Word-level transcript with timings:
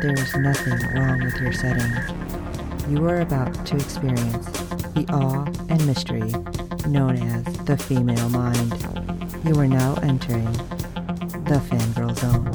there 0.00 0.14
is 0.14 0.34
nothing 0.34 0.78
wrong 0.94 1.22
with 1.22 1.36
your 1.40 1.52
setting. 1.52 1.92
You 2.88 3.06
are 3.06 3.20
about 3.20 3.66
to 3.66 3.76
experience 3.76 4.46
the 4.94 5.04
awe 5.10 5.44
and 5.68 5.86
mystery 5.86 6.32
known 6.88 7.16
as 7.16 7.44
the 7.66 7.76
female 7.76 8.30
mind. 8.30 8.72
You 9.44 9.60
are 9.60 9.68
now 9.68 9.96
entering 10.02 10.50
the 11.44 11.60
fangirl 11.68 12.16
zone. 12.18 12.46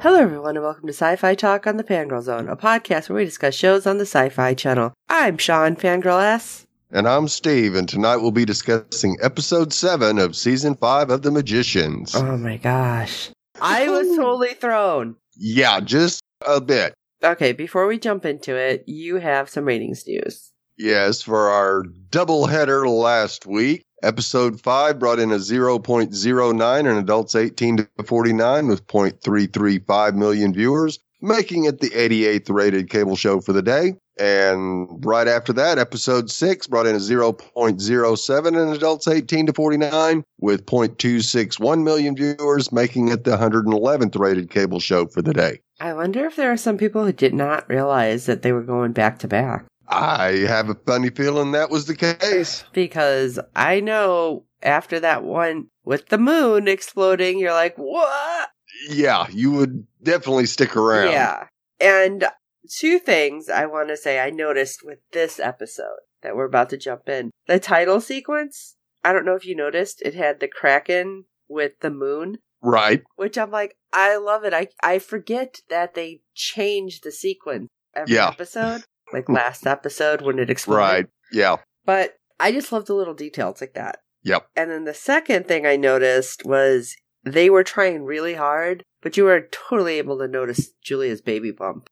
Hello, 0.00 0.20
everyone, 0.20 0.56
and 0.56 0.64
welcome 0.64 0.86
to 0.86 0.94
Sci 0.94 1.16
Fi 1.16 1.34
Talk 1.34 1.66
on 1.66 1.76
the 1.76 1.84
Fangirl 1.84 2.22
Zone, 2.22 2.48
a 2.48 2.56
podcast 2.56 3.10
where 3.10 3.16
we 3.16 3.26
discuss 3.26 3.54
shows 3.54 3.86
on 3.86 3.98
the 3.98 4.06
Sci 4.06 4.30
Fi 4.30 4.54
Channel. 4.54 4.94
I'm 5.10 5.36
Sean, 5.36 5.76
Fangirl 5.76 6.22
S. 6.22 6.66
And 6.92 7.08
I'm 7.08 7.26
Steve, 7.26 7.74
and 7.74 7.88
tonight 7.88 8.18
we'll 8.18 8.30
be 8.30 8.44
discussing 8.44 9.16
episode 9.20 9.72
seven 9.72 10.20
of 10.20 10.36
season 10.36 10.76
five 10.76 11.10
of 11.10 11.22
The 11.22 11.32
Magicians. 11.32 12.14
Oh 12.14 12.36
my 12.36 12.58
gosh. 12.58 13.30
I 13.60 13.88
was 13.88 14.06
totally 14.16 14.54
thrown. 14.54 15.16
Yeah, 15.36 15.80
just 15.80 16.22
a 16.46 16.60
bit. 16.60 16.94
Okay, 17.24 17.52
before 17.52 17.88
we 17.88 17.98
jump 17.98 18.24
into 18.24 18.54
it, 18.54 18.84
you 18.86 19.16
have 19.16 19.50
some 19.50 19.64
ratings 19.64 20.06
news. 20.06 20.52
Yes, 20.78 21.22
for 21.22 21.48
our 21.48 21.82
double 22.10 22.46
header 22.46 22.88
last 22.88 23.46
week, 23.46 23.82
episode 24.04 24.60
five 24.60 25.00
brought 25.00 25.18
in 25.18 25.32
a 25.32 25.36
0.09 25.36 26.80
in 26.80 26.86
adults 26.86 27.34
18 27.34 27.78
to 27.78 27.88
49 28.04 28.68
with 28.68 28.86
0.335 28.86 30.14
million 30.14 30.54
viewers, 30.54 31.00
making 31.20 31.64
it 31.64 31.80
the 31.80 31.90
88th 31.90 32.48
rated 32.50 32.90
cable 32.90 33.16
show 33.16 33.40
for 33.40 33.52
the 33.52 33.62
day. 33.62 33.94
And 34.18 35.04
right 35.04 35.28
after 35.28 35.52
that, 35.54 35.78
episode 35.78 36.30
six 36.30 36.66
brought 36.66 36.86
in 36.86 36.96
a 36.96 36.98
0.07 36.98 38.46
in 38.48 38.74
adults 38.74 39.06
18 39.06 39.46
to 39.46 39.52
49 39.52 40.24
with 40.40 40.64
0.261 40.66 41.82
million 41.82 42.16
viewers, 42.16 42.72
making 42.72 43.08
it 43.08 43.24
the 43.24 43.36
111th 43.36 44.18
rated 44.18 44.50
cable 44.50 44.80
show 44.80 45.06
for 45.06 45.20
the 45.20 45.34
day. 45.34 45.60
I 45.80 45.92
wonder 45.92 46.24
if 46.24 46.36
there 46.36 46.50
are 46.50 46.56
some 46.56 46.78
people 46.78 47.04
who 47.04 47.12
did 47.12 47.34
not 47.34 47.68
realize 47.68 48.26
that 48.26 48.42
they 48.42 48.52
were 48.52 48.62
going 48.62 48.92
back 48.92 49.18
to 49.20 49.28
back. 49.28 49.66
I 49.88 50.44
have 50.48 50.68
a 50.68 50.74
funny 50.74 51.10
feeling 51.10 51.52
that 51.52 51.70
was 51.70 51.86
the 51.86 51.94
case. 51.94 52.64
Because 52.72 53.38
I 53.54 53.80
know 53.80 54.44
after 54.62 54.98
that 55.00 55.24
one 55.24 55.68
with 55.84 56.08
the 56.08 56.18
moon 56.18 56.68
exploding, 56.68 57.38
you're 57.38 57.52
like, 57.52 57.76
what? 57.76 58.50
Yeah, 58.90 59.26
you 59.30 59.52
would 59.52 59.86
definitely 60.02 60.46
stick 60.46 60.76
around. 60.76 61.12
Yeah. 61.12 61.46
And 61.80 62.26
two 62.66 62.98
things 62.98 63.48
I 63.48 63.66
want 63.66 63.88
to 63.88 63.96
say 63.96 64.18
I 64.20 64.30
noticed 64.30 64.80
with 64.84 64.98
this 65.12 65.38
episode 65.40 66.00
that 66.22 66.36
we're 66.36 66.44
about 66.46 66.70
to 66.70 66.76
jump 66.76 67.08
in. 67.08 67.30
The 67.46 67.58
title 67.60 68.00
sequence, 68.00 68.76
I 69.04 69.12
don't 69.12 69.24
know 69.24 69.34
if 69.36 69.46
you 69.46 69.54
noticed, 69.56 70.02
it 70.02 70.14
had 70.14 70.40
the 70.40 70.48
Kraken 70.48 71.24
with 71.48 71.72
the 71.80 71.90
moon, 71.90 72.38
Right. 72.62 73.02
which 73.16 73.38
I'm 73.38 73.50
like, 73.50 73.76
I 73.92 74.16
love 74.16 74.44
it. 74.44 74.52
I, 74.54 74.68
I 74.82 74.98
forget 74.98 75.60
that 75.70 75.94
they 75.94 76.22
change 76.34 77.00
the 77.02 77.12
sequence 77.12 77.68
every 77.94 78.14
Yeah. 78.14 78.28
episode, 78.28 78.82
like 79.12 79.28
last 79.28 79.66
episode 79.66 80.22
when 80.22 80.38
it 80.38 80.50
exploded. 80.50 80.80
Right. 80.82 81.06
Yeah. 81.32 81.56
But 81.84 82.16
I 82.40 82.50
just 82.52 82.72
love 82.72 82.86
the 82.86 82.94
little 82.94 83.14
details 83.14 83.60
like 83.60 83.74
that. 83.74 84.00
Yep. 84.24 84.48
And 84.56 84.70
then 84.70 84.84
the 84.84 84.94
second 84.94 85.46
thing 85.46 85.66
I 85.66 85.76
noticed 85.76 86.44
was 86.44 86.96
they 87.26 87.50
were 87.50 87.64
trying 87.64 88.04
really 88.04 88.34
hard, 88.34 88.82
but 89.02 89.16
you 89.16 89.24
were 89.24 89.48
totally 89.50 89.98
able 89.98 90.18
to 90.18 90.28
notice 90.28 90.70
Julia's 90.82 91.20
baby 91.20 91.50
bump. 91.50 91.88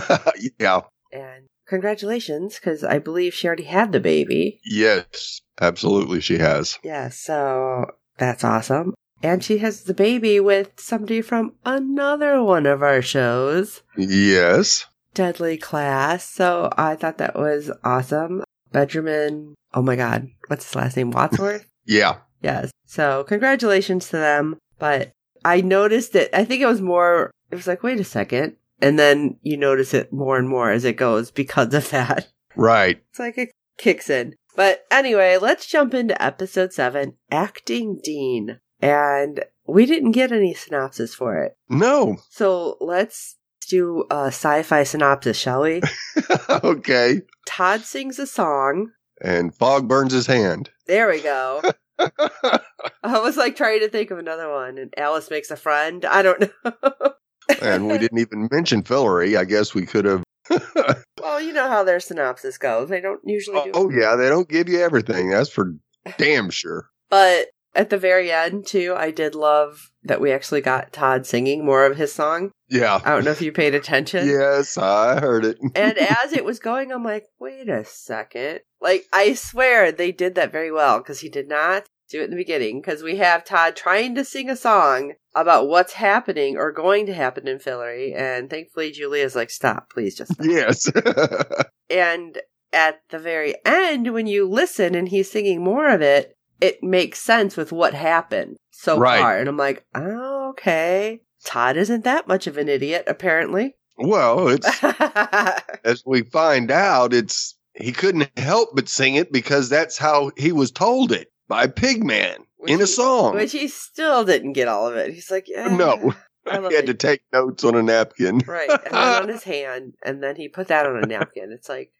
yeah. 0.58 0.82
And 1.12 1.46
congratulations, 1.66 2.54
because 2.54 2.84
I 2.84 2.98
believe 2.98 3.34
she 3.34 3.46
already 3.48 3.64
had 3.64 3.92
the 3.92 4.00
baby. 4.00 4.60
Yes. 4.64 5.40
Absolutely, 5.60 6.20
she 6.20 6.38
has. 6.38 6.78
Yeah, 6.82 7.08
so 7.08 7.86
that's 8.18 8.44
awesome. 8.44 8.94
And 9.22 9.42
she 9.42 9.58
has 9.58 9.84
the 9.84 9.94
baby 9.94 10.38
with 10.40 10.72
somebody 10.78 11.22
from 11.22 11.54
another 11.64 12.42
one 12.42 12.66
of 12.66 12.82
our 12.82 13.02
shows, 13.02 13.82
Yes. 13.96 14.86
Deadly 15.14 15.56
Class. 15.56 16.28
So 16.28 16.70
I 16.76 16.94
thought 16.94 17.18
that 17.18 17.34
was 17.34 17.70
awesome. 17.82 18.44
Benjamin, 18.72 19.54
oh 19.72 19.80
my 19.82 19.96
God, 19.96 20.28
what's 20.48 20.66
his 20.66 20.74
last 20.74 20.96
name? 20.96 21.10
Wadsworth? 21.10 21.66
Yeah. 21.88 22.16
Yes. 22.42 22.72
So 22.84 23.22
congratulations 23.24 24.08
to 24.08 24.16
them. 24.16 24.58
But 24.78 25.12
I 25.44 25.60
noticed 25.60 26.14
it. 26.14 26.30
I 26.32 26.44
think 26.44 26.62
it 26.62 26.66
was 26.66 26.80
more, 26.80 27.30
it 27.50 27.56
was 27.56 27.66
like, 27.66 27.82
wait 27.82 28.00
a 28.00 28.04
second. 28.04 28.56
And 28.80 28.98
then 28.98 29.38
you 29.42 29.56
notice 29.56 29.94
it 29.94 30.12
more 30.12 30.36
and 30.36 30.48
more 30.48 30.70
as 30.70 30.84
it 30.84 30.96
goes 30.96 31.30
because 31.30 31.72
of 31.72 31.90
that. 31.90 32.28
Right. 32.54 33.02
It's 33.10 33.18
like 33.18 33.38
it 33.38 33.50
kicks 33.78 34.10
in. 34.10 34.34
But 34.54 34.84
anyway, 34.90 35.38
let's 35.38 35.66
jump 35.66 35.94
into 35.94 36.20
episode 36.22 36.72
seven 36.72 37.14
Acting 37.30 38.00
Dean. 38.02 38.60
And 38.80 39.44
we 39.66 39.86
didn't 39.86 40.12
get 40.12 40.32
any 40.32 40.54
synopsis 40.54 41.14
for 41.14 41.42
it. 41.42 41.56
No. 41.68 42.16
So 42.30 42.76
let's 42.80 43.36
do 43.68 44.04
a 44.10 44.26
sci 44.26 44.62
fi 44.62 44.82
synopsis, 44.84 45.36
shall 45.36 45.62
we? 45.62 45.82
okay. 46.48 47.22
Todd 47.46 47.82
sings 47.82 48.18
a 48.18 48.26
song. 48.26 48.92
And 49.22 49.54
Fogg 49.54 49.88
burns 49.88 50.12
his 50.12 50.26
hand. 50.26 50.70
There 50.86 51.08
we 51.08 51.20
go. 51.20 51.62
I 53.02 53.18
was 53.20 53.36
like 53.36 53.56
trying 53.56 53.80
to 53.80 53.88
think 53.88 54.10
of 54.10 54.18
another 54.18 54.50
one, 54.50 54.78
and 54.78 54.92
Alice 54.96 55.30
makes 55.30 55.50
a 55.50 55.56
friend. 55.56 56.04
I 56.04 56.22
don't 56.22 56.40
know. 56.40 57.12
and 57.62 57.88
we 57.88 57.98
didn't 57.98 58.18
even 58.18 58.48
mention 58.50 58.82
Fillory. 58.82 59.38
I 59.38 59.44
guess 59.44 59.74
we 59.74 59.86
could 59.86 60.04
have. 60.04 60.22
well, 61.20 61.40
you 61.40 61.52
know 61.52 61.68
how 61.68 61.84
their 61.84 62.00
synopsis 62.00 62.58
goes. 62.58 62.88
They 62.88 63.00
don't 63.00 63.20
usually 63.24 63.58
oh, 63.58 63.64
do. 63.64 63.72
oh, 63.74 63.90
yeah. 63.90 64.16
They 64.16 64.28
don't 64.28 64.48
give 64.48 64.68
you 64.68 64.80
everything. 64.80 65.30
That's 65.30 65.50
for 65.50 65.74
damn 66.18 66.50
sure. 66.50 66.88
But 67.10 67.48
at 67.76 67.90
the 67.90 67.98
very 67.98 68.32
end, 68.32 68.66
too, 68.66 68.94
I 68.96 69.10
did 69.10 69.34
love 69.34 69.90
that 70.02 70.20
we 70.20 70.32
actually 70.32 70.60
got 70.60 70.92
Todd 70.92 71.26
singing 71.26 71.64
more 71.64 71.84
of 71.84 71.96
his 71.96 72.12
song. 72.12 72.50
Yeah. 72.68 73.00
I 73.04 73.10
don't 73.10 73.24
know 73.24 73.30
if 73.30 73.42
you 73.42 73.52
paid 73.52 73.74
attention. 73.74 74.26
Yes, 74.26 74.78
I 74.78 75.20
heard 75.20 75.44
it. 75.44 75.58
and 75.74 75.98
as 75.98 76.32
it 76.32 76.44
was 76.44 76.58
going, 76.58 76.90
I'm 76.90 77.04
like, 77.04 77.26
wait 77.38 77.68
a 77.68 77.84
second. 77.84 78.60
Like, 78.80 79.04
I 79.12 79.34
swear 79.34 79.92
they 79.92 80.12
did 80.12 80.34
that 80.36 80.52
very 80.52 80.72
well 80.72 80.98
because 80.98 81.20
he 81.20 81.28
did 81.28 81.48
not 81.48 81.84
do 82.08 82.20
it 82.20 82.24
in 82.24 82.30
the 82.30 82.36
beginning 82.36 82.80
because 82.80 83.02
we 83.02 83.16
have 83.16 83.44
Todd 83.44 83.76
trying 83.76 84.14
to 84.14 84.24
sing 84.24 84.48
a 84.48 84.56
song 84.56 85.14
about 85.34 85.68
what's 85.68 85.94
happening 85.94 86.56
or 86.56 86.72
going 86.72 87.06
to 87.06 87.14
happen 87.14 87.46
in 87.48 87.58
Fillory. 87.58 88.16
And 88.16 88.48
thankfully, 88.48 88.92
Julia's 88.92 89.36
like, 89.36 89.50
stop, 89.50 89.90
please 89.90 90.16
just 90.16 90.32
stop. 90.32 90.46
yes. 90.46 90.90
And 91.88 92.38
at 92.72 93.00
the 93.10 93.18
very 93.18 93.54
end, 93.64 94.12
when 94.12 94.26
you 94.26 94.48
listen 94.48 94.94
and 94.94 95.08
he's 95.08 95.30
singing 95.30 95.62
more 95.62 95.88
of 95.88 96.02
it, 96.02 96.35
it 96.60 96.82
makes 96.82 97.20
sense 97.20 97.56
with 97.56 97.72
what 97.72 97.94
happened 97.94 98.56
so 98.70 98.98
Right. 98.98 99.20
far. 99.20 99.38
And 99.38 99.48
I'm 99.48 99.56
like, 99.56 99.84
oh, 99.94 100.50
okay. 100.50 101.20
Todd 101.44 101.76
isn't 101.76 102.04
that 102.04 102.26
much 102.28 102.46
of 102.46 102.56
an 102.58 102.68
idiot, 102.68 103.04
apparently. 103.06 103.76
well, 103.98 104.48
it's 104.48 104.66
as 105.84 106.02
we 106.06 106.22
find 106.22 106.70
out, 106.70 107.14
it's 107.14 107.54
he 107.74 107.92
couldn't 107.92 108.28
help 108.38 108.70
but 108.74 108.88
sing 108.88 109.14
it 109.16 109.30
because 109.32 109.68
that's 109.68 109.96
how 109.98 110.30
he 110.36 110.50
was 110.52 110.70
told 110.70 111.12
it 111.12 111.28
by 111.48 111.66
Pigman 111.66 112.38
Which 112.56 112.72
in 112.72 112.78
a 112.78 112.82
he- 112.82 112.86
song. 112.86 113.34
Which 113.34 113.52
he 113.52 113.68
still 113.68 114.24
didn't 114.24 114.54
get 114.54 114.66
all 114.68 114.86
of 114.88 114.96
it. 114.96 115.12
He's 115.14 115.30
like, 115.30 115.44
yeah. 115.48 115.68
no, 115.68 116.14
he 116.68 116.74
had 116.74 116.86
to 116.86 116.94
take 116.94 117.22
notes 117.32 117.64
on 117.64 117.74
a 117.74 117.82
napkin. 117.82 118.38
Right. 118.46 118.68
And 118.70 118.80
then 118.94 119.22
on 119.22 119.28
his 119.34 119.44
hand, 119.44 119.94
and 120.04 120.22
then 120.22 120.36
he 120.36 120.48
put 120.48 120.68
that 120.68 120.86
on 120.86 120.96
a 121.02 121.06
napkin. 121.06 121.52
It's 121.52 121.68
like, 121.68 121.90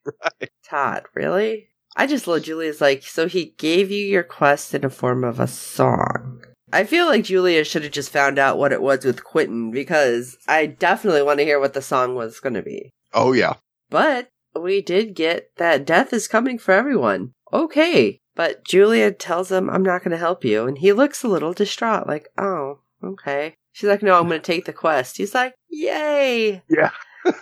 Todd, 0.69 1.05
really? 1.15 1.69
I 1.97 2.07
just 2.07 2.27
love 2.27 2.43
Julia's 2.43 2.81
like, 2.81 3.03
so 3.03 3.27
he 3.27 3.55
gave 3.57 3.91
you 3.91 4.05
your 4.05 4.23
quest 4.23 4.75
in 4.75 4.85
a 4.85 4.91
form 4.91 5.25
of 5.25 5.41
a 5.41 5.47
song. 5.47 6.43
I 6.73 6.85
feel 6.85 7.07
like 7.07 7.25
Julia 7.25 7.65
should 7.65 7.85
have 7.85 7.93
just 7.93 8.13
found 8.13 8.39
out 8.39 8.59
what 8.59 8.73
it 8.73 8.83
was 8.83 9.05
with 9.05 9.25
Quentin 9.25 9.71
because 9.71 10.37
I 10.47 10.67
definitely 10.67 11.23
want 11.23 11.39
to 11.39 11.45
hear 11.45 11.59
what 11.59 11.75
the 11.75 11.81
song 11.83 12.15
was 12.15 12.41
going 12.41 12.55
to 12.55 12.63
be. 12.63 12.91
Oh 13.15 13.33
yeah, 13.33 13.55
But 13.89 14.29
we 14.55 14.83
did 14.83 15.15
get 15.15 15.51
that 15.57 15.87
death 15.87 16.13
is 16.13 16.29
coming 16.29 16.59
for 16.59 16.73
everyone. 16.73 17.33
Okay. 17.53 18.21
But 18.35 18.65
Julia 18.65 19.13
tells 19.13 19.51
him, 19.51 19.71
I'm 19.71 19.83
not 19.83 20.03
going 20.03 20.11
to 20.11 20.19
help 20.19 20.45
you. 20.45 20.67
And 20.67 20.79
he 20.79 20.93
looks 20.93 21.23
a 21.23 21.29
little 21.29 21.55
distraught, 21.55 22.07
like, 22.07 22.29
oh, 22.37 22.81
okay. 23.03 23.55
She's 23.73 23.89
like, 23.89 24.03
no, 24.03 24.19
I'm 24.19 24.29
going 24.29 24.41
to 24.41 24.47
take 24.47 24.67
the 24.67 24.73
quest. 24.73 25.17
He's 25.17 25.35
like, 25.35 25.55
yay. 25.71 26.63
Yeah. 26.69 26.91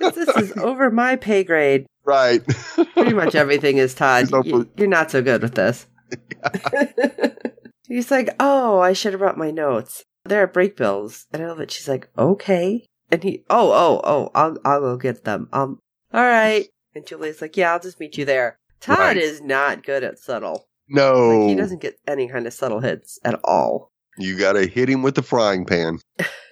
This 0.00 0.16
is 0.28 0.52
over 0.58 0.90
my 0.90 1.16
pay 1.16 1.44
grade. 1.44 1.86
right. 2.04 2.42
Pretty 2.94 3.14
much 3.14 3.34
everything 3.34 3.78
is 3.78 3.94
Todd. 3.94 4.28
You, 4.44 4.68
you're 4.76 4.88
not 4.88 5.10
so 5.10 5.22
good 5.22 5.42
with 5.42 5.54
this. 5.54 5.86
He's 7.86 8.10
like, 8.10 8.30
oh, 8.40 8.80
I 8.80 8.92
should 8.92 9.12
have 9.12 9.20
brought 9.20 9.36
my 9.38 9.50
notes. 9.50 10.04
There 10.24 10.42
are 10.42 10.48
Brakebills. 10.48 11.26
And 11.32 11.42
I 11.42 11.46
love 11.48 11.60
it. 11.60 11.70
She's 11.70 11.88
like, 11.88 12.08
okay. 12.16 12.86
And 13.10 13.22
he, 13.22 13.44
oh, 13.50 13.70
oh, 13.72 14.00
oh, 14.04 14.30
I'll, 14.34 14.56
I'll 14.64 14.80
go 14.80 14.96
get 14.96 15.24
them. 15.24 15.48
Um, 15.52 15.78
all 16.12 16.22
right. 16.24 16.66
And 16.94 17.06
Julia's 17.06 17.42
like, 17.42 17.56
yeah, 17.56 17.72
I'll 17.72 17.80
just 17.80 18.00
meet 18.00 18.16
you 18.16 18.24
there. 18.24 18.56
Todd 18.80 18.98
Right. 18.98 19.16
is 19.16 19.40
not 19.42 19.82
good 19.84 20.02
at 20.04 20.18
subtle. 20.18 20.66
No, 20.88 21.28
Like, 21.40 21.48
he 21.48 21.54
doesn't 21.54 21.80
get 21.82 21.98
any 22.06 22.28
kind 22.28 22.46
of 22.46 22.52
subtle 22.52 22.80
hits 22.80 23.18
at 23.24 23.38
all. 23.44 23.90
you 24.18 24.38
got 24.38 24.52
to 24.54 24.66
hit 24.66 24.88
him 24.88 25.02
with 25.02 25.14
the 25.14 25.22
frying 25.22 25.64
pan. 25.66 25.98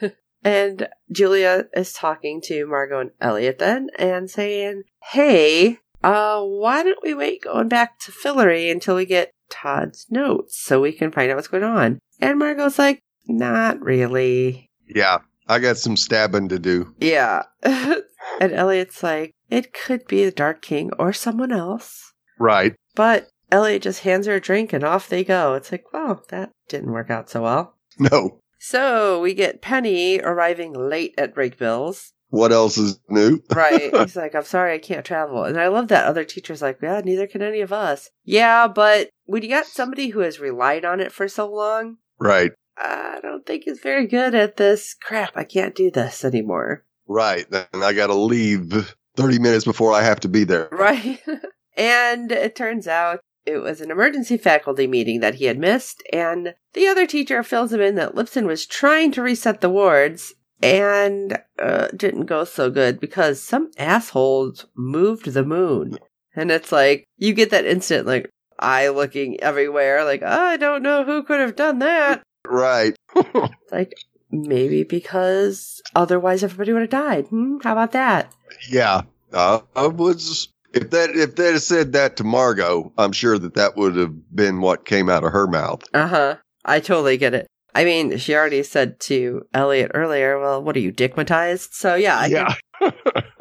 And 0.45 0.89
Julia 1.11 1.67
is 1.75 1.93
talking 1.93 2.41
to 2.43 2.67
Margo 2.67 3.01
and 3.01 3.11
Eliot 3.21 3.59
then 3.59 3.89
and 3.99 4.31
saying, 4.31 4.83
Hey, 5.11 5.79
uh, 6.03 6.43
why 6.43 6.83
don't 6.83 7.03
we 7.03 7.15
wait 7.15 7.43
going 7.43 7.69
back 7.69 7.99
to 8.01 8.13
Fillory 8.13 8.71
until 8.71 8.97
we 8.97 9.07
get 9.07 9.31
Todd's 9.51 10.07
notes 10.11 10.59
so 10.61 10.81
we 10.81 10.93
can 10.93 11.13
find 11.13 11.31
out 11.31 11.37
what's 11.37 11.49
going 11.49 11.63
on? 11.63 11.99
And 12.21 12.39
Margo's 12.39 12.79
like, 12.79 13.01
Not 13.29 13.81
really. 13.81 14.69
Yeah, 14.89 15.19
I 15.49 15.59
got 15.61 15.77
some 15.77 15.97
stabbing 15.97 16.49
to 16.49 16.59
do. 16.59 16.95
Yeah. 16.99 17.45
and 17.63 18.03
Eliot's 18.41 19.03
like, 19.03 19.33
It 19.49 19.73
could 19.73 20.07
be 20.07 20.25
the 20.25 20.33
Dark 20.33 20.63
King 20.63 20.91
or 20.99 21.13
someone 21.13 21.53
else. 21.53 22.13
Right. 22.39 22.75
But 22.95 23.29
Eliot 23.53 23.83
just 23.83 24.01
hands 24.01 24.27
her 24.27 24.35
a 24.35 24.41
drink 24.41 24.73
and 24.73 24.83
off 24.83 25.09
they 25.09 25.23
go. 25.23 25.55
It's 25.55 25.71
like, 25.71 25.85
Well, 25.93 26.25
that 26.31 26.51
didn't 26.69 26.93
work 26.93 27.11
out 27.11 27.31
so 27.31 27.43
well. 27.43 27.77
No. 27.99 28.41
So 28.65 29.21
we 29.21 29.35
get 29.35 29.61
Penny 29.61 30.21
arriving 30.21 30.73
late 30.73 31.17
at 31.19 31.35
Brakebills. 31.35 32.13
What 32.29 32.53
else 32.53 32.79
is 32.79 33.01
new? 33.09 33.41
Right. 33.53 33.95
He's 33.99 34.15
like, 34.15 34.37
I'm 34.37 34.45
sorry, 34.45 34.75
I 34.75 34.79
can't 34.79 35.05
travel. 35.05 35.43
And 35.43 35.59
I 35.59 35.67
love 35.67 35.89
that 35.89 36.07
other 36.07 36.23
teacher's 36.23 36.63
like, 36.63 36.79
yeah, 36.81 37.01
neither 37.05 37.27
can 37.27 37.43
any 37.43 37.61
of 37.61 37.73
us. 37.73 38.11
Yeah, 38.23 38.69
but 38.69 39.11
when 39.25 39.43
you 39.43 39.49
got 39.49 39.67
somebody 39.67 40.11
who 40.11 40.21
has 40.21 40.39
relied 40.39 40.85
on 40.85 41.01
it 41.01 41.11
for 41.11 41.27
so 41.27 41.53
long, 41.53 41.97
Right. 42.21 42.53
I 42.79 43.19
don't 43.21 43.45
think 43.45 43.65
is 43.67 43.81
very 43.81 44.07
good 44.07 44.33
at 44.33 44.59
this. 44.59 44.95
Crap, 44.95 45.33
I 45.35 45.43
can't 45.43 45.75
do 45.75 45.91
this 45.91 46.25
anymore. 46.25 46.85
Right. 47.09 47.51
Then 47.51 47.67
I 47.75 47.93
got 47.93 48.07
to 48.07 48.15
leave 48.15 48.73
30 49.17 49.41
minutes 49.41 49.65
before 49.65 49.93
I 49.93 50.03
have 50.03 50.21
to 50.21 50.29
be 50.29 50.45
there. 50.45 50.69
Right. 50.71 51.21
and 51.77 52.31
it 52.31 52.55
turns 52.55 52.87
out 52.87 53.19
it 53.45 53.59
was 53.59 53.81
an 53.81 53.91
emergency 53.91 54.37
faculty 54.37 54.87
meeting 54.87 55.21
that 55.21 55.37
he 55.37 55.47
had 55.47 55.59
missed, 55.59 56.03
and 56.13 56.55
the 56.75 56.87
other 56.87 57.07
teacher 57.07 57.43
fills 57.43 57.73
him 57.73 57.81
in 57.81 57.95
that 57.97 58.15
Lipson 58.15 58.47
was 58.47 58.67
trying 58.67 59.13
to 59.13 59.23
reset 59.23 59.61
the 59.61 59.71
wards 59.71 60.35
and 60.63 61.39
uh, 61.59 61.89
didn't 61.89 62.27
go 62.27 62.45
so 62.45 62.71
good 62.71 63.01
because 63.01 63.43
some 63.43 63.71
assholes 63.79 64.67
moved 64.77 65.27
the 65.27 65.45
moon. 65.45 65.99
And 66.35 66.51
it's 66.51 66.73
like, 66.73 67.05
you 67.19 67.35
get 67.35 67.51
that 67.51 67.67
instant, 67.67 68.07
like, 68.07 68.31
eye 68.59 68.89
looking 68.89 69.41
everywhere, 69.41 70.05
like, 70.05 70.23
I 70.23 70.57
don't 70.57 70.83
know 70.83 71.05
who 71.05 71.25
could 71.25 71.41
have 71.41 71.57
done 71.57 71.81
that. 71.81 72.23
Right. 72.47 72.95
Like, 73.71 73.95
maybe 74.31 74.83
because 74.83 75.81
otherwise 75.95 76.45
everybody 76.45 76.75
would 76.75 76.83
have 76.83 76.91
died. 76.91 77.27
Hmm? 77.29 77.57
How 77.63 77.73
about 77.73 77.93
that? 77.93 78.31
Yeah. 78.69 79.03
Uh, 79.33 79.61
I 79.75 79.87
was. 79.87 80.49
If 80.75 80.91
that 80.91 81.11
if 81.11 81.37
they 81.37 81.53
had 81.53 81.63
said 81.63 81.93
that 81.93 82.17
to 82.17 82.25
Margo, 82.25 82.93
I'm 82.99 83.13
sure 83.13 83.39
that 83.39 83.55
that 83.55 83.77
would 83.77 83.97
have 83.97 84.35
been 84.35 84.61
what 84.61 84.85
came 84.85 85.09
out 85.09 85.25
of 85.25 85.33
her 85.33 85.47
mouth. 85.47 85.83
Uh 85.93 86.07
huh. 86.07 86.37
I 86.65 86.81
totally 86.81 87.17
get 87.17 87.35
it. 87.35 87.47
I 87.75 87.85
mean, 87.85 88.19
she 88.19 88.35
already 88.35 88.63
said 88.63 89.01
to 89.01 89.43
Eliot 89.55 89.93
earlier, 89.95 90.39
well, 90.39 90.63
what 90.63 90.77
are 90.77 90.81
you, 90.81 90.93
dickmatized? 90.93 91.73
So 91.73 91.95
yeah, 91.95 92.19
I, 92.19 92.27
yeah. 92.27 92.55
Can, 92.79 92.93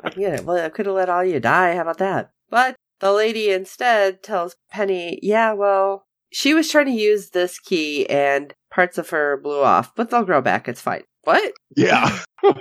I 0.04 0.10
get 0.10 0.39
it. 0.39 0.45
Well, 0.45 0.63
I 0.63 0.69
could 0.69 0.86
have 0.86 0.95
let 0.95 1.10
all 1.10 1.24
you 1.24 1.39
die. 1.39 1.75
How 1.75 1.81
about 1.81 1.98
that? 1.98 2.31
But 2.50 2.75
the 3.00 3.12
lady 3.12 3.50
instead 3.51 4.24
tells 4.24 4.56
Penny, 4.69 5.19
yeah, 5.22 5.54
well, 5.54 6.06
she 6.31 6.54
was 6.54 6.69
trying 6.69 6.86
to 6.86 6.92
use 6.92 7.31
this 7.31 7.60
key 7.60 8.10
and 8.10 8.54
parts 8.69 8.98
of 8.98 9.10
her 9.10 9.38
blew 9.38 9.62
off, 9.62 9.94
but 9.95 10.10
they'll 10.10 10.24
grow 10.24 10.42
back. 10.42 10.68
It's 10.68 10.81
fine. 10.81 11.04
What? 11.24 11.54
Yeah. 11.75 12.19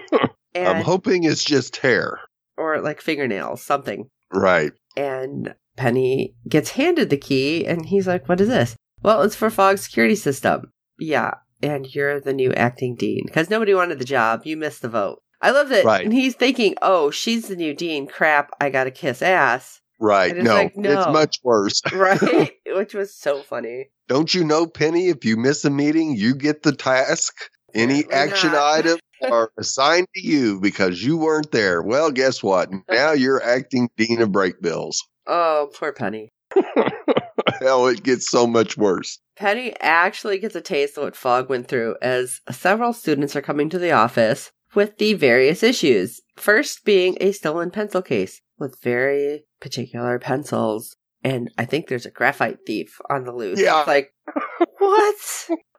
And, 0.52 0.66
I'm 0.66 0.82
hoping 0.82 1.22
it's 1.22 1.44
just 1.44 1.76
hair. 1.76 2.18
or 2.56 2.80
like 2.80 3.00
fingernails, 3.00 3.62
something. 3.62 4.10
Right. 4.32 4.72
And 4.96 5.54
Penny 5.76 6.34
gets 6.48 6.70
handed 6.70 7.10
the 7.10 7.16
key, 7.16 7.66
and 7.66 7.86
he's 7.86 8.06
like, 8.06 8.28
What 8.28 8.40
is 8.40 8.48
this? 8.48 8.76
Well, 9.02 9.22
it's 9.22 9.36
for 9.36 9.50
Fogg's 9.50 9.82
security 9.82 10.14
system. 10.14 10.72
Yeah, 10.98 11.34
and 11.62 11.92
you're 11.94 12.20
the 12.20 12.32
new 12.34 12.52
acting 12.52 12.96
dean. 12.96 13.24
Because 13.26 13.48
nobody 13.50 13.74
wanted 13.74 13.98
the 13.98 14.04
job. 14.04 14.42
You 14.44 14.56
missed 14.56 14.82
the 14.82 14.88
vote. 14.88 15.22
I 15.40 15.52
love 15.52 15.70
that. 15.70 15.84
Right. 15.86 16.04
And 16.04 16.12
he's 16.12 16.34
thinking, 16.34 16.74
Oh, 16.82 17.10
she's 17.10 17.48
the 17.48 17.56
new 17.56 17.74
dean. 17.74 18.06
Crap, 18.06 18.50
I 18.60 18.68
gotta 18.68 18.90
kiss 18.90 19.22
ass. 19.22 19.80
Right. 19.98 20.36
It's 20.36 20.44
No, 20.44 20.54
like, 20.54 20.76
no. 20.76 20.98
it's 21.00 21.10
much 21.12 21.38
worse. 21.42 21.80
Right? 21.92 22.50
Which 22.66 22.92
was 22.94 23.14
so 23.14 23.42
funny. 23.42 23.88
Don't 24.08 24.34
you 24.34 24.44
know, 24.44 24.66
Penny? 24.66 25.08
If 25.08 25.24
you 25.24 25.36
miss 25.38 25.64
a 25.64 25.70
meeting, 25.70 26.14
you 26.16 26.34
get 26.34 26.62
the 26.62 26.72
task. 26.72 27.34
Any 27.74 28.00
Apparently 28.00 28.32
action 28.34 28.52
not. 28.52 28.74
items 28.78 29.00
are 29.30 29.52
assigned 29.58 30.08
to 30.14 30.26
you 30.26 30.60
because 30.60 31.02
you 31.02 31.16
weren't 31.16 31.52
there. 31.52 31.82
Well, 31.82 32.10
guess 32.10 32.42
what? 32.42 32.70
Now 32.88 33.12
you're 33.12 33.42
acting 33.42 33.90
dean 33.96 34.20
of 34.20 34.30
Brakebills. 34.30 34.96
Oh, 35.26 35.70
poor 35.74 35.92
Penny. 35.92 36.32
Hell, 37.60 37.86
it 37.88 38.02
gets 38.02 38.30
so 38.30 38.46
much 38.46 38.76
worse. 38.76 39.18
Penny 39.36 39.74
actually 39.80 40.38
gets 40.38 40.54
a 40.54 40.60
taste 40.60 40.96
of 40.96 41.04
what 41.04 41.16
Fogg 41.16 41.48
went 41.48 41.68
through 41.68 41.96
as 42.02 42.40
several 42.50 42.92
students 42.92 43.36
are 43.36 43.42
coming 43.42 43.70
to 43.70 43.78
the 43.78 43.92
office 43.92 44.50
with 44.74 44.98
the 44.98 45.14
various 45.14 45.62
issues. 45.62 46.20
First 46.36 46.84
being 46.84 47.16
a 47.20 47.32
stolen 47.32 47.70
pencil 47.70 48.02
case 48.02 48.40
with 48.58 48.80
very 48.82 49.44
particular 49.60 50.18
pencils. 50.18 50.96
And 51.22 51.50
I 51.58 51.64
think 51.64 51.88
there's 51.88 52.06
a 52.06 52.10
graphite 52.10 52.58
thief 52.66 52.98
on 53.10 53.24
the 53.24 53.32
loose. 53.32 53.60
Yeah. 53.60 53.80
It's 53.80 53.88
like, 53.88 54.14
what? 54.78 55.16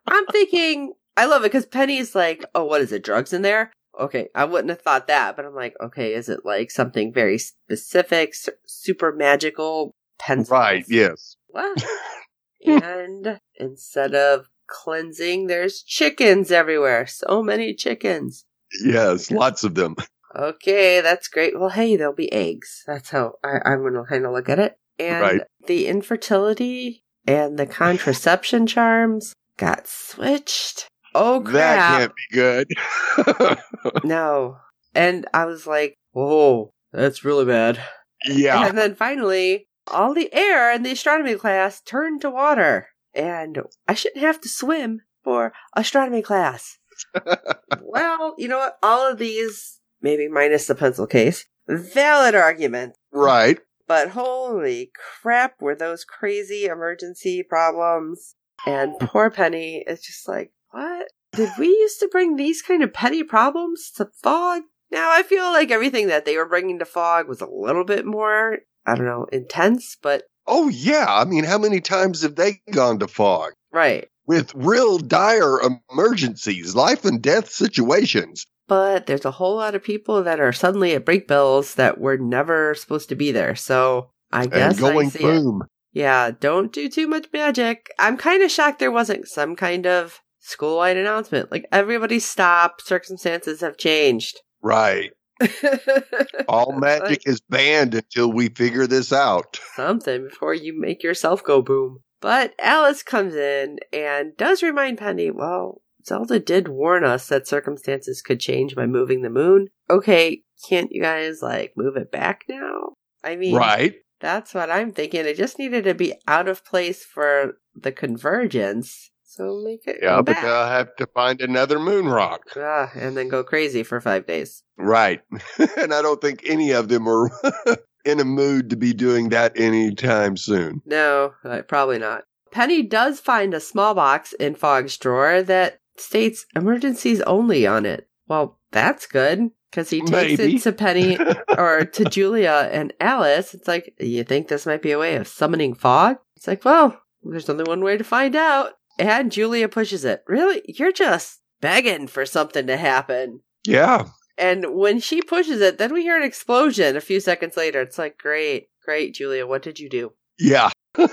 I'm 0.08 0.26
thinking, 0.28 0.94
I 1.18 1.26
love 1.26 1.44
it 1.44 1.52
because 1.52 1.66
Penny's 1.66 2.16
like, 2.16 2.46
oh, 2.56 2.66
what 2.66 2.82
is 2.82 2.92
it? 2.92 3.04
Drugs 3.04 3.34
in 3.34 3.42
there? 3.42 3.72
Okay, 4.00 4.30
I 4.34 4.46
wouldn't 4.46 4.70
have 4.70 4.82
thought 4.82 5.08
that, 5.08 5.36
but 5.36 5.46
I'm 5.46 5.54
like, 5.54 5.76
okay, 5.82 6.14
is 6.14 6.30
it 6.30 6.46
like 6.46 6.72
something 6.72 7.12
very 7.14 7.38
specific, 7.38 8.34
su- 8.34 8.54
super 8.66 9.12
magical 9.14 9.96
pencils? 10.18 10.50
Right. 10.50 10.86
Yes. 10.88 11.36
What? 11.48 11.84
and 12.66 13.40
instead 13.56 14.16
of 14.16 14.48
cleansing, 14.68 15.48
there's 15.48 15.84
chickens 15.84 16.52
everywhere. 16.52 17.06
So 17.06 17.44
many 17.44 17.74
chickens. 17.74 18.46
Yes. 18.84 19.30
Lots 19.30 19.64
of 19.66 19.76
them. 19.76 19.96
Okay, 20.34 21.02
that's 21.02 21.28
great. 21.28 21.60
Well, 21.60 21.70
hey, 21.72 21.98
there'll 21.98 22.14
be 22.14 22.32
eggs. 22.32 22.84
That's 22.88 23.10
how 23.10 23.34
I, 23.44 23.60
I'm 23.66 23.82
going 23.82 23.94
to 23.96 24.04
kind 24.08 24.26
of 24.26 24.32
look 24.32 24.48
at 24.48 24.60
it. 24.60 24.78
And 24.98 25.22
Right. 25.22 25.42
the 25.68 25.88
infertility 25.88 27.04
and 27.28 27.60
the 27.60 27.66
contraception 27.66 28.66
charms 28.68 29.34
got 29.58 29.88
switched. 29.88 30.88
Oh, 31.14 31.42
crap. 31.42 31.54
That 31.54 31.98
can't 32.00 32.14
be 32.16 32.36
good. 32.36 33.58
No. 34.04 34.58
And 34.94 35.26
I 35.34 35.46
was 35.46 35.66
like, 35.66 35.96
whoa, 36.12 36.74
that's 36.92 37.26
really 37.26 37.46
bad. 37.46 37.82
yeah. 38.26 38.68
And 38.68 38.78
then 38.78 38.96
finally, 38.96 39.68
all 39.88 40.14
the 40.14 40.34
air 40.34 40.72
in 40.74 40.84
the 40.84 40.92
astronomy 40.92 41.36
class 41.36 41.82
turned 41.82 42.22
to 42.22 42.30
water. 42.30 42.88
And 43.14 43.60
I 43.88 43.94
shouldn't 43.94 44.22
have 44.24 44.40
to 44.42 44.50
swim 44.50 45.02
for 45.24 45.54
astronomy 45.76 46.22
class. 46.22 46.78
well, 47.82 48.36
you 48.38 48.48
know 48.48 48.60
what? 48.60 48.78
All 48.84 49.10
of 49.10 49.18
these, 49.18 49.80
maybe 50.02 50.28
minus 50.28 50.68
the 50.68 50.76
pencil 50.76 51.08
case, 51.08 51.46
valid 51.68 52.36
argument. 52.36 52.94
Right. 53.12 53.60
But 53.88 54.10
holy 54.10 54.92
crap, 55.22 55.56
were 55.60 55.76
those 55.76 56.06
crazy 56.06 56.66
emergency 56.66 57.44
problems? 57.44 58.36
And 58.66 58.94
poor 59.00 59.30
Penny 59.30 59.84
is 59.88 60.02
just 60.02 60.28
like, 60.28 60.52
what? 60.72 61.08
Did 61.34 61.50
we 61.58 61.68
used 61.68 62.00
to 62.00 62.08
bring 62.10 62.36
these 62.36 62.62
kind 62.62 62.84
of 62.84 62.94
petty 62.94 63.24
problems 63.24 63.92
to 63.96 64.10
Fogg? 64.22 64.64
Now 64.92 65.12
I 65.12 65.24
feel 65.24 65.46
like 65.46 65.72
everything 65.72 66.08
that 66.08 66.26
they 66.26 66.36
were 66.38 66.48
bringing 66.48 66.80
to 66.80 66.86
Fogg 66.86 67.28
was 67.28 67.40
a 67.42 67.48
little 67.50 67.86
bit 67.86 68.06
more, 68.06 68.60
I 68.86 68.96
don't 68.96 69.06
know, 69.06 69.26
intense, 69.32 69.98
but 70.02 70.24
Oh, 70.48 70.70
yeah. 70.70 71.06
I 71.08 71.24
mean, 71.26 71.44
how 71.44 71.58
many 71.60 71.80
times 71.80 72.24
have 72.24 72.36
they 72.36 72.62
gone 72.72 72.98
to 73.00 73.08
Fogg 73.08 73.54
right. 73.72 74.10
with 74.26 74.54
real 74.56 74.98
dire 74.98 75.60
emergencies, 75.92 76.76
life 76.76 77.06
and 77.06 77.22
death 77.22 77.50
situations? 77.52 78.46
But 78.68 79.06
there's 79.06 79.26
a 79.26 79.32
whole 79.32 79.56
lot 79.58 79.76
of 79.76 79.84
people 79.84 80.24
that 80.24 80.40
are 80.40 80.52
suddenly 80.52 80.94
at 80.94 81.06
Brakebills 81.06 81.76
that 81.76 82.00
were 82.00 82.18
never 82.18 82.74
supposed 82.74 83.10
to 83.10 83.16
be 83.16 83.32
there. 83.32 83.56
So 83.56 84.10
I 84.32 84.48
guess 84.48 84.74
and 84.74 84.80
going 84.80 85.08
I 85.08 85.10
see 85.12 85.20
it. 85.20 85.22
boom. 85.22 85.64
Yeah, 85.94 86.32
don't 86.32 86.72
do 86.72 86.90
too 86.90 87.08
much 87.08 87.28
magic. 87.34 87.92
I'm 88.00 88.18
kind 88.18 88.42
of 88.42 88.50
shocked 88.50 88.80
there 88.80 88.92
wasn't 88.92 89.28
some 89.28 89.56
kind 89.56 89.86
of 89.86 90.22
school-wide 90.42 90.98
announcement. 90.98 91.52
Like 91.52 91.66
everybody 91.72 92.20
stop, 92.20 92.82
circumstances 92.82 93.62
have 93.62 93.78
changed. 93.78 94.40
Right. 94.62 95.12
All 96.48 96.74
magic 96.74 97.24
is 97.26 97.42
banned 97.42 97.96
until 97.96 98.32
we 98.32 98.50
figure 98.50 98.86
this 98.86 99.12
out. 99.14 99.60
something 99.76 100.26
before 100.26 100.54
you 100.54 100.80
make 100.80 101.02
yourself 101.04 101.44
go 101.44 101.62
boom. 101.62 102.00
But 102.20 102.54
Alice 102.60 103.02
comes 103.02 103.34
in 103.34 103.80
and 103.92 104.38
does 104.38 104.62
remind 104.62 105.00
Penny, 105.00 105.32
well, 105.32 105.82
Zelda 106.06 106.40
did 106.40 106.68
warn 106.68 107.04
us 107.04 107.28
that 107.28 107.48
circumstances 107.48 108.22
could 108.22 108.40
change 108.40 108.76
by 108.76 108.86
moving 108.86 109.22
the 109.22 109.30
moon. 109.30 109.70
Okay, 109.90 110.44
can't 110.68 110.92
you 110.92 111.02
guys 111.02 111.42
like 111.42 111.74
move 111.76 111.96
it 111.98 112.12
back 112.12 112.44
now? 112.48 112.94
I 113.24 113.36
mean, 113.36 113.56
Right. 113.56 113.96
That's 114.20 114.54
what 114.54 114.70
I'm 114.70 114.92
thinking. 114.92 115.26
It 115.26 115.36
just 115.36 115.58
needed 115.58 115.84
to 115.86 115.96
be 115.96 116.14
out 116.28 116.48
of 116.48 116.64
place 116.64 117.04
for 117.04 117.56
the 117.76 117.92
convergence 117.92 119.10
So 119.32 119.62
make 119.64 119.88
it 119.88 120.00
Yeah, 120.02 120.18
but 120.18 120.34
back. 120.34 120.44
they'll 120.44 120.66
have 120.68 120.94
to 120.98 121.08
find 121.08 121.40
another 121.40 121.80
moon 121.80 122.06
rock. 122.10 122.42
Ah, 122.58 122.92
and 122.96 123.16
then 123.16 123.30
go 123.30 123.46
crazy 123.46 123.82
for 123.82 124.02
five 124.02 124.28
days. 124.28 124.64
Right. 124.78 125.22
and 125.78 125.94
I 125.94 126.02
don't 126.02 126.20
think 126.20 126.42
any 126.46 126.72
of 126.72 126.90
them 126.90 127.08
are 127.08 127.32
in 128.06 128.20
a 128.20 128.26
mood 128.26 128.70
to 128.72 128.76
be 128.76 128.92
doing 128.94 129.30
that 129.30 129.58
anytime 129.58 130.36
soon. 130.36 130.82
No, 130.86 131.32
uh, 131.46 131.62
probably 131.62 131.98
not. 131.98 132.26
Penny 132.52 132.84
does 132.84 133.22
find 133.22 133.54
a 133.54 133.62
small 133.62 133.94
box 133.94 134.34
in 134.34 134.54
Fogg's 134.54 134.98
drawer 134.98 135.42
that 135.44 135.80
states 135.96 136.46
emergencies 136.54 137.22
only 137.22 137.66
on 137.66 137.86
it. 137.86 138.10
Well, 138.28 138.60
that's 138.72 139.08
good 139.08 139.50
because 139.70 139.90
he 139.90 140.02
takes 140.02 140.40
Maybe. 140.40 140.56
it 140.58 140.64
to 140.64 140.74
Penny 140.74 141.18
or 141.58 141.86
to 141.86 142.04
Julia 142.04 142.70
and 142.70 142.92
Alice. 143.00 143.54
It's 143.54 143.68
like, 143.70 143.94
you 143.98 144.26
think 144.26 144.50
this 144.50 144.66
might 144.66 144.82
be 144.82 144.92
a 144.92 145.00
way 145.00 145.16
of 145.16 145.30
summoning 145.30 145.74
Fogg? 145.74 146.18
It's 146.36 146.48
like, 146.48 146.66
well, 146.66 147.00
there's 147.24 147.50
only 147.50 147.64
one 147.64 147.82
way 147.82 147.96
to 147.98 148.04
find 148.04 148.36
out. 148.36 148.74
And 149.00 149.32
Julia 149.32 149.68
pushes 149.70 150.06
it. 150.06 150.24
Really? 150.28 150.62
You're 150.68 150.92
just 150.92 151.40
begging 151.62 152.08
for 152.08 152.26
something 152.26 152.68
to 152.68 152.78
happen. 152.78 153.42
Yeah. 153.66 154.08
And 154.38 154.76
when 154.76 155.00
she 155.00 155.22
pushes 155.22 155.62
it, 155.62 155.78
then 155.78 155.94
we 155.94 156.02
hear 156.04 156.18
an 156.18 156.24
explosion 156.24 156.96
a 156.96 157.02
few 157.02 157.20
seconds 157.20 157.56
later. 157.58 157.82
It's 157.82 157.98
like, 157.98 158.18
great, 158.18 158.70
great, 158.84 159.14
Julia, 159.14 159.46
what 159.46 159.62
did 159.62 159.80
you 159.80 159.90
do? 159.90 160.14
Yeah. 160.40 160.70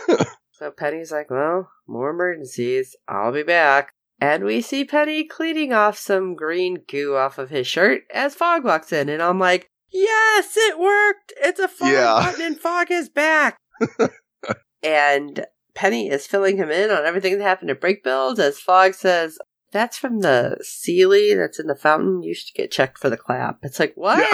So 0.52 0.72
Penny's 0.72 1.12
like, 1.12 1.30
well, 1.30 1.70
more 1.86 2.10
emergencies. 2.10 2.96
I'll 3.06 3.30
be 3.30 3.44
back. 3.44 3.92
And 4.20 4.42
we 4.42 4.60
see 4.60 4.84
Penny 4.84 5.22
cleaning 5.22 5.72
off 5.72 5.96
some 5.96 6.34
green 6.34 6.78
goo 6.88 7.14
off 7.14 7.38
of 7.38 7.48
his 7.50 7.68
shirt 7.68 8.02
as 8.12 8.34
Fogg 8.34 8.64
walks 8.64 8.92
in. 8.92 9.08
And 9.08 9.22
I'm 9.22 9.38
like, 9.38 9.68
yes, 9.92 10.54
it 10.56 10.76
worked. 10.76 11.32
It's 11.40 11.60
a 11.60 11.68
Fogg 11.68 11.92
Yeah. 11.92 12.24
button 12.26 12.44
and 12.44 12.58
Fogg 12.58 12.90
is 12.90 13.08
back. 13.08 13.56
and 14.82 15.46
Penny 15.78 16.10
is 16.10 16.26
filling 16.26 16.56
him 16.56 16.72
in 16.72 16.90
on 16.90 17.06
everything 17.06 17.38
that 17.38 17.44
happened 17.44 17.70
at 17.70 17.80
Break 17.80 18.02
Build 18.02 18.40
as 18.40 18.58
Fogg 18.58 18.94
says, 18.94 19.38
that's 19.70 19.96
from 19.96 20.22
the 20.22 20.56
Sealy 20.60 21.34
that's 21.34 21.60
in 21.60 21.68
the 21.68 21.76
fountain. 21.76 22.20
You 22.24 22.34
should 22.34 22.52
get 22.56 22.72
checked 22.72 22.98
for 22.98 23.08
the 23.08 23.16
clap. 23.16 23.60
It's 23.62 23.78
like, 23.78 23.92
what? 23.94 24.26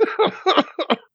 Yeah. 0.00 0.64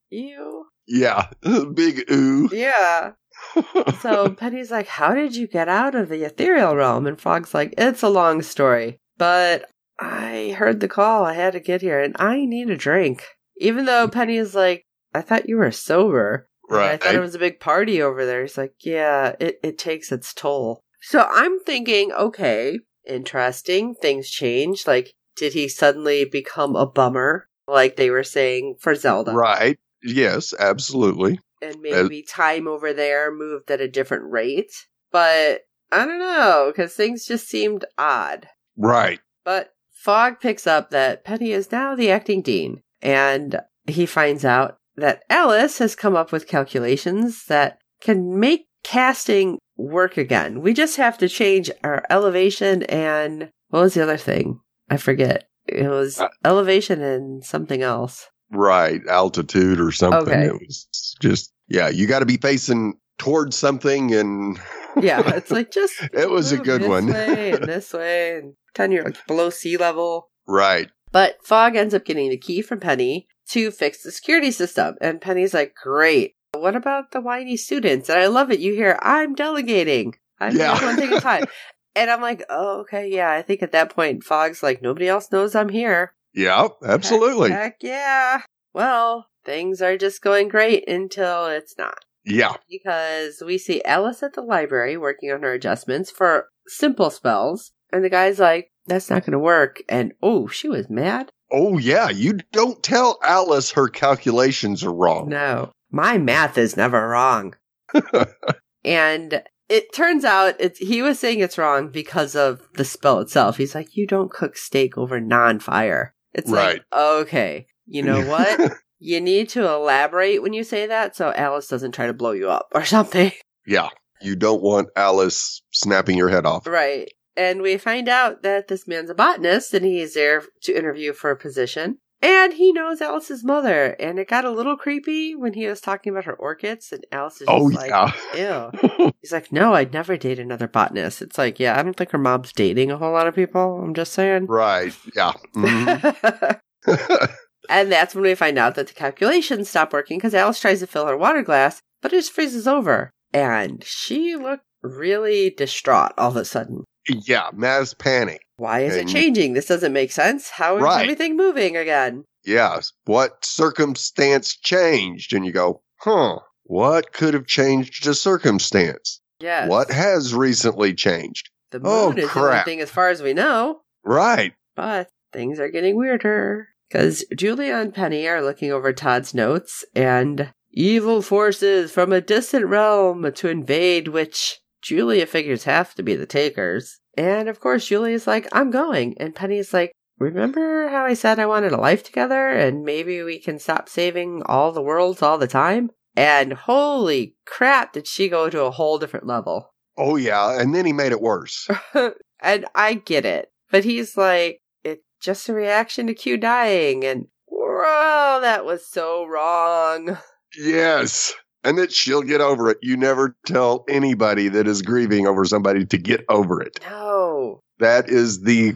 You? 0.09 0.67
yeah. 0.87 1.27
Big 1.73 2.09
ooh. 2.09 2.47
Yeah. 2.53 3.11
So 3.99 4.29
Penny's 4.29 4.71
like, 4.71 4.87
How 4.87 5.13
did 5.13 5.35
you 5.35 5.45
get 5.45 5.67
out 5.67 5.93
of 5.93 6.07
the 6.07 6.23
ethereal 6.23 6.73
realm? 6.73 7.05
And 7.05 7.19
Fogg's 7.19 7.53
like, 7.53 7.73
It's 7.77 8.01
a 8.01 8.07
long 8.07 8.41
story, 8.41 8.97
but 9.17 9.69
I 9.99 10.55
heard 10.57 10.79
the 10.79 10.87
call. 10.87 11.25
I 11.25 11.33
had 11.33 11.51
to 11.51 11.59
get 11.59 11.81
here 11.81 11.99
and 11.99 12.15
I 12.17 12.45
need 12.45 12.69
a 12.69 12.77
drink. 12.77 13.25
Even 13.57 13.85
though 13.85 14.07
Penny 14.07 14.37
is 14.37 14.55
like, 14.55 14.85
I 15.13 15.19
thought 15.19 15.49
you 15.49 15.57
were 15.57 15.71
sober. 15.71 16.47
And 16.69 16.79
I 16.79 16.97
thought 16.97 17.15
it 17.15 17.19
was 17.19 17.35
a 17.35 17.39
big 17.39 17.59
party 17.59 18.01
over 18.01 18.25
there. 18.25 18.41
He's 18.41 18.57
like, 18.57 18.73
Yeah, 18.81 19.35
it, 19.39 19.59
it 19.63 19.77
takes 19.77 20.11
its 20.11 20.33
toll. 20.33 20.81
So 21.01 21.27
I'm 21.29 21.59
thinking, 21.59 22.11
okay, 22.11 22.79
interesting. 23.07 23.93
Things 23.95 24.29
change. 24.29 24.87
Like, 24.87 25.13
did 25.35 25.53
he 25.53 25.67
suddenly 25.67 26.25
become 26.25 26.75
a 26.75 26.85
bummer? 26.87 27.47
Like 27.67 27.95
they 27.95 28.09
were 28.09 28.23
saying 28.23 28.75
for 28.79 28.95
Zelda. 28.95 29.31
right. 29.33 29.77
Yes, 30.03 30.53
absolutely. 30.59 31.39
and 31.63 31.81
maybe 31.81 32.21
time 32.21 32.67
over 32.67 32.93
there 32.93 33.31
moved 33.33 33.71
at 33.71 33.81
a 33.81 33.87
different 33.87 34.31
rate. 34.31 34.71
But 35.11 35.61
I 35.91 36.05
don't 36.05 36.19
know, 36.19 36.71
because 36.71 36.93
things 36.93 37.25
just 37.25 37.47
seemed 37.47 37.85
odd. 37.97 38.47
Right. 38.77 39.19
But 39.43 39.73
Fogg 39.91 40.39
picks 40.39 40.67
up 40.67 40.91
that 40.91 41.23
Penny 41.23 41.51
is 41.51 41.71
now 41.71 41.95
the 41.95 42.11
acting 42.11 42.41
dean, 42.41 42.83
and 43.01 43.59
he 43.87 44.05
finds 44.05 44.45
out 44.45 44.77
that 44.97 45.23
Alice 45.29 45.77
has 45.79 45.95
come 45.95 46.15
up 46.15 46.31
with 46.31 46.47
calculations 46.47 47.45
that 47.45 47.79
can 48.01 48.39
make 48.39 48.65
casting 48.83 49.57
work 49.77 50.17
again. 50.17 50.61
We 50.61 50.73
just 50.73 50.97
have 50.97 51.17
to 51.19 51.27
change 51.29 51.69
our 51.83 52.03
elevation 52.09 52.83
and 52.83 53.49
what 53.69 53.81
was 53.81 53.93
the 53.95 54.03
other 54.03 54.17
thing? 54.17 54.59
I 54.89 54.97
forget. 54.97 55.47
It 55.67 55.89
was 55.89 56.19
Uh, 56.21 56.27
elevation 56.45 57.01
and 57.01 57.43
something 57.43 57.81
else. 57.81 58.27
Right. 58.51 59.01
Altitude 59.09 59.79
or 59.79 59.91
something. 59.91 60.31
Okay. 60.33 60.45
It 60.45 60.53
was 60.53 60.87
just, 61.19 61.51
yeah, 61.67 61.89
you 61.89 62.05
got 62.07 62.19
to 62.19 62.25
be 62.25 62.37
facing 62.37 62.93
towards 63.17 63.55
something 63.57 64.13
and. 64.13 64.59
Yeah, 65.01 65.21
it's 65.35 65.51
like 65.51 65.71
just 65.71 65.93
It 66.13 66.29
was 66.29 66.53
a 66.53 66.57
good 66.57 66.79
this 66.83 66.87
one. 66.87 67.07
way 67.07 67.51
and 67.51 67.63
this 67.67 67.91
way, 67.91 68.37
and 68.37 68.53
pretend 68.67 68.93
you're 68.93 69.03
like 69.03 69.27
below 69.27 69.49
sea 69.49 69.75
level. 69.75 70.29
right. 70.47 70.89
But 71.11 71.35
Fogg 71.43 71.75
ends 71.75 71.93
up 71.93 72.05
getting 72.05 72.29
the 72.29 72.37
key 72.37 72.61
from 72.61 72.79
Penny 72.79 73.27
to 73.49 73.71
fix 73.71 74.03
the 74.03 74.11
security 74.11 74.51
system, 74.51 74.95
and 75.01 75.21
Penny's 75.21 75.53
like, 75.53 75.73
"Great. 75.81 76.35
What 76.53 76.75
about 76.75 77.11
the 77.11 77.21
whiny 77.21 77.57
students?" 77.57 78.09
And 78.09 78.19
I 78.19 78.27
love 78.27 78.51
it. 78.51 78.59
You 78.59 78.73
hear, 78.73 78.97
"I'm 79.01 79.35
delegating. 79.35 80.15
I'm 80.39 80.55
Yeah. 80.55 80.81
one 80.83 80.97
taking 80.97 81.19
time." 81.19 81.45
And 81.97 82.11
I'm 82.11 82.21
like, 82.21 82.43
"Oh, 82.49 82.81
okay, 82.81 83.07
yeah." 83.09 83.31
I 83.31 83.41
think 83.41 83.63
at 83.63 83.71
that 83.71 83.89
point, 83.95 84.21
Fogg's 84.25 84.61
like, 84.61 84.81
"Nobody 84.81 85.07
else 85.07 85.31
knows 85.31 85.55
I'm 85.55 85.69
here." 85.69 86.13
Yeah, 86.33 86.67
absolutely. 86.83 87.51
Heck, 87.51 87.61
heck 87.61 87.77
yeah. 87.81 88.41
Well, 88.73 89.27
things 89.45 89.81
are 89.81 89.97
just 89.97 90.21
going 90.21 90.49
great 90.49 90.89
until 90.89 91.45
it's 91.45 91.77
not 91.77 92.03
Yeah. 92.25 92.55
because 92.69 93.41
we 93.45 93.57
see 93.57 93.81
Alice 93.85 94.21
at 94.23 94.33
the 94.33 94.41
library 94.41 94.97
working 94.97 95.31
on 95.31 95.43
her 95.43 95.53
adjustments 95.53 96.11
for 96.11 96.49
simple 96.67 97.09
spells. 97.09 97.71
And 97.93 98.03
the 98.03 98.09
guy's 98.09 98.39
like, 98.39 98.71
that's 98.87 99.09
not 99.09 99.21
going 99.21 99.31
to 99.31 99.39
work. 99.39 99.81
And 99.87 100.11
oh, 100.21 100.47
she 100.47 100.67
was 100.67 100.89
mad. 100.89 101.31
Oh, 101.57 101.77
yeah. 101.77 102.09
You 102.09 102.39
don't 102.51 102.83
tell 102.83 103.17
Alice 103.23 103.71
her 103.71 103.87
calculations 103.87 104.83
are 104.83 104.93
wrong. 104.93 105.29
No, 105.29 105.71
my 105.91 106.17
math 106.17 106.57
is 106.57 106.75
never 106.75 107.07
wrong. 107.07 107.55
and 108.83 109.41
it 109.69 109.93
turns 109.93 110.25
out 110.25 110.55
it's, 110.59 110.79
he 110.79 111.01
was 111.01 111.17
saying 111.19 111.39
it's 111.39 111.57
wrong 111.57 111.89
because 111.89 112.35
of 112.35 112.61
the 112.75 112.85
spell 112.85 113.19
itself. 113.19 113.57
He's 113.57 113.73
like, 113.75 113.95
you 113.95 114.05
don't 114.05 114.31
cook 114.31 114.57
steak 114.57 114.97
over 114.97 115.19
non 115.19 115.59
fire. 115.59 116.13
It's 116.33 116.51
Right. 116.51 116.81
like, 116.91 116.99
okay, 117.01 117.67
you 117.85 118.03
know 118.03 118.21
what? 118.27 118.73
you 118.99 119.21
need 119.21 119.49
to 119.49 119.67
elaborate 119.67 120.41
when 120.41 120.53
you 120.53 120.63
say 120.63 120.87
that 120.87 121.15
so 121.15 121.31
Alice 121.33 121.67
doesn't 121.67 121.93
try 121.93 122.07
to 122.07 122.13
blow 122.13 122.31
you 122.31 122.49
up 122.49 122.67
or 122.73 122.83
something. 122.85 123.31
yeah. 123.65 123.89
You 124.21 124.35
don't 124.37 124.61
want 124.61 124.87
Alice 124.95 125.61
snapping 125.71 126.17
your 126.17 126.29
head 126.29 126.45
off. 126.45 126.65
Right. 126.65 127.11
And 127.37 127.61
we 127.61 127.77
find 127.77 128.07
out 128.07 128.43
that 128.43 128.67
this 128.67 128.87
man's 128.87 129.09
a 129.09 129.15
botanist 129.15 129.73
and 129.73 129.85
he's 129.85 130.13
there 130.13 130.43
to 130.63 130.77
interview 130.77 131.13
for 131.13 131.31
a 131.31 131.35
position. 131.37 131.97
And 132.21 132.53
he 132.53 132.71
knows 132.71 133.01
Alice's 133.01 133.43
mother. 133.43 133.87
And 133.99 134.17
it 134.17 134.29
got 134.29 134.45
a 134.45 134.49
little 134.51 134.77
creepy 134.77 135.35
when 135.35 135.53
he 135.53 135.67
was 135.67 135.81
talking 135.81 136.11
about 136.13 136.23
her 136.25 136.33
orchids. 136.33 136.91
And 136.91 137.05
Alice 137.11 137.41
is 137.41 137.47
just 137.47 137.49
Oh, 137.51 137.63
like, 137.65 137.89
yeah. 138.35 138.71
ew. 138.89 139.11
He's 139.21 139.33
like, 139.33 139.51
no, 139.51 139.73
I'd 139.73 139.93
never 139.93 140.15
date 140.17 140.39
another 140.39 140.67
botanist. 140.67 141.21
It's 141.21 141.37
like, 141.37 141.59
yeah, 141.59 141.77
I 141.77 141.83
don't 141.83 141.95
think 141.95 142.11
her 142.11 142.17
mom's 142.17 142.53
dating 142.53 142.89
a 142.89 142.97
whole 142.97 143.11
lot 143.11 143.27
of 143.27 143.35
people. 143.35 143.81
I'm 143.83 143.93
just 143.93 144.13
saying. 144.13 144.45
right. 144.47 144.93
Yeah. 145.15 145.33
Mhm. 145.55 146.59
and 147.69 147.91
that's 147.91 148.15
when 148.15 148.23
we 148.23 148.35
find 148.35 148.57
out 148.57 148.75
that 148.75 148.87
the 148.87 148.93
calculations 148.93 149.69
stop 149.69 149.91
working 149.93 150.17
because 150.17 150.35
Alice 150.35 150.59
tries 150.59 150.79
to 150.79 150.87
fill 150.87 151.07
her 151.07 151.17
water 151.17 151.41
glass, 151.43 151.81
but 152.01 152.13
it 152.13 152.17
just 152.17 152.31
freezes 152.31 152.67
over. 152.67 153.11
And 153.33 153.83
she 153.83 154.35
looked 154.35 154.63
really 154.81 155.49
distraught 155.49 156.13
all 156.17 156.29
of 156.29 156.37
a 156.37 156.45
sudden. 156.45 156.83
Yeah. 157.07 157.49
Mass 157.53 157.93
panic. 157.93 158.41
Why 158.57 158.81
is 158.81 158.95
And- 158.95 159.09
it 159.09 159.11
changing? 159.13 159.53
This 159.53 159.67
doesn't 159.67 159.93
make 159.93 160.11
sense. 160.11 160.49
How 160.49 160.77
is 160.77 160.83
Right. 160.83 161.01
everything 161.01 161.35
moving 161.35 161.75
again? 161.77 162.23
Yes. 162.45 162.93
What 163.05 163.43
circumstance 163.45 164.55
changed? 164.55 165.33
And 165.33 165.45
you 165.45 165.51
go, 165.51 165.81
huh. 165.97 166.39
What 166.63 167.11
could 167.13 167.33
have 167.35 167.45
changed 167.45 168.07
a 168.07 168.13
circumstance? 168.15 169.21
Yes. 169.39 169.69
What 169.69 169.91
has 169.91 170.33
recently 170.33 170.93
changed? 170.93 171.49
The 171.71 171.79
oh, 171.83 172.09
moon 172.09 172.19
Oh, 172.19 172.21
is 172.21 172.23
the 172.25 172.29
crap. 172.29 172.65
thing 172.65 172.79
as 172.81 172.89
far 172.89 173.09
as 173.09 173.21
we 173.21 173.33
know, 173.33 173.81
Right. 174.03 174.53
but 174.75 175.09
things 175.33 175.59
are 175.59 175.69
getting 175.69 175.95
weirder. 175.95 176.69
Because 176.89 177.25
Julia 177.35 177.75
and 177.75 177.93
Penny 177.93 178.27
are 178.27 178.41
looking 178.41 178.71
over 178.71 178.93
Todd's 178.93 179.33
notes, 179.33 179.83
and 179.95 180.53
evil 180.71 181.21
forces 181.21 181.91
from 181.91 182.11
a 182.13 182.21
distant 182.21 182.65
realm 182.67 183.31
to 183.33 183.49
invade, 183.49 184.07
which 184.09 184.59
Julia 184.85 185.25
figures 185.25 185.63
have 185.63 185.95
to 185.95 186.03
be 186.03 186.15
the 186.15 186.27
takers. 186.27 186.99
And 187.17 187.49
of 187.49 187.59
course, 187.59 187.87
Julia's 187.87 188.27
like, 188.27 188.47
I'm 188.51 188.69
going. 188.69 189.15
And 189.19 189.33
Penny's 189.33 189.73
like, 189.73 189.91
Remember 190.19 190.87
how 190.89 191.05
I 191.05 191.15
said 191.15 191.39
I 191.39 191.47
wanted 191.47 191.73
a 191.73 191.77
life 191.77 192.03
together 192.03 192.49
and 192.49 192.85
maybe 192.85 193.21
we 193.23 193.39
can 193.39 193.57
stop 193.59 193.89
saving 193.89 194.43
all 194.45 194.71
the 194.71 194.81
worlds 194.81 195.21
all 195.21 195.37
the 195.39 195.47
time? 195.47 195.89
And 196.15 196.53
holy 196.53 197.35
crap, 197.45 197.93
did 197.93 198.07
she 198.07 198.29
go 198.29 198.49
to 198.49 198.63
a 198.63 198.71
whole 198.71 198.99
different 198.99 199.25
level. 199.25 199.73
Oh, 199.97 200.15
yeah. 200.17 200.59
And 200.61 200.73
then 200.73 200.85
he 200.85 200.93
made 200.93 201.11
it 201.11 201.19
worse. 201.19 201.67
and 202.39 202.65
I 202.75 202.93
get 202.93 203.25
it. 203.25 203.49
But 203.71 203.83
he's 203.83 204.15
like, 204.15 204.59
it's 204.83 205.03
just 205.19 205.49
a 205.49 205.53
reaction 205.53 206.07
to 206.07 206.13
Q 206.13 206.37
dying. 206.37 207.03
And, 207.03 207.25
whoa, 207.47 208.39
that 208.41 208.65
was 208.65 208.87
so 208.87 209.25
wrong. 209.25 210.17
yes. 210.57 211.33
And 211.65 211.77
that 211.79 211.91
she'll 211.91 212.21
get 212.21 212.41
over 212.41 212.69
it. 212.69 212.77
You 212.81 212.95
never 212.95 213.35
tell 213.45 213.83
anybody 213.89 214.49
that 214.49 214.67
is 214.67 214.81
grieving 214.81 215.25
over 215.27 215.43
somebody 215.45 215.85
to 215.85 215.97
get 215.97 216.23
over 216.29 216.61
it. 216.61 216.79
No. 216.87 217.59
That 217.79 218.09
is 218.09 218.43
the 218.43 218.73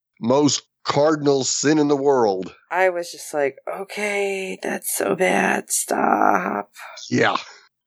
most 0.20 0.62
cardinal 0.84 1.44
sin 1.44 1.78
in 1.78 1.88
the 1.88 1.96
world. 1.96 2.54
I 2.70 2.90
was 2.90 3.10
just 3.10 3.32
like, 3.32 3.56
okay, 3.68 4.58
that's 4.62 4.94
so 4.94 5.16
bad. 5.16 5.70
Stop. 5.70 6.70
Yeah. 7.08 7.36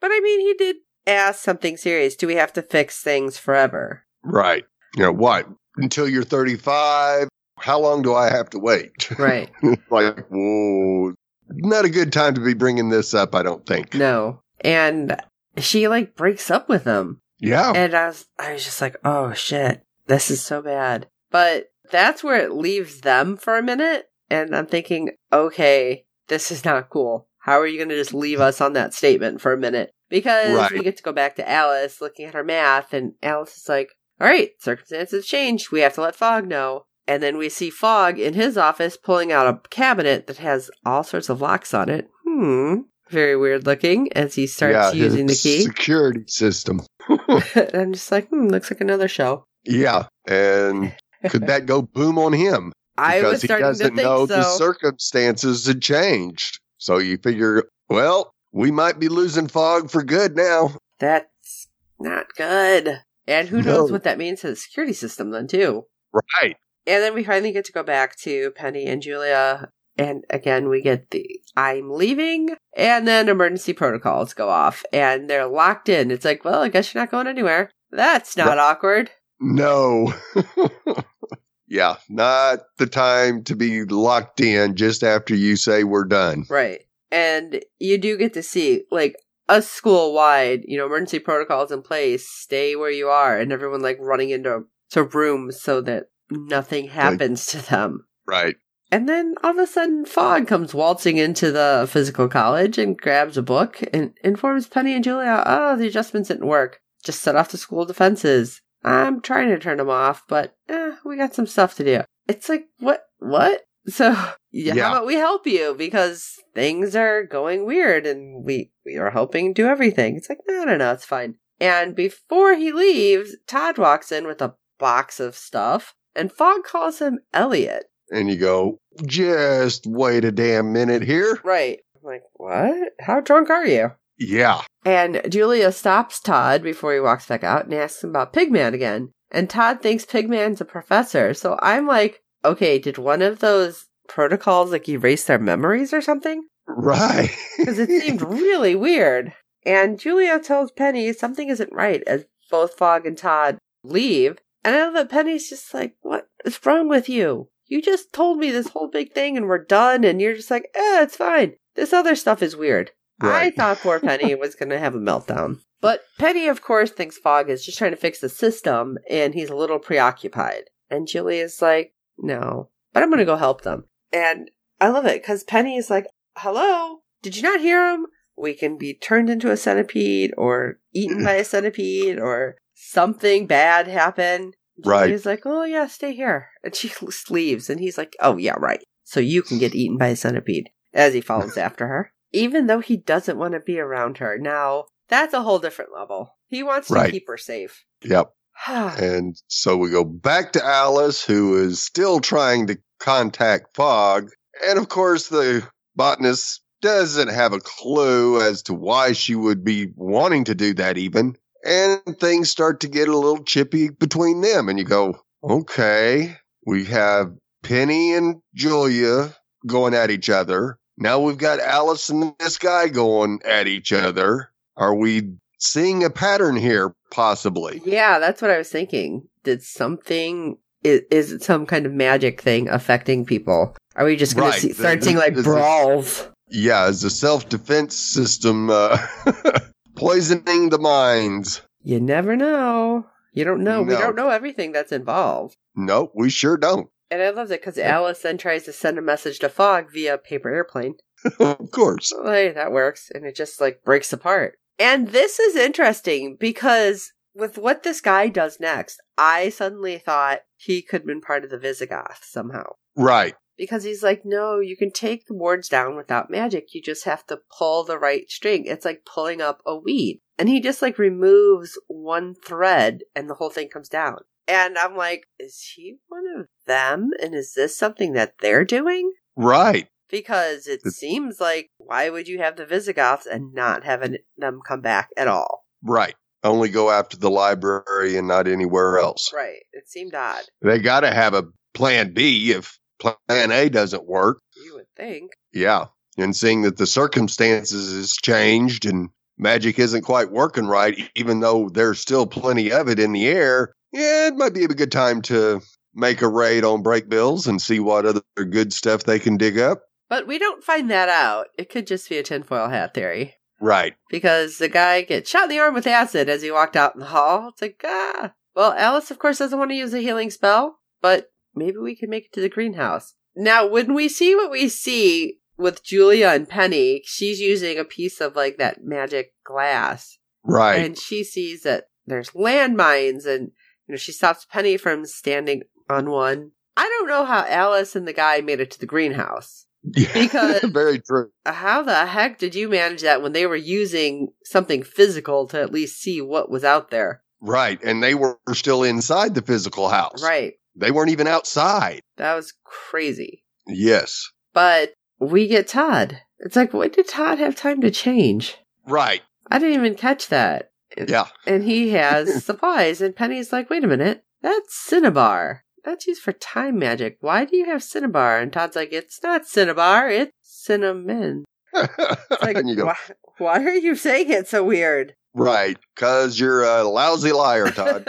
But 0.02 0.12
I 0.12 0.20
mean, 0.20 0.40
he 0.42 0.54
did 0.56 0.75
ask 1.08 1.42
something 1.44 1.78
serious. 1.78 2.16
Do 2.16 2.28
we 2.28 2.36
have 2.36 2.54
to 2.54 2.62
fix 2.62 3.02
things 3.02 3.38
forever? 3.38 4.04
Right. 4.24 4.66
You 4.96 5.04
know, 5.04 5.12
what? 5.12 5.48
Until 5.78 6.08
you're 6.08 6.24
35, 6.24 7.30
how 7.60 7.80
long 7.80 8.02
do 8.02 8.13
I 8.13 8.30
have 8.30 8.50
to 8.52 8.60
wait? 8.60 9.10
Right. 9.18 9.50
like, 9.90 10.25
whoa, 10.30 11.13
not 11.58 11.86
a 11.86 11.90
good 11.90 12.12
time 12.14 12.34
to 12.36 12.42
be 12.42 12.54
bringing 12.54 12.90
this 12.90 13.14
up, 13.14 13.36
I 13.36 13.44
don't 13.44 13.66
think. 13.66 13.94
No. 13.94 14.42
And 14.62 15.16
she 15.58 15.88
like 15.88 16.16
breaks 16.16 16.50
up 16.50 16.70
with 16.70 16.84
him. 16.86 17.22
Yeah. 17.40 17.72
And 17.76 17.94
I 17.94 18.08
was 18.08 18.26
I 18.40 18.54
was 18.54 18.64
just 18.64 18.82
like, 18.82 18.96
"Oh 19.04 19.34
shit. 19.34 19.84
This 20.08 20.32
is 20.32 20.42
so 20.42 20.62
bad." 20.62 21.08
But 21.32 21.72
that's 21.92 22.24
where 22.24 22.38
it 22.42 22.54
leaves 22.54 23.02
them 23.02 23.38
for 23.38 23.58
a 23.58 23.64
minute 23.64 24.06
and 24.30 24.56
I'm 24.56 24.66
thinking, 24.68 25.12
"Okay, 25.32 26.06
this 26.28 26.52
is 26.52 26.64
not 26.66 26.90
cool. 26.90 27.28
How 27.40 27.60
are 27.60 27.68
you 27.68 27.78
going 27.78 27.90
to 27.90 27.96
just 27.98 28.14
leave 28.14 28.40
us 28.40 28.62
on 28.62 28.74
that 28.74 28.94
statement 28.94 29.42
for 29.42 29.52
a 29.54 29.58
minute?" 29.58 29.92
Because 30.10 30.56
Right. 30.56 30.72
we 30.72 30.80
get 30.84 30.98
to 30.98 31.04
go 31.04 31.12
back 31.12 31.36
to 31.36 31.50
Alice 31.50 32.00
looking 32.00 32.26
at 32.26 32.34
her 32.36 32.44
math 32.44 32.94
and 32.94 33.14
Alice 33.22 33.58
is 33.58 33.68
like, 33.68 33.90
"All 34.22 34.28
right, 34.28 34.52
circumstances 34.60 35.26
change. 35.28 35.72
We 35.72 35.82
have 35.82 35.96
to 35.96 36.02
let 36.02 36.16
Fogg 36.16 36.48
know." 36.48 36.86
And 37.08 37.22
then 37.22 37.38
we 37.38 37.50
see 37.50 37.70
Fogg 37.70 38.20
in 38.20 38.34
his 38.34 38.58
office 38.58 38.98
pulling 38.98 39.32
out 39.32 39.48
a 39.48 39.60
cabinet 39.70 40.28
that 40.28 40.38
has 40.38 40.72
all 40.86 41.04
sorts 41.04 41.30
of 41.30 41.42
locks 41.42 41.74
on 41.74 41.90
it. 41.90 42.10
Hmm. 42.26 42.82
Very 43.10 43.36
weird 43.36 43.66
looking 43.66 44.12
as 44.14 44.36
he 44.36 44.48
starts 44.48 44.74
yeah, 44.74 44.92
using 44.92 45.28
the 45.28 45.36
key. 45.36 45.62
Security 45.62 46.24
system. 46.28 46.82
I'm 47.10 47.94
just 47.94 48.12
like, 48.12 48.30
hmm, 48.30 48.48
looks 48.48 48.72
like 48.72 48.82
another 48.82 49.08
show. 49.08 49.44
Yeah. 49.66 50.08
And 50.28 50.96
could 51.30 51.48
that 51.48 51.66
go 51.66 51.82
boom 51.82 52.18
on 52.18 52.34
him? 52.34 52.72
I 52.98 53.18
because 53.18 53.32
was 53.34 53.42
he 53.42 53.48
starting 53.48 53.66
to 53.66 53.70
doesn't 53.72 53.96
think 53.96 54.06
know 54.06 54.26
so. 54.26 54.36
the 54.36 54.44
circumstances 54.44 55.68
had 55.68 55.82
changed. 55.82 56.60
So 56.78 56.98
you 56.98 57.18
figure, 57.18 57.64
well, 57.90 58.34
we 58.52 58.72
might 58.72 59.00
be 59.00 59.10
losing 59.10 59.48
Fogg 59.48 59.90
for 59.90 60.04
good 60.04 60.36
now. 60.36 60.76
That's 61.00 61.68
not 62.00 62.28
good. 62.38 63.02
And 63.28 63.48
who 63.48 63.62
knows 63.62 63.92
what 63.92 64.04
that 64.04 64.18
means 64.18 64.42
to 64.42 64.50
the 64.50 64.56
security 64.56 64.94
system 64.94 65.32
then 65.32 65.48
too. 65.48 65.86
Right. 66.14 66.56
And 66.86 67.02
then 67.04 67.13
we 67.13 67.24
finally 67.24 67.52
get 67.52 67.66
to 67.66 67.72
go 67.72 67.84
back 67.84 68.18
to 68.18 68.52
Penny 68.52 68.86
and 68.86 69.02
Julia. 69.02 69.70
And 69.98 70.24
again, 70.30 70.70
we 70.70 70.82
get 70.82 71.12
the 71.12 71.40
I'm 71.56 71.92
leaving. 71.92 72.56
And 72.75 73.08
then 73.08 73.30
emergency 73.30 73.74
protocols 73.74 74.34
go 74.34 74.50
off 74.50 74.84
and 74.92 75.30
they're 75.30 75.48
locked 75.48 75.90
in. 75.90 76.12
It's 76.12 76.25
like, 76.25 76.44
well, 76.44 76.62
I 76.62 76.70
guess 76.70 76.94
you're 76.94 77.02
not 77.02 77.12
going 77.12 77.28
anywhere. 77.28 77.72
That's 77.92 78.36
not 78.36 78.58
awkward. 78.58 79.12
No. 79.40 80.13
yeah, 81.68 81.98
not 82.10 82.60
the 82.78 82.88
time 82.88 83.44
to 83.44 83.56
be 83.56 83.84
locked 83.84 84.40
in 84.40 84.75
just 84.75 85.04
after 85.04 85.36
you 85.36 85.56
say 85.56 85.84
we're 85.84 86.06
done. 86.06 86.46
Right. 86.50 86.82
And 87.12 87.63
you 87.80 88.00
do 88.00 88.18
get 88.18 88.34
to 88.34 88.42
see, 88.42 88.84
like, 88.90 89.16
a 89.48 89.62
school 89.62 90.13
wide, 90.13 90.62
you 90.66 90.78
know, 90.78 90.88
emergency 90.88 91.20
protocols 91.20 91.72
in 91.72 91.84
place, 91.84 92.28
stay 92.28 92.75
where 92.75 92.90
you 92.90 93.10
are, 93.10 93.38
and 93.38 93.52
everyone, 93.52 93.82
like, 93.82 93.98
running 94.00 94.32
into 94.32 94.63
to 94.92 95.04
rooms 95.04 95.62
so 95.62 95.82
that 95.82 96.06
nothing 96.34 96.90
happens 96.90 97.46
to 97.48 97.58
them. 97.70 98.06
Right. 98.28 98.56
And 98.92 99.10
then 99.10 99.36
all 99.44 99.52
of 99.52 99.58
a 99.58 99.66
sudden, 99.66 100.06
Fogg 100.06 100.48
comes 100.48 100.74
waltzing 100.74 101.18
into 101.18 101.52
the 101.52 101.88
physical 101.90 102.28
college 102.28 102.78
and 102.78 102.96
grabs 102.96 103.38
a 103.38 103.42
book 103.42 103.82
and 103.92 104.13
informs 104.24 104.68
Penny 104.68 104.94
and 104.94 105.04
Julia, 105.04 105.42
oh, 105.46 105.75
the 105.75 105.88
adjustments 105.88 106.28
didn't 106.30 106.46
work. 106.46 106.80
Just 107.04 107.22
set 107.22 107.36
off 107.36 107.50
the 107.50 107.58
school 107.58 107.86
defenses. 107.86 108.62
I'm 108.84 109.20
trying 109.22 109.50
to 109.50 109.58
turn 109.58 109.78
them 109.78 109.90
off, 109.90 110.24
but 110.28 110.56
eh, 110.70 110.92
we 111.04 111.18
got 111.18 111.34
some 111.34 111.48
stuff 111.48 111.75
to 111.75 111.84
do. 111.84 112.02
It's 112.28 112.50
like, 112.50 112.66
what? 112.80 113.04
What? 113.20 113.62
So, 113.86 114.12
yeah, 114.50 114.75
Yeah. 114.75 114.84
how 114.86 114.92
about 114.94 115.06
we 115.06 115.16
help 115.16 115.46
you? 115.46 115.75
Because 115.78 116.36
things 116.56 116.96
are 116.96 117.22
going 117.25 117.66
weird 117.66 118.06
and 118.06 118.46
we, 118.46 118.72
we 118.86 118.96
are 118.96 119.12
helping 119.12 119.52
do 119.52 119.66
everything. 119.68 120.16
It's 120.16 120.30
like, 120.30 120.38
no, 120.48 120.63
no, 120.63 120.78
no, 120.78 120.94
it's 120.94 121.04
fine. 121.04 121.36
And 121.60 121.94
before 121.94 122.56
he 122.56 122.72
leaves, 122.72 123.36
Todd 123.46 123.78
walks 123.78 124.10
in 124.10 124.25
with 124.25 124.42
a 124.42 124.56
box 124.80 125.20
of 125.20 125.36
stuff 125.36 125.96
and 126.15 126.32
Fogg 126.32 126.63
calls 126.63 127.00
him 127.00 127.20
Eliot. 127.34 127.86
And 128.12 128.30
you 128.30 128.38
go, 128.38 128.78
just 129.06 129.86
wait 129.88 130.26
a 130.26 130.32
damn 130.32 130.73
minute 130.73 131.04
here. 131.04 131.39
Right. 131.43 131.80
I'm 131.95 132.02
like, 132.04 132.23
what? 132.34 132.93
How 132.99 133.21
drunk 133.21 133.49
are 133.49 133.65
you? 133.65 133.91
Yeah. 134.17 134.62
And 134.86 135.21
Julia 135.30 135.71
stops 135.71 136.19
Todd 136.19 136.62
before 136.62 136.93
he 136.93 136.99
walks 136.99 137.28
back 137.28 137.43
out 137.43 137.65
and 137.65 137.73
asks 137.73 138.04
him 138.04 138.12
about 138.12 138.34
Pigman 138.34 138.73
again. 138.73 139.12
And 139.32 139.49
Todd 139.49 139.82
thinks 139.82 140.06
Pigman's 140.06 140.62
a 140.62 140.65
professor. 140.65 141.34
So 141.34 141.58
I'm 141.62 141.88
like, 141.88 142.21
okay, 142.45 142.78
did 142.78 142.97
one 142.97 143.21
of 143.21 143.39
those 143.39 143.88
protocols 144.08 144.71
like 144.71 144.88
erase 144.88 145.26
their 145.26 145.39
memories 145.39 145.93
or 145.93 146.02
something? 146.02 146.43
Right. 146.67 147.32
Because 147.58 147.80
it 147.80 147.89
seemed 147.89 148.21
really 148.21 148.76
weird. 148.76 149.34
And 149.65 149.99
Julia 149.99 150.39
tells 150.39 150.71
Penny 150.71 151.12
something 151.13 151.49
isn't 151.49 151.73
right 151.73 152.04
as 152.06 152.26
both 152.52 152.78
Fogg 152.78 153.06
and 153.06 153.17
Todd 153.17 153.58
leave. 153.84 154.38
And 154.63 154.76
I 154.76 154.84
love 154.86 154.93
that 154.93 155.10
Penny's 155.10 155.49
just 155.49 155.73
like, 155.73 155.95
what 156.02 156.30
is 156.45 156.65
wrong 156.65 156.88
with 156.88 157.10
you? 157.10 157.49
You 157.67 157.82
just 157.82 158.13
told 158.13 158.38
me 158.38 158.52
this 158.52 158.69
whole 158.69 158.88
big 158.88 159.13
thing 159.13 159.36
and 159.36 159.47
we're 159.47 159.63
done. 159.63 160.04
And 160.04 160.21
you're 160.21 160.36
just 160.36 160.52
like, 160.52 160.69
eh, 160.76 161.04
it's 161.04 161.17
fine. 161.17 161.56
This 161.76 161.93
other 161.93 162.15
stuff 162.15 162.41
is 162.41 162.56
weird. 162.56 162.91
I 163.21 163.52
thought 163.52 163.80
poor 163.80 163.99
Penny 164.02 164.36
was 164.36 164.56
going 164.56 164.69
to 164.69 164.80
have 164.80 164.95
a 164.95 164.99
meltdown. 164.99 165.60
But 165.82 166.02
Penny, 166.17 166.47
of 166.47 166.62
course, 166.62 166.91
thinks 166.91 167.17
Fogg 167.17 167.49
is 167.49 167.65
just 167.65 167.78
trying 167.78 167.91
to 167.91 167.97
fix 167.97 168.19
the 168.19 168.30
system 168.30 168.97
and 169.10 169.34
he's 169.34 169.49
a 169.49 169.56
little 169.56 169.80
preoccupied. 169.80 170.69
And 170.89 171.08
Julia's 171.08 171.62
like, 171.62 171.93
no, 172.17 172.69
but 172.93 173.04
I'm 173.04 173.10
going 173.10 173.19
to 173.19 173.26
go 173.26 173.36
help 173.36 173.62
them. 173.62 173.86
And 174.12 174.49
I 174.80 174.89
love 174.89 175.06
it 175.06 175.21
because 175.21 175.43
Penny 175.43 175.76
is 175.78 175.89
like, 175.89 176.06
hello, 176.38 176.99
did 177.21 177.36
you 177.36 177.43
not 177.43 177.60
hear 177.60 177.93
him? 177.93 178.06
We 178.38 178.54
can 178.54 178.78
be 178.78 178.93
turned 178.93 179.30
into 179.30 179.52
a 179.52 179.58
centipede 179.58 180.34
or 180.38 180.80
eaten 180.93 181.23
by 181.23 181.34
a 181.34 181.43
centipede 181.45 182.19
or 182.19 182.58
something 182.91 183.48
bad 183.48 183.88
happen. 183.88 184.54
Right. 184.84 185.10
He's 185.10 185.26
like, 185.26 185.41
oh, 185.46 185.63
yeah, 185.63 185.88
stay 185.88 186.13
here. 186.13 186.50
And 186.63 186.76
she 186.76 186.91
leaves. 187.30 187.69
And 187.69 187.80
he's 187.80 187.98
like, 187.98 188.15
oh, 188.19 188.38
yeah, 188.38 188.56
right. 188.58 188.84
So 189.04 189.19
you 189.19 189.41
can 189.43 189.60
get 189.60 189.76
eaten 189.76 189.98
by 189.98 190.08
a 190.08 190.15
centipede 190.15 190.69
as 190.93 191.13
he 191.13 191.22
follows 191.22 191.58
after 191.67 191.88
her, 191.88 192.12
even 192.32 192.67
though 192.67 192.80
he 192.80 192.98
doesn't 192.98 193.38
want 193.38 193.54
to 193.54 193.60
be 193.60 193.80
around 193.80 194.17
her. 194.17 194.38
Now, 194.39 194.86
that's 195.10 195.34
a 195.34 195.43
whole 195.43 195.60
different 195.60 195.91
level. 195.93 196.36
He 196.48 196.63
wants 196.63 196.88
to 196.88 196.96
Right. 196.96 197.12
keep 197.12 197.28
her 197.28 197.38
safe. 197.38 197.84
Yep. 198.04 198.32
And 198.67 199.36
so 199.48 199.76
we 199.78 199.89
go 199.89 200.04
back 200.04 200.54
to 200.54 200.63
Alice, 200.65 201.24
who 201.26 201.58
is 201.58 201.82
still 201.82 202.19
trying 202.19 202.67
to 202.67 202.78
contact 203.00 203.76
Fogg. 203.76 204.30
And 204.65 204.78
of 204.80 204.89
course, 204.89 205.28
the 205.28 205.67
botanist 205.96 206.62
doesn't 206.82 207.30
have 207.30 207.54
a 207.54 207.60
clue 207.60 208.41
as 208.41 208.62
to 208.63 208.74
why 208.74 209.13
she 209.13 209.36
would 209.36 209.63
be 209.63 209.88
wanting 209.96 210.43
to 210.46 210.56
do 210.56 210.74
that, 210.76 210.98
even. 210.98 211.36
And 211.65 212.02
things 212.19 212.49
start 212.49 212.82
to 212.82 212.88
get 212.88 213.08
a 213.08 213.17
little 213.17 213.43
chippy 213.43 213.89
between 213.89 214.41
them. 214.41 214.67
And 214.69 214.78
you 214.78 214.86
go, 214.86 215.17
okay, 215.43 216.36
we 216.65 216.86
have 216.86 217.32
Penny 217.63 218.13
and 218.13 218.41
Julia 218.54 219.34
going 219.65 219.93
at 219.93 220.12
each 220.12 220.30
other. 220.30 220.78
Now 220.97 221.19
we've 221.19 221.38
got 221.38 221.60
Alice 221.60 222.10
and 222.10 222.34
this 222.39 222.58
guy 222.58 222.88
going 222.89 223.39
at 223.45 223.67
each 223.67 223.93
other. 223.93 224.52
Are 224.76 224.93
we 224.95 225.34
seeing 225.60 226.04
a 226.04 226.10
pattern 226.10 226.56
here, 226.58 226.93
possibly? 227.12 227.82
yeah, 227.86 228.19
that's 228.19 228.41
what 228.41 228.52
I 228.52 228.58
was 228.58 228.69
thinking. 228.69 229.28
Did 229.43 229.63
something, 229.63 230.58
is, 230.84 231.02
is 231.10 231.32
it 231.32 231.43
some 231.43 231.65
kind 231.65 231.86
of 231.86 231.93
magic 231.93 232.41
thing 232.41 232.67
affecting 232.69 233.26
people? 233.26 233.76
Are 233.95 234.06
we 234.06 234.15
just 234.17 234.36
going 234.36 234.49
Right. 234.49 234.56
to 234.56 234.60
see, 234.62 234.73
start 234.73 235.04
seeing 235.04 235.17
like 235.17 235.36
brawls? 235.36 236.28
Yeah, 236.49 236.84
as 236.86 237.04
a 237.04 237.10
self 237.10 237.47
defense 237.49 237.95
system, 237.95 238.69
uh, 238.69 238.97
poisoning 239.95 240.69
the 240.69 240.79
minds. 240.79 241.62
You 241.82 241.99
never 241.99 242.36
know. 242.36 243.08
You 243.34 243.43
don't 243.43 243.63
know. 243.63 243.82
We 243.82 243.95
don't 243.95 244.15
know 244.15 244.29
everything 244.29 244.71
that's 244.71 244.91
involved. 244.91 245.58
Nope, 245.75 246.12
we 246.15 246.29
sure 246.29 246.58
don't. 246.58 246.89
And 247.10 247.21
I 247.21 247.29
love 247.29 247.51
it 247.51 247.62
because 247.62 247.77
Alice 247.77 248.21
then 248.21 248.38
tries 248.38 248.63
to 248.63 248.73
send 248.73 248.97
a 248.97 249.01
message 249.01 249.39
to 249.39 249.49
Fogg 249.49 249.91
via 249.91 250.17
paper 250.17 250.49
airplane. 250.49 250.95
of 251.39 251.71
course. 251.71 252.10
So, 252.10 252.23
hey, 252.25 252.51
that 252.51 252.71
works. 252.71 253.12
And 253.13 253.25
it 253.25 253.36
just 253.36 253.62
like 253.62 253.84
breaks 253.84 254.13
apart. 254.13 254.58
And 254.79 255.10
this 255.10 255.39
is 255.39 255.56
interesting 255.56 256.38
because 256.39 257.12
with 257.36 257.58
what 257.58 257.84
this 257.84 258.01
guy 258.01 258.29
does 258.29 258.60
next, 258.60 259.01
I 259.17 259.49
suddenly 259.49 259.97
thought 259.97 260.41
he 260.56 260.82
could 260.82 261.01
have 261.01 261.08
been 261.08 261.21
part 261.21 261.43
of 261.43 261.49
the 261.49 261.60
Visigoth 261.60 262.21
somehow. 262.23 262.73
Right. 262.95 263.36
Because 263.58 263.84
he's 263.84 264.02
like, 264.04 264.22
no, 264.26 264.60
you 264.60 264.76
can 264.76 264.92
take 264.92 265.28
the 265.28 265.34
wards 265.36 265.70
down 265.70 265.96
without 265.96 266.30
magic. 266.32 266.74
You 266.74 266.82
just 266.82 267.06
have 267.06 267.26
to 267.28 267.39
pull 267.58 267.84
the 267.84 268.00
right 268.00 268.30
string. 268.30 268.66
It's 268.66 268.86
like 268.86 269.06
pulling 269.06 269.42
up 269.42 269.62
a 269.66 269.76
weed. 269.78 270.22
And 270.39 270.50
he 270.50 270.60
just 270.60 270.82
like 270.82 270.98
removes 270.98 271.80
one 271.88 272.34
thread 272.34 273.02
and 273.16 273.30
the 273.30 273.36
whole 273.36 273.52
thing 273.52 273.70
comes 273.70 273.89
down. 273.89 274.18
And 274.48 274.78
I'm 274.78 274.98
like, 274.98 275.28
is 275.39 275.74
he 275.76 275.98
one 276.08 276.24
of 276.39 276.48
them? 276.66 277.12
And 277.22 277.34
is 277.36 277.54
this 277.54 277.78
something 277.78 278.13
that 278.13 278.36
they're 278.42 278.66
doing? 278.66 279.13
Right. 279.36 279.88
Because 280.10 280.68
it 280.68 280.80
It's- 280.82 280.96
seems 280.96 281.39
like 281.39 281.70
why 281.78 282.10
would 282.10 282.28
you 282.28 282.39
have 282.39 282.56
the 282.56 282.66
Visigoths 282.66 283.26
and 283.26 283.54
not 283.54 283.84
have 283.86 284.02
an- 284.02 284.18
them 284.38 284.60
come 284.68 284.82
back 284.82 285.10
at 285.16 285.28
all? 285.28 285.66
Right. 285.84 286.16
Only 286.44 286.70
go 286.70 286.89
after 286.89 287.16
the 287.18 287.30
library 287.32 288.18
and 288.18 288.28
not 288.28 288.48
anywhere 288.48 288.98
else. 288.98 289.32
Right. 289.34 289.63
It 289.72 289.88
seemed 289.89 290.13
odd. 290.13 290.44
They 290.62 290.80
got 290.80 291.02
to 291.02 291.12
have 291.13 291.34
a 291.34 291.46
plan 291.74 292.13
B 292.13 292.52
if 292.52 292.78
plan 293.04 293.52
A 293.52 293.70
doesn't 293.70 294.08
work. 294.08 294.39
You 294.56 294.76
would 294.76 294.88
think. 294.96 295.32
Yeah. 295.54 295.86
And 296.18 296.36
seeing 296.36 296.62
that 296.62 296.78
the 296.78 296.88
circumstances 296.88 297.94
has 297.94 298.13
changed 298.13 298.86
and 298.86 299.10
magic 299.38 299.80
isn't 299.80 300.04
quite 300.04 300.32
working 300.32 300.68
right, 300.68 301.10
even 301.16 301.39
though 301.39 301.70
there's 301.70 302.00
still 302.00 302.28
plenty 302.28 302.72
of 302.72 302.88
it 302.88 303.00
in 303.00 303.13
the 303.13 303.28
air, 303.28 303.74
yeah, 303.92 304.28
it 304.28 304.36
might 304.36 304.54
be 304.54 304.63
a 304.63 304.68
good 304.68 304.92
time 304.92 305.22
to 305.24 305.62
make 305.94 306.22
a 306.22 306.28
raid 306.28 306.63
on 306.63 306.84
Brakebills 306.84 307.48
and 307.48 307.62
see 307.62 307.80
what 307.80 308.06
other 308.06 308.22
good 308.36 308.74
stuff 308.74 309.04
they 309.04 309.20
can 309.20 309.38
dig 309.38 309.60
up. 309.60 309.82
But 310.10 310.28
we 310.28 310.38
don't 310.38 310.63
find 310.63 310.89
that 310.92 311.10
out. 311.10 311.48
It 311.58 311.70
could 311.70 311.88
just 311.88 312.10
be 312.10 312.18
a 312.18 312.24
tinfoil 312.24 312.70
hat 312.70 312.94
theory. 312.94 313.36
Right. 313.60 313.96
Because 314.10 314.58
the 314.58 314.70
guy 314.70 315.02
gets 315.02 315.30
shot 315.30 315.44
in 315.44 315.50
the 315.50 315.60
arm 315.60 315.74
with 315.74 315.88
acid 315.88 316.30
as 316.30 316.42
he 316.42 316.52
walked 316.52 316.76
out 316.76 316.96
in 316.96 317.00
the 317.00 317.08
hall. 317.08 317.50
It's 317.50 317.62
like, 317.62 317.82
ah. 317.86 318.34
Well, 318.56 318.74
Alice, 318.74 319.10
of 319.10 319.20
course, 319.20 319.39
doesn't 319.39 319.58
want 319.58 319.72
to 319.72 319.76
use 319.76 319.94
a 319.94 320.00
healing 320.00 320.30
spell, 320.30 320.80
but 321.02 321.32
maybe 321.56 321.78
we 321.78 321.96
can 321.96 322.10
make 322.10 322.26
it 322.26 322.34
to 322.34 322.42
the 322.42 322.50
greenhouse. 322.50 323.13
Now, 323.36 323.66
when 323.68 323.94
we 323.94 324.10
see 324.10 324.36
what 324.36 324.52
we 324.52 324.70
see 324.70 325.39
with 325.58 325.84
Julia 325.84 326.30
and 326.30 326.48
Penny, 326.48 327.02
she's 327.06 327.39
using 327.39 327.78
a 327.78 327.84
piece 327.86 328.22
of 328.22 328.36
like 328.36 328.58
that 328.58 328.84
magic 328.84 329.34
glass. 329.44 330.18
Right. 330.44 330.76
And 330.84 330.98
she 330.98 331.24
sees 331.24 331.63
that 331.63 331.86
there's 332.06 332.32
landmines 332.32 333.26
and 333.26 333.52
you 333.88 333.94
know, 333.94 333.98
she 333.98 334.12
stops 334.12 334.46
Penny 334.46 334.78
from 334.78 335.06
standing 335.06 335.63
on 335.89 336.10
one. 336.10 336.52
I 336.78 336.84
don't 336.88 337.08
know 337.08 337.26
how 337.26 337.46
Alice 337.48 337.96
and 337.96 338.08
the 338.08 338.13
guy 338.13 338.42
made 338.42 338.60
it 338.60 338.72
to 338.72 338.80
the 338.80 338.86
greenhouse. 338.86 339.66
Yeah, 339.84 340.12
Because- 340.13 340.62
very 340.72 341.00
true. 341.00 341.30
How 341.46 341.84
the 341.84 342.06
heck 342.06 342.39
did 342.39 342.56
you 342.56 342.70
manage 342.70 343.02
that 343.02 343.22
when 343.22 343.34
they 343.34 343.46
were 343.46 343.56
using 343.56 344.30
something 344.46 344.82
physical 344.84 345.48
to 345.50 345.62
at 345.62 345.74
least 345.74 346.02
see 346.02 346.22
what 346.22 346.50
was 346.50 346.63
out 346.63 346.89
there? 346.89 347.22
Right. 347.42 347.80
And 347.84 348.02
they 348.02 348.16
were 348.16 348.39
still 348.54 348.84
inside 348.84 349.36
the 349.36 349.42
physical 349.42 349.89
house. 349.89 350.24
Right. 350.24 350.54
They 350.76 350.92
weren't 350.92 351.12
even 351.12 351.28
outside. 351.28 352.02
That 352.18 352.36
was 352.36 352.54
crazy. 352.64 353.44
Yes. 353.68 354.30
But 354.54 354.94
we 355.20 355.48
get 355.48 355.68
Todd. 355.68 356.20
It's 356.40 356.56
like, 356.56 356.74
when 356.74 356.90
did 356.92 357.08
Todd 357.08 357.40
have 357.40 357.56
time 357.56 357.82
to 357.82 357.92
change? 357.92 358.58
Right. 358.88 359.22
I 359.50 359.60
didn't 359.60 359.76
even 359.76 359.96
catch 359.96 360.28
that. 360.28 360.72
Yeah. 360.98 361.28
And 361.46 361.64
he 361.64 361.90
has 361.92 362.44
supplies, 362.46 363.02
and 363.02 363.16
Penny's 363.16 363.52
like, 363.54 363.70
wait 363.70 363.84
a 363.84 363.88
minute, 363.88 364.24
that's 364.42 364.76
Cinnabar. 364.76 365.64
That's 365.86 366.08
used 366.08 366.22
for 366.22 366.32
time 366.34 366.80
magic. 366.80 367.18
Why 367.20 367.46
do 367.46 367.58
you 367.58 367.66
have 367.66 367.84
Cinnabar? 367.84 368.40
And 368.40 368.52
Todd's 368.54 368.76
like, 368.76 368.94
it's 368.94 369.22
not 369.22 369.46
Cinnabar, 369.48 370.10
it's 370.10 370.32
cinnamon. 370.42 371.46
It's 371.74 372.42
like, 372.42 372.56
and 372.58 372.70
you 372.70 372.76
go, 372.76 372.86
why, 372.86 372.98
why 373.38 373.64
are 373.64 373.74
you 373.76 373.96
saying 373.96 374.30
it 374.30 374.48
so 374.48 374.64
weird? 374.64 375.16
right. 375.34 375.78
Because 375.96 376.40
you're 376.40 376.64
a 376.64 376.84
lousy 376.84 377.32
liar, 377.32 377.70
Todd. 377.72 378.06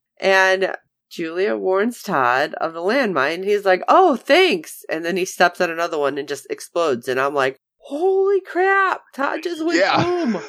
and 0.20 0.76
Julia 1.10 1.56
warns 1.56 2.02
Todd 2.02 2.54
of 2.54 2.72
the 2.72 2.80
landmine. 2.80 3.44
He's 3.44 3.64
like, 3.64 3.82
oh, 3.88 4.16
thanks. 4.16 4.84
And 4.88 5.04
then 5.04 5.16
he 5.16 5.24
steps 5.24 5.60
on 5.60 5.70
another 5.70 5.98
one 5.98 6.18
and 6.18 6.28
just 6.28 6.46
explodes. 6.50 7.08
And 7.08 7.18
I'm 7.20 7.34
like, 7.34 7.56
holy 7.78 8.40
crap. 8.40 9.02
Todd 9.14 9.42
just 9.42 9.64
went 9.64 9.78
Yeah. 9.78 10.02
boom. 10.02 10.40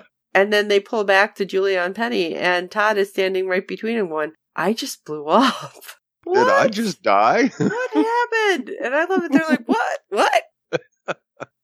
And 0.34 0.52
then 0.52 0.66
they 0.66 0.80
pull 0.80 1.04
back 1.04 1.36
to 1.36 1.44
Julia 1.44 1.78
and 1.80 1.94
Penny, 1.94 2.34
and 2.34 2.68
Todd 2.68 2.98
is 2.98 3.10
standing 3.10 3.46
right 3.46 3.66
between 3.66 3.96
them, 3.96 4.08
going, 4.08 4.32
I 4.56 4.72
just 4.72 5.04
blew 5.04 5.26
up. 5.26 5.82
Did 6.32 6.48
I 6.48 6.66
just 6.68 7.02
die? 7.02 7.52
What 7.58 7.90
happened? 7.92 8.70
And 8.82 8.94
I 8.96 9.04
love 9.04 9.24
it. 9.24 9.32
They're 9.32 9.48
like, 9.48 9.66
what? 9.66 9.98
What? 10.08 10.42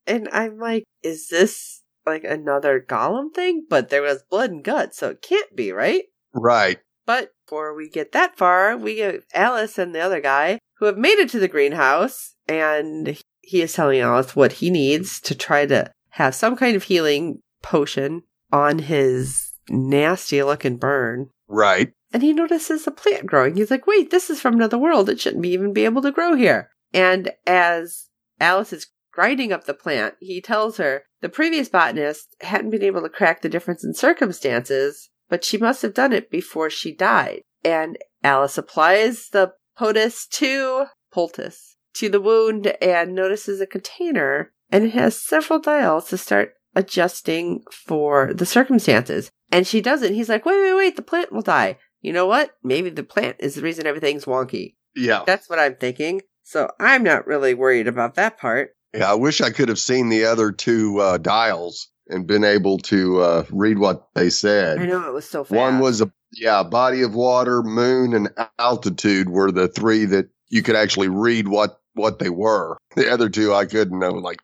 and 0.06 0.28
I'm 0.32 0.58
like, 0.58 0.84
is 1.02 1.28
this 1.28 1.82
like 2.06 2.22
another 2.22 2.78
golem 2.80 3.34
thing? 3.34 3.66
But 3.68 3.88
there 3.88 4.02
was 4.02 4.22
blood 4.30 4.50
and 4.50 4.62
guts, 4.62 4.98
so 4.98 5.10
it 5.10 5.22
can't 5.22 5.56
be, 5.56 5.72
right? 5.72 6.04
right. 6.32 6.78
But 7.06 7.32
before 7.46 7.74
we 7.74 7.88
get 7.88 8.12
that 8.12 8.36
far, 8.36 8.76
we 8.76 8.96
get 8.96 9.24
Alice 9.34 9.78
and 9.78 9.94
the 9.94 10.00
other 10.00 10.20
guy 10.20 10.58
who 10.78 10.86
have 10.86 10.98
made 10.98 11.18
it 11.18 11.28
to 11.30 11.38
the 11.38 11.48
greenhouse, 11.48 12.34
and 12.48 13.18
he 13.40 13.62
is 13.62 13.72
telling 13.72 14.00
Alice 14.00 14.36
what 14.36 14.54
he 14.54 14.70
needs 14.70 15.20
to 15.22 15.34
try 15.34 15.66
to 15.66 15.90
have 16.10 16.34
some 16.34 16.56
kind 16.56 16.76
of 16.76 16.84
healing 16.84 17.40
potion 17.62 18.22
on 18.52 18.80
his 18.80 19.52
nasty 19.68 20.42
looking 20.42 20.76
burn. 20.76 21.30
Right. 21.48 21.92
And 22.12 22.22
he 22.22 22.32
notices 22.32 22.86
a 22.86 22.90
plant 22.90 23.26
growing. 23.26 23.56
He's 23.56 23.70
like, 23.70 23.86
wait, 23.86 24.10
this 24.10 24.30
is 24.30 24.40
from 24.40 24.54
another 24.54 24.78
world. 24.78 25.08
It 25.08 25.20
shouldn't 25.20 25.42
be 25.42 25.50
even 25.50 25.72
be 25.72 25.84
able 25.84 26.02
to 26.02 26.10
grow 26.10 26.34
here. 26.34 26.70
And 26.92 27.32
as 27.46 28.08
Alice 28.40 28.72
is 28.72 28.88
grinding 29.12 29.52
up 29.52 29.64
the 29.64 29.74
plant, 29.74 30.14
he 30.20 30.40
tells 30.40 30.78
her 30.78 31.04
the 31.20 31.28
previous 31.28 31.68
botanist 31.68 32.34
hadn't 32.40 32.70
been 32.70 32.82
able 32.82 33.02
to 33.02 33.08
crack 33.08 33.42
the 33.42 33.48
difference 33.48 33.84
in 33.84 33.94
circumstances, 33.94 35.09
but 35.30 35.44
she 35.44 35.56
must 35.56 35.80
have 35.80 35.94
done 35.94 36.12
it 36.12 36.30
before 36.30 36.68
she 36.68 36.94
died. 36.94 37.42
And 37.64 37.96
Alice 38.22 38.58
applies 38.58 39.28
the 39.30 39.54
potus 39.78 40.26
to 40.26 40.86
poultice 41.10 41.76
to 41.94 42.10
the 42.10 42.20
wound 42.20 42.66
and 42.82 43.14
notices 43.14 43.60
a 43.60 43.66
container 43.66 44.52
and 44.70 44.84
it 44.84 44.92
has 44.92 45.20
several 45.20 45.58
dials 45.58 46.08
to 46.08 46.18
start 46.18 46.54
adjusting 46.74 47.62
for 47.72 48.32
the 48.32 48.46
circumstances. 48.46 49.30
And 49.50 49.66
she 49.66 49.80
doesn't. 49.80 50.14
He's 50.14 50.28
like, 50.28 50.46
wait, 50.46 50.60
wait, 50.60 50.74
wait, 50.74 50.96
the 50.96 51.02
plant 51.02 51.32
will 51.32 51.42
die. 51.42 51.78
You 52.00 52.12
know 52.12 52.26
what? 52.26 52.52
Maybe 52.62 52.90
the 52.90 53.02
plant 53.02 53.36
is 53.40 53.56
the 53.56 53.62
reason 53.62 53.86
everything's 53.86 54.24
wonky. 54.24 54.76
Yeah. 54.94 55.24
That's 55.26 55.50
what 55.50 55.58
I'm 55.58 55.74
thinking. 55.74 56.22
So 56.42 56.70
I'm 56.78 57.02
not 57.02 57.26
really 57.26 57.54
worried 57.54 57.88
about 57.88 58.14
that 58.14 58.38
part. 58.38 58.70
Yeah. 58.94 59.10
I 59.10 59.14
wish 59.14 59.40
I 59.40 59.50
could 59.50 59.68
have 59.68 59.78
seen 59.78 60.08
the 60.08 60.24
other 60.24 60.52
two 60.52 60.98
uh, 60.98 61.18
dials 61.18 61.88
and 62.10 62.26
been 62.26 62.44
able 62.44 62.78
to 62.78 63.20
uh, 63.20 63.44
read 63.50 63.78
what 63.78 64.08
they 64.14 64.30
said. 64.30 64.78
I 64.78 64.86
know 64.86 65.06
it 65.08 65.12
was 65.12 65.28
so 65.28 65.44
fast. 65.44 65.56
One 65.56 65.78
was 65.78 66.00
a 66.00 66.12
yeah, 66.32 66.62
body 66.62 67.02
of 67.02 67.14
water, 67.14 67.62
moon, 67.62 68.14
and 68.14 68.28
altitude 68.58 69.30
were 69.30 69.50
the 69.50 69.68
three 69.68 70.04
that 70.06 70.28
you 70.48 70.62
could 70.62 70.76
actually 70.76 71.08
read 71.08 71.48
what 71.48 71.80
what 71.94 72.18
they 72.18 72.30
were. 72.30 72.76
The 72.96 73.10
other 73.10 73.28
two 73.28 73.54
I 73.54 73.66
couldn't 73.66 73.98
know. 73.98 74.12
Like, 74.12 74.38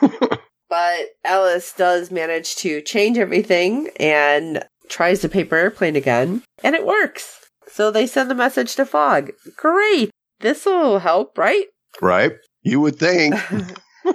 But 0.68 1.06
Alice 1.24 1.72
does 1.72 2.12
manage 2.12 2.54
to 2.56 2.80
change 2.80 3.18
everything 3.18 3.90
and 3.98 4.64
tries 4.88 5.20
the 5.20 5.28
paper 5.28 5.56
airplane 5.56 5.96
again, 5.96 6.44
and 6.62 6.76
it 6.76 6.86
works. 6.86 7.48
So 7.66 7.90
they 7.90 8.06
send 8.06 8.30
the 8.30 8.36
message 8.36 8.76
to 8.76 8.86
Fogg. 8.86 9.32
Great. 9.56 10.10
This 10.38 10.64
will 10.64 11.00
help, 11.00 11.36
right? 11.36 11.66
right? 12.00 12.32
You 12.62 12.80
would 12.80 12.96
think. 12.96 13.34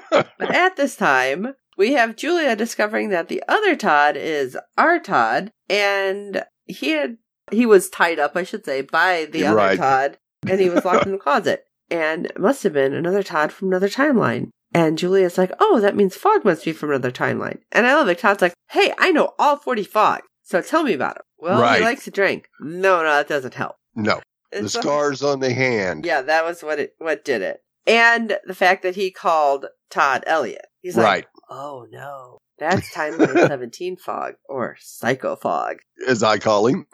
But 0.09 0.53
at 0.53 0.77
this 0.77 0.95
time, 0.95 1.53
we 1.77 1.93
have 1.93 2.15
Julia 2.15 2.55
discovering 2.55 3.09
that 3.09 3.27
the 3.27 3.43
other 3.47 3.75
Todd 3.75 4.15
is 4.17 4.57
our 4.77 4.99
Todd, 4.99 5.51
and 5.69 6.43
he 6.65 6.91
had 6.91 7.17
he 7.51 7.65
was 7.65 7.89
tied 7.89 8.17
up, 8.19 8.35
I 8.35 8.43
should 8.43 8.65
say, 8.65 8.81
by 8.81 9.27
the 9.31 9.45
other 9.45 9.57
Right. 9.57 9.77
Todd, 9.77 10.17
and 10.47 10.59
he 10.59 10.69
was 10.69 10.83
locked 10.85 11.05
in 11.05 11.11
the 11.11 11.17
closet. 11.27 11.65
And 11.91 12.25
it 12.25 12.39
must 12.39 12.63
have 12.63 12.73
been 12.73 12.93
another 12.95 13.21
Todd 13.21 13.51
from 13.51 13.67
another 13.67 13.89
timeline. 13.89 14.49
And 14.73 14.97
Julia's 14.97 15.37
like, 15.37 15.51
oh, 15.59 15.79
that 15.79 15.95
means 15.95 16.15
Fogg 16.15 16.43
must 16.43 16.65
be 16.65 16.73
from 16.73 16.89
another 16.89 17.11
timeline. 17.11 17.59
And 17.71 17.85
I 17.85 17.93
love 17.93 18.07
it. 18.09 18.17
Todd's 18.17 18.41
like, 18.41 18.55
hey, 18.71 18.91
I 18.97 19.11
know 19.11 19.33
all 19.37 19.57
40 19.57 19.83
Fogg, 19.83 20.21
so 20.41 20.61
tell 20.61 20.81
me 20.81 20.93
about 20.93 21.17
him. 21.17 21.21
Well, 21.37 21.61
Right. 21.61 21.77
he 21.77 21.83
likes 21.85 22.03
to 22.05 22.11
drink. 22.11 22.47
No, 22.59 22.97
no, 23.03 23.09
that 23.09 23.27
doesn't 23.27 23.53
help. 23.53 23.75
no, 23.93 24.19
the 24.51 24.57
And 24.57 24.71
so- 24.71 24.81
scars 24.81 25.21
on 25.21 25.39
the 25.41 25.53
hand. 25.53 26.03
yeah, 26.05 26.21
that 26.23 26.43
was 26.43 26.63
what 26.63 26.79
it 26.79 26.95
what 26.97 27.23
did 27.23 27.43
it. 27.43 27.59
And 27.85 28.39
the 28.47 28.55
fact 28.55 28.81
that 28.81 28.95
he 28.95 29.11
called 29.11 29.67
Todd 29.91 30.23
Eliot. 30.25 30.65
He's 30.81 30.97
like, 30.97 31.05
right. 31.05 31.25
Oh 31.49 31.87
no. 31.91 32.37
That's 32.57 32.91
time 32.93 33.13
timeline 33.13 33.47
17 33.47 33.97
Fogg 33.97 34.35
or 34.47 34.77
psycho 34.79 35.35
Fogg. 35.35 35.77
As 36.07 36.23
I 36.23 36.37
call 36.37 36.67
him. 36.67 36.85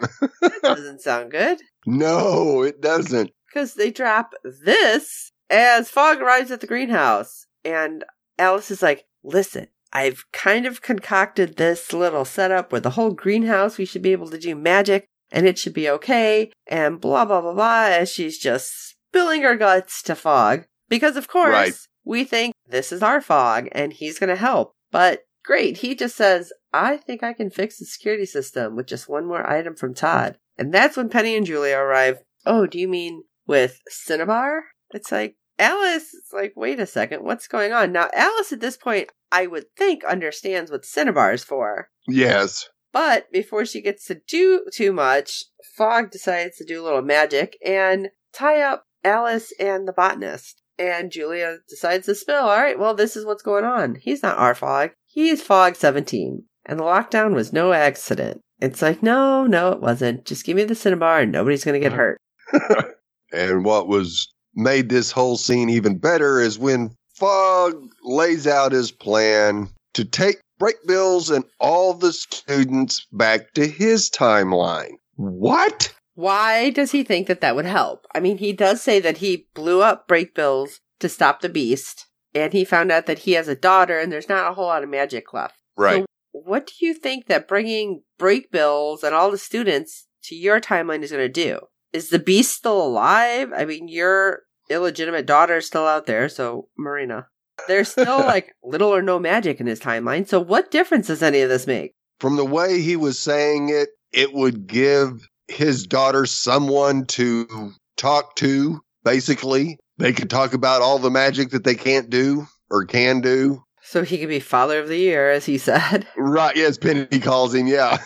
that 0.42 0.60
Doesn't 0.64 1.02
sound 1.02 1.32
good. 1.32 1.60
No, 1.86 2.64
it 2.64 2.82
doesn't. 2.82 3.32
Because 3.48 3.76
they 3.76 3.92
drop 3.92 4.34
this 4.44 5.32
as 5.50 5.90
Fogg 5.90 6.20
arrives 6.22 6.52
at 6.52 6.62
the 6.62 6.68
greenhouse. 6.68 7.46
And 7.64 8.04
Alice 8.40 8.72
is 8.72 8.82
like, 8.82 9.06
listen, 9.24 9.68
I've 9.94 10.24
kind 10.32 10.66
of 10.66 10.82
concocted 10.82 11.58
this 11.58 11.94
little 11.94 12.26
setup 12.26 12.72
where 12.72 12.82
the 12.82 12.92
whole 12.92 13.12
greenhouse, 13.12 13.78
we 13.78 13.86
should 13.86 14.02
be 14.02 14.14
able 14.14 14.30
to 14.30 14.40
do 14.40 14.56
magic 14.56 15.06
and 15.32 15.46
it 15.46 15.58
should 15.60 15.74
be 15.74 15.90
okay. 15.90 16.52
And 16.66 17.00
blah, 17.00 17.26
blah, 17.26 17.42
blah, 17.42 17.54
blah. 17.54 17.84
As 17.86 18.10
she's 18.12 18.38
just 18.40 18.96
spilling 19.10 19.44
her 19.44 19.56
guts 19.56 20.02
to 20.04 20.16
Fogg. 20.16 20.64
Because, 20.90 21.16
of 21.18 21.28
course, 21.28 21.52
Right. 21.54 21.74
We 22.04 22.24
think 22.24 22.54
this 22.68 22.92
is 22.92 23.04
our 23.04 23.22
Fogg 23.22 23.70
and 23.72 23.94
he's 23.94 24.20
going 24.20 24.30
to 24.30 24.36
help. 24.36 24.74
But 24.92 25.22
great. 25.44 25.78
He 25.78 25.96
just 25.96 26.16
says, 26.16 26.52
I 26.74 26.98
think 26.98 27.24
I 27.24 27.34
can 27.34 27.50
fix 27.50 27.78
the 27.78 27.86
security 27.86 28.26
system 28.26 28.76
with 28.76 28.88
just 28.88 29.10
one 29.10 29.26
more 29.26 29.48
item 29.50 29.76
from 29.76 29.94
Todd. 29.94 30.38
And 30.58 30.74
that's 30.74 30.98
when 30.98 31.10
Penny 31.10 31.36
and 31.36 31.46
Julia 31.46 31.78
arrive. 31.78 32.20
Oh, 32.46 32.66
do 32.66 32.80
you 32.80 32.88
mean 32.88 33.24
with 33.48 33.80
Cinnabar? 33.88 34.64
It's 34.92 35.12
like, 35.12 35.36
Alice 35.60 36.14
is 36.14 36.30
like, 36.34 36.54
wait 36.56 36.80
a 36.80 36.86
second, 36.86 37.24
what's 37.24 37.48
going 37.48 37.72
on? 37.72 37.92
Now, 37.92 38.10
Alice 38.16 38.52
at 38.52 38.62
this 38.62 38.78
point, 38.78 39.10
I 39.32 39.48
would 39.48 39.66
think, 39.78 40.04
understands 40.04 40.72
what 40.72 40.86
Cinnabar 40.86 41.34
is 41.34 41.44
for. 41.44 41.90
Yes. 42.08 42.68
But 42.92 43.32
before 43.32 43.66
she 43.66 43.82
gets 43.82 44.06
to 44.08 44.22
do 44.28 44.66
too 44.74 44.92
much, 44.92 45.46
Fogg 45.78 46.12
decides 46.12 46.58
to 46.58 46.66
do 46.66 46.82
a 46.82 46.84
little 46.84 47.02
magic 47.02 47.58
and 47.66 48.10
tie 48.34 48.62
up 48.62 48.86
Alice 49.04 49.54
and 49.60 49.88
the 49.88 49.94
botanist. 49.94 50.61
And 50.90 51.12
Julia 51.12 51.58
decides 51.70 52.06
to 52.08 52.16
spill. 52.16 52.44
All 52.44 52.58
right, 52.58 52.80
well, 52.80 52.94
this 52.94 53.16
is 53.16 53.26
what's 53.26 53.44
going 53.44 53.66
on. 53.66 53.96
He's 53.96 54.24
not 54.24 54.38
our 54.38 54.56
Fogg. 54.56 54.92
He's 55.06 55.42
Fogg 55.42 55.76
17. 55.76 56.44
And 56.66 56.80
the 56.80 56.84
lockdown 56.84 57.34
was 57.34 57.54
no 57.54 57.74
accident. 57.74 58.42
It's 58.60 58.82
like, 58.82 59.02
no, 59.02 59.46
no, 59.46 59.72
it 59.72 59.82
wasn't. 59.82 60.26
Just 60.26 60.46
give 60.46 60.56
me 60.56 60.64
the 60.64 60.76
Cinnabar 60.76 61.22
and 61.22 61.32
nobody's 61.32 61.64
going 61.64 61.82
to 61.82 61.90
get 61.90 61.94
uh-huh. 61.94 62.14
hurt. 62.52 62.98
And 63.34 63.64
what 63.64 63.88
was 63.88 64.28
made 64.56 64.90
this 64.90 65.12
whole 65.12 65.38
scene 65.38 65.70
even 65.70 65.98
better 65.98 66.40
is 66.40 66.60
when 66.60 66.94
Fogg 67.16 67.90
lays 68.04 68.46
out 68.48 68.72
his 68.72 68.92
plan 68.92 69.70
to 69.94 70.04
take 70.04 70.42
break 70.60 70.76
bills 70.86 71.30
and 71.30 71.46
all 71.60 71.94
the 71.94 72.14
students 72.14 73.06
back 73.12 73.54
to 73.54 73.68
his 73.68 74.10
timeline. 74.10 74.92
What? 75.16 75.94
Why 76.22 76.70
does 76.70 76.92
he 76.92 77.04
think 77.04 77.26
that 77.26 77.42
that 77.42 77.56
would 77.56 77.66
help? 77.66 78.06
I 78.14 78.20
mean, 78.20 78.38
he 78.38 78.54
does 78.54 78.80
say 78.80 79.00
that 79.00 79.18
he 79.18 79.48
blew 79.56 79.82
up 79.82 80.08
Brakebills 80.08 80.74
to 81.00 81.10
stop 81.10 81.42
the 81.42 81.50
beast, 81.50 82.06
and 82.36 82.54
he 82.54 82.64
found 82.64 82.92
out 82.92 83.08
that 83.08 83.20
he 83.20 83.32
has 83.32 83.48
a 83.48 83.56
daughter 83.56 84.00
and 84.00 84.12
there's 84.12 84.30
not 84.30 84.52
a 84.52 84.54
whole 84.54 84.68
lot 84.68 84.84
of 84.84 84.90
magic 84.90 85.34
left. 85.34 85.56
Right. 85.76 86.02
So 86.02 86.06
what 86.32 86.68
do 86.68 86.86
you 86.86 86.94
think 86.94 87.26
that 87.26 87.48
bringing 87.48 88.04
Brakebills 88.20 89.02
and 89.02 89.16
all 89.16 89.32
the 89.32 89.38
students 89.40 90.08
to 90.26 90.36
your 90.36 90.62
timeline 90.62 91.02
is 91.02 91.12
going 91.12 91.24
to 91.24 91.28
do? 91.28 91.62
Is 91.92 92.10
the 92.10 92.20
beast 92.20 92.56
still 92.56 92.80
alive? 92.80 93.52
I 93.52 93.66
mean, 93.66 93.88
your 93.88 94.44
illegitimate 94.70 95.26
daughter 95.26 95.58
is 95.58 95.66
still 95.66 95.88
out 95.88 96.06
there, 96.06 96.30
so 96.30 96.68
Marina. 96.78 97.30
There's 97.68 97.90
still 97.90 98.20
like 98.28 98.54
little 98.64 98.94
or 98.94 99.02
no 99.02 99.18
magic 99.18 99.60
in 99.60 99.66
his 99.66 99.80
timeline. 99.80 100.28
So 100.28 100.40
what 100.40 100.70
difference 100.70 101.08
does 101.08 101.24
any 101.24 101.42
of 101.42 101.50
this 101.50 101.66
make? 101.66 101.96
From 102.20 102.36
the 102.36 102.46
way 102.46 102.80
he 102.80 102.96
was 102.96 103.18
saying 103.18 103.70
it, 103.70 103.90
it 104.14 104.34
would 104.34 104.68
give 104.68 105.28
his 105.52 105.86
daughter 105.86 106.26
someone 106.26 107.06
to 107.06 107.74
talk 107.98 108.36
to, 108.38 108.82
basically. 109.04 109.78
They 109.98 110.14
could 110.14 110.30
talk 110.30 110.54
about 110.54 110.82
all 110.82 111.00
the 111.00 111.12
magic 111.12 111.52
that 111.52 111.64
they 111.64 111.76
can't 111.76 112.10
do 112.10 112.48
or 112.70 112.86
can 112.86 113.22
do. 113.22 113.64
So 113.84 114.04
he 114.04 114.18
could 114.18 114.30
be 114.30 114.40
father 114.40 114.80
of 114.80 114.88
the 114.88 114.98
year, 114.98 115.32
as 115.32 115.46
he 115.46 115.58
said. 115.58 116.08
Right, 116.18 116.56
yes, 116.56 116.78
Penny 116.78 117.20
calls 117.20 117.54
him, 117.54 117.68
yeah. 117.68 117.98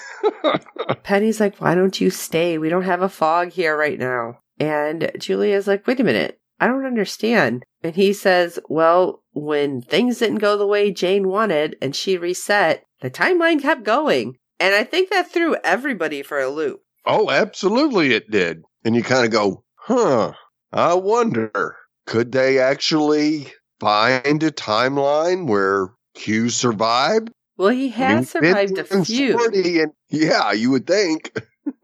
Penny's 1.03 1.39
like, 1.39 1.57
why 1.57 1.75
don't 1.75 1.99
you 2.01 2.09
stay? 2.09 2.57
We 2.57 2.69
don't 2.69 2.83
have 2.83 3.01
a 3.01 3.09
Fogg 3.09 3.51
here 3.51 3.77
right 3.77 3.99
now. 3.99 4.39
And 4.59 5.11
Julia's 5.19 5.67
like, 5.67 5.85
wait 5.85 5.99
a 5.99 6.03
minute. 6.03 6.39
I 6.59 6.67
don't 6.67 6.85
understand. 6.85 7.63
And 7.83 7.95
he 7.95 8.13
says, 8.13 8.57
well, 8.69 9.21
when 9.33 9.81
things 9.81 10.19
didn't 10.19 10.37
go 10.37 10.57
the 10.57 10.65
way 10.65 10.91
Jane 10.91 11.27
wanted 11.27 11.75
and 11.81 11.95
she 11.95 12.17
reset, 12.17 12.83
the 13.01 13.11
timeline 13.11 13.61
kept 13.61 13.83
going. 13.83 14.37
And 14.59 14.73
I 14.73 14.83
think 14.85 15.09
that 15.09 15.31
threw 15.31 15.57
everybody 15.63 16.23
for 16.23 16.39
a 16.39 16.49
loop. 16.49 16.81
Oh, 17.05 17.29
absolutely 17.29 18.13
it 18.13 18.29
did. 18.29 18.63
And 18.83 18.95
you 18.95 19.03
kind 19.03 19.25
of 19.25 19.31
go, 19.31 19.63
huh, 19.75 20.33
I 20.71 20.93
wonder, 20.93 21.77
could 22.05 22.31
they 22.31 22.59
actually 22.59 23.51
find 23.79 24.43
a 24.43 24.51
timeline 24.51 25.47
where 25.47 25.89
Q 26.15 26.49
survived? 26.49 27.31
Well, 27.57 27.69
he 27.69 27.85
I 27.85 28.07
mean, 28.07 28.17
has 28.17 28.29
survived 28.29 28.77
a 28.77 29.05
few. 29.05 29.33
40 29.33 29.79
and 29.79 29.91
yeah, 30.09 30.51
you 30.51 30.71
would 30.71 30.87
think. 30.87 31.31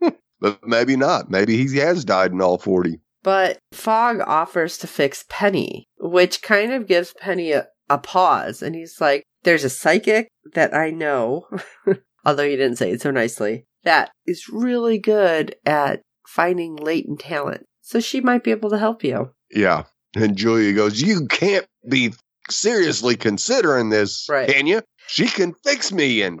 but 0.40 0.66
maybe 0.66 0.96
not. 0.96 1.30
Maybe 1.30 1.56
he 1.56 1.76
has 1.78 2.04
died 2.04 2.32
in 2.32 2.42
all 2.42 2.58
40. 2.58 3.00
But 3.22 3.58
Fogg 3.72 4.20
offers 4.20 4.76
to 4.78 4.86
fix 4.86 5.24
Penny, 5.28 5.86
which 5.98 6.42
kind 6.42 6.72
of 6.72 6.86
gives 6.86 7.14
Penny 7.20 7.52
a, 7.52 7.68
a 7.88 7.98
pause. 7.98 8.62
And 8.62 8.74
he's 8.74 9.00
like, 9.00 9.22
There's 9.44 9.64
a 9.64 9.70
psychic 9.70 10.28
that 10.54 10.74
I 10.74 10.90
know, 10.90 11.46
although 12.26 12.48
he 12.48 12.56
didn't 12.56 12.76
say 12.76 12.90
it 12.90 13.00
so 13.00 13.10
nicely, 13.10 13.66
that 13.84 14.10
is 14.26 14.48
really 14.48 14.98
good 14.98 15.56
at 15.66 16.02
finding 16.26 16.76
latent 16.76 17.20
talent. 17.20 17.66
So 17.80 18.00
she 18.00 18.20
might 18.20 18.44
be 18.44 18.50
able 18.50 18.70
to 18.70 18.78
help 18.78 19.02
you. 19.04 19.30
Yeah. 19.50 19.84
And 20.14 20.36
Julia 20.36 20.72
goes, 20.72 21.00
You 21.00 21.26
can't 21.26 21.66
be 21.88 22.12
seriously 22.50 23.16
considering 23.16 23.90
this, 23.90 24.26
Right. 24.28 24.48
can 24.48 24.66
you? 24.66 24.82
She 25.08 25.26
can 25.26 25.54
fix 25.64 25.92
me. 25.92 26.22
And 26.22 26.40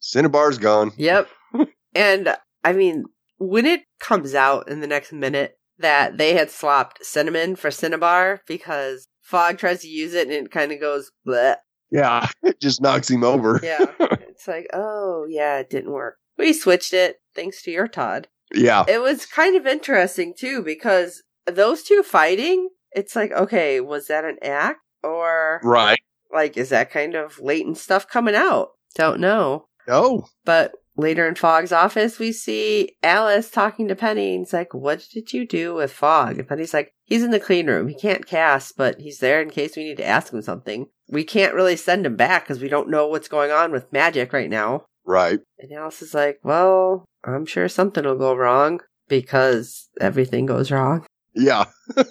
Cinnabar's 0.00 0.58
gone. 0.58 0.92
Yep. 0.96 1.28
and 1.94 2.36
I 2.62 2.72
mean, 2.72 3.04
when 3.38 3.66
it 3.66 3.82
comes 4.00 4.34
out 4.34 4.68
in 4.68 4.80
the 4.80 4.86
next 4.86 5.12
minute 5.12 5.56
that 5.78 6.18
they 6.18 6.34
had 6.34 6.50
swapped 6.50 7.04
cinnamon 7.04 7.56
for 7.56 7.70
cinnabar 7.70 8.40
because 8.46 9.08
Fogg 9.22 9.58
tries 9.58 9.80
to 9.80 9.88
use 9.88 10.14
it 10.14 10.28
and 10.28 10.46
it 10.46 10.50
kind 10.52 10.70
of 10.72 10.80
goes 10.80 11.10
bleh. 11.26 11.56
Yeah. 11.90 12.28
It 12.42 12.60
just 12.60 12.80
knocks 12.82 13.10
him 13.10 13.24
over. 13.24 13.58
Yeah. 13.62 13.84
it's 14.00 14.46
like, 14.46 14.66
oh, 14.72 15.26
yeah, 15.28 15.58
it 15.58 15.70
didn't 15.70 15.92
work. 15.92 16.16
We 16.38 16.52
switched 16.52 16.92
it 16.92 17.16
thanks 17.34 17.62
to 17.62 17.70
your 17.70 17.88
Todd. 17.88 18.28
Yeah. 18.54 18.84
It 18.88 19.00
was 19.00 19.26
kind 19.26 19.56
of 19.56 19.66
interesting 19.66 20.34
too 20.36 20.62
because 20.62 21.22
those 21.46 21.82
two 21.82 22.02
fighting, 22.02 22.68
it's 22.92 23.16
like, 23.16 23.32
okay, 23.32 23.80
was 23.80 24.06
that 24.08 24.24
an 24.24 24.36
act 24.42 24.80
or 25.02 25.60
Right. 25.64 26.00
like 26.32 26.56
is 26.56 26.68
that 26.70 26.90
kind 26.90 27.14
of 27.14 27.40
latent 27.40 27.78
stuff 27.78 28.08
coming 28.08 28.34
out? 28.34 28.70
Don't 28.94 29.20
know. 29.20 29.66
Oh, 29.88 30.26
But 30.44 30.72
later 30.96 31.26
in 31.28 31.34
Fogg's 31.34 31.72
office, 31.72 32.18
we 32.18 32.32
see 32.32 32.96
Alice 33.02 33.50
talking 33.50 33.88
to 33.88 33.96
Penny. 33.96 34.34
And 34.34 34.44
it's 34.44 34.52
like, 34.52 34.72
what 34.72 35.06
did 35.12 35.32
you 35.32 35.46
do 35.46 35.74
with 35.74 35.92
Fogg? 35.92 36.38
And 36.38 36.48
Penny's 36.48 36.72
like, 36.72 36.92
he's 37.04 37.22
in 37.24 37.32
the 37.32 37.40
clean 37.40 37.66
room. 37.66 37.88
He 37.88 37.94
can't 37.94 38.26
cast, 38.26 38.76
but 38.76 39.00
he's 39.00 39.18
there 39.18 39.42
in 39.42 39.50
case 39.50 39.76
we 39.76 39.84
need 39.84 39.96
to 39.98 40.06
ask 40.06 40.32
him 40.32 40.40
something. 40.40 40.86
We 41.08 41.24
can't 41.24 41.54
really 41.54 41.76
send 41.76 42.06
him 42.06 42.16
back 42.16 42.44
because 42.44 42.62
we 42.62 42.68
don't 42.68 42.88
know 42.88 43.06
what's 43.08 43.28
going 43.28 43.50
on 43.50 43.72
with 43.72 43.92
magic 43.92 44.32
right 44.32 44.48
now. 44.48 44.86
Right. 45.06 45.40
And 45.58 45.72
Alice 45.72 46.02
is 46.02 46.14
like, 46.14 46.40
well, 46.42 47.04
I'm 47.24 47.46
sure 47.46 47.68
something 47.68 48.04
will 48.04 48.16
go 48.16 48.34
wrong 48.34 48.80
because 49.08 49.88
everything 50.00 50.46
goes 50.46 50.70
wrong. 50.70 51.06
Yeah. 51.34 51.66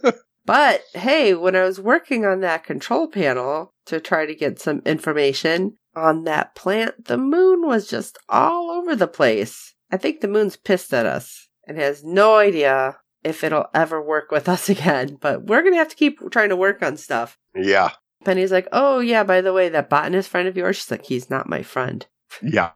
But 0.46 0.82
hey, 0.94 1.34
when 1.34 1.56
I 1.56 1.64
was 1.64 1.80
working 1.80 2.26
on 2.26 2.42
that 2.42 2.66
control 2.66 3.08
panel 3.08 3.74
to 3.86 4.00
try 4.00 4.26
to 4.26 4.36
get 4.36 4.60
some 4.60 4.82
information 4.86 5.78
on 5.96 6.26
that 6.26 6.56
plant, 6.56 7.06
the 7.06 7.18
moon 7.18 7.66
was 7.66 7.88
just 7.88 8.18
all 8.28 8.70
over 8.70 8.96
the 8.96 9.08
place. 9.08 9.74
I 9.92 9.98
think 9.98 10.20
the 10.20 10.28
moon's 10.28 10.58
pissed 10.58 10.94
at 10.94 11.06
us 11.06 11.48
and 11.68 11.78
has 11.78 12.04
no 12.04 12.36
idea 12.36 12.98
if 13.24 13.44
it'll 13.44 13.68
ever 13.74 14.02
work 14.02 14.32
with 14.32 14.50
us 14.50 14.70
again, 14.70 15.18
but 15.22 15.46
we're 15.46 15.62
going 15.62 15.74
to 15.74 15.80
have 15.80 15.90
to 15.90 15.96
keep 15.96 16.20
trying 16.32 16.50
to 16.50 16.56
work 16.56 16.84
on 16.84 16.98
stuff. 16.98 17.38
Yeah. 17.56 17.92
Penny's 18.26 18.52
like, 18.52 18.68
oh, 18.72 19.00
yeah, 19.00 19.24
by 19.24 19.42
the 19.42 19.54
way, 19.54 19.70
that 19.70 19.90
botanist 19.90 20.30
friend 20.30 20.48
of 20.48 20.58
yours, 20.58 20.78
she's 20.78 20.92
like, 20.92 21.06
he's 21.06 21.30
not 21.30 21.50
my 21.50 21.62
friend. 21.62 22.06
Yeah. 22.42 22.72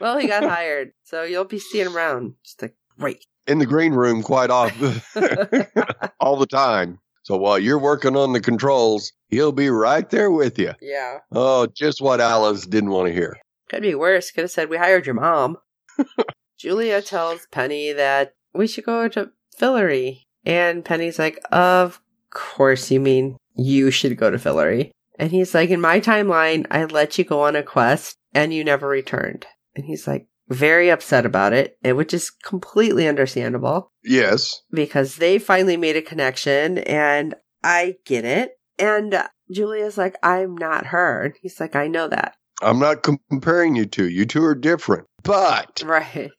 Well, 0.00 0.18
he 0.18 0.26
got 0.26 0.42
hired, 0.42 0.92
so 1.04 1.22
you'll 1.22 1.44
be 1.44 1.58
seeing 1.58 1.86
him 1.86 1.96
around. 1.96 2.34
Just 2.44 2.60
like, 2.60 2.74
great. 2.98 3.24
In 3.46 3.58
the 3.58 3.66
green 3.66 3.92
room 3.92 4.22
quite 4.22 4.50
often. 4.50 5.00
all 6.20 6.36
the 6.36 6.46
time. 6.46 6.98
So 7.22 7.36
while 7.36 7.58
you're 7.58 7.78
working 7.78 8.16
on 8.16 8.32
the 8.32 8.40
controls, 8.40 9.12
he'll 9.28 9.52
be 9.52 9.70
right 9.70 10.08
there 10.10 10.30
with 10.30 10.58
you. 10.58 10.72
Yeah. 10.80 11.18
Oh, 11.30 11.66
just 11.66 12.00
what 12.00 12.20
Alice 12.20 12.66
didn't 12.66 12.90
want 12.90 13.08
to 13.08 13.14
hear. 13.14 13.36
Could 13.68 13.82
be 13.82 13.94
worse. 13.94 14.30
Could 14.32 14.42
have 14.42 14.50
said 14.50 14.68
we 14.68 14.76
hired 14.76 15.06
your 15.06 15.14
mom. 15.14 15.58
Julia 16.58 17.00
tells 17.00 17.46
Penny 17.52 17.92
that 17.92 18.34
we 18.54 18.66
should 18.66 18.84
go 18.84 19.08
to 19.08 19.30
Fillory. 19.58 20.22
And 20.44 20.84
Penny's 20.84 21.18
like, 21.18 21.38
Of 21.52 22.00
course 22.30 22.90
you 22.90 22.98
mean 22.98 23.36
you 23.54 23.90
should 23.90 24.16
go 24.16 24.30
to 24.30 24.36
Fillory. 24.36 24.90
And 25.18 25.30
he's 25.30 25.54
like, 25.54 25.70
In 25.70 25.80
my 25.80 26.00
timeline, 26.00 26.66
I 26.70 26.84
let 26.84 27.18
you 27.18 27.24
go 27.24 27.42
on 27.42 27.54
a 27.54 27.62
quest 27.62 28.16
and 28.34 28.52
you 28.52 28.64
never 28.64 28.88
returned. 28.88 29.46
And 29.74 29.84
he's 29.84 30.06
like, 30.06 30.26
very 30.48 30.90
upset 30.90 31.24
about 31.24 31.52
it, 31.52 31.78
and 31.82 31.96
which 31.96 32.12
is 32.12 32.30
completely 32.30 33.08
understandable 33.08 33.90
Yes. 34.04 34.60
because 34.72 35.16
they 35.16 35.38
finally 35.38 35.76
made 35.76 35.96
a 35.96 36.02
connection 36.02 36.78
and 36.78 37.34
I 37.64 37.94
get 38.04 38.24
it. 38.24 38.52
And 38.78 39.16
Julia's 39.50 39.96
like, 39.96 40.16
I'm 40.22 40.56
not 40.56 40.86
her. 40.86 41.22
And 41.26 41.34
he's 41.40 41.60
like, 41.60 41.76
I 41.76 41.86
know 41.86 42.08
that. 42.08 42.34
I'm 42.60 42.78
not 42.78 43.02
comparing 43.30 43.76
you 43.76 43.86
two. 43.86 44.08
You 44.08 44.24
two 44.26 44.44
are 44.44 44.54
different. 44.54 45.06
But 45.22 45.82
Right. 45.86 46.30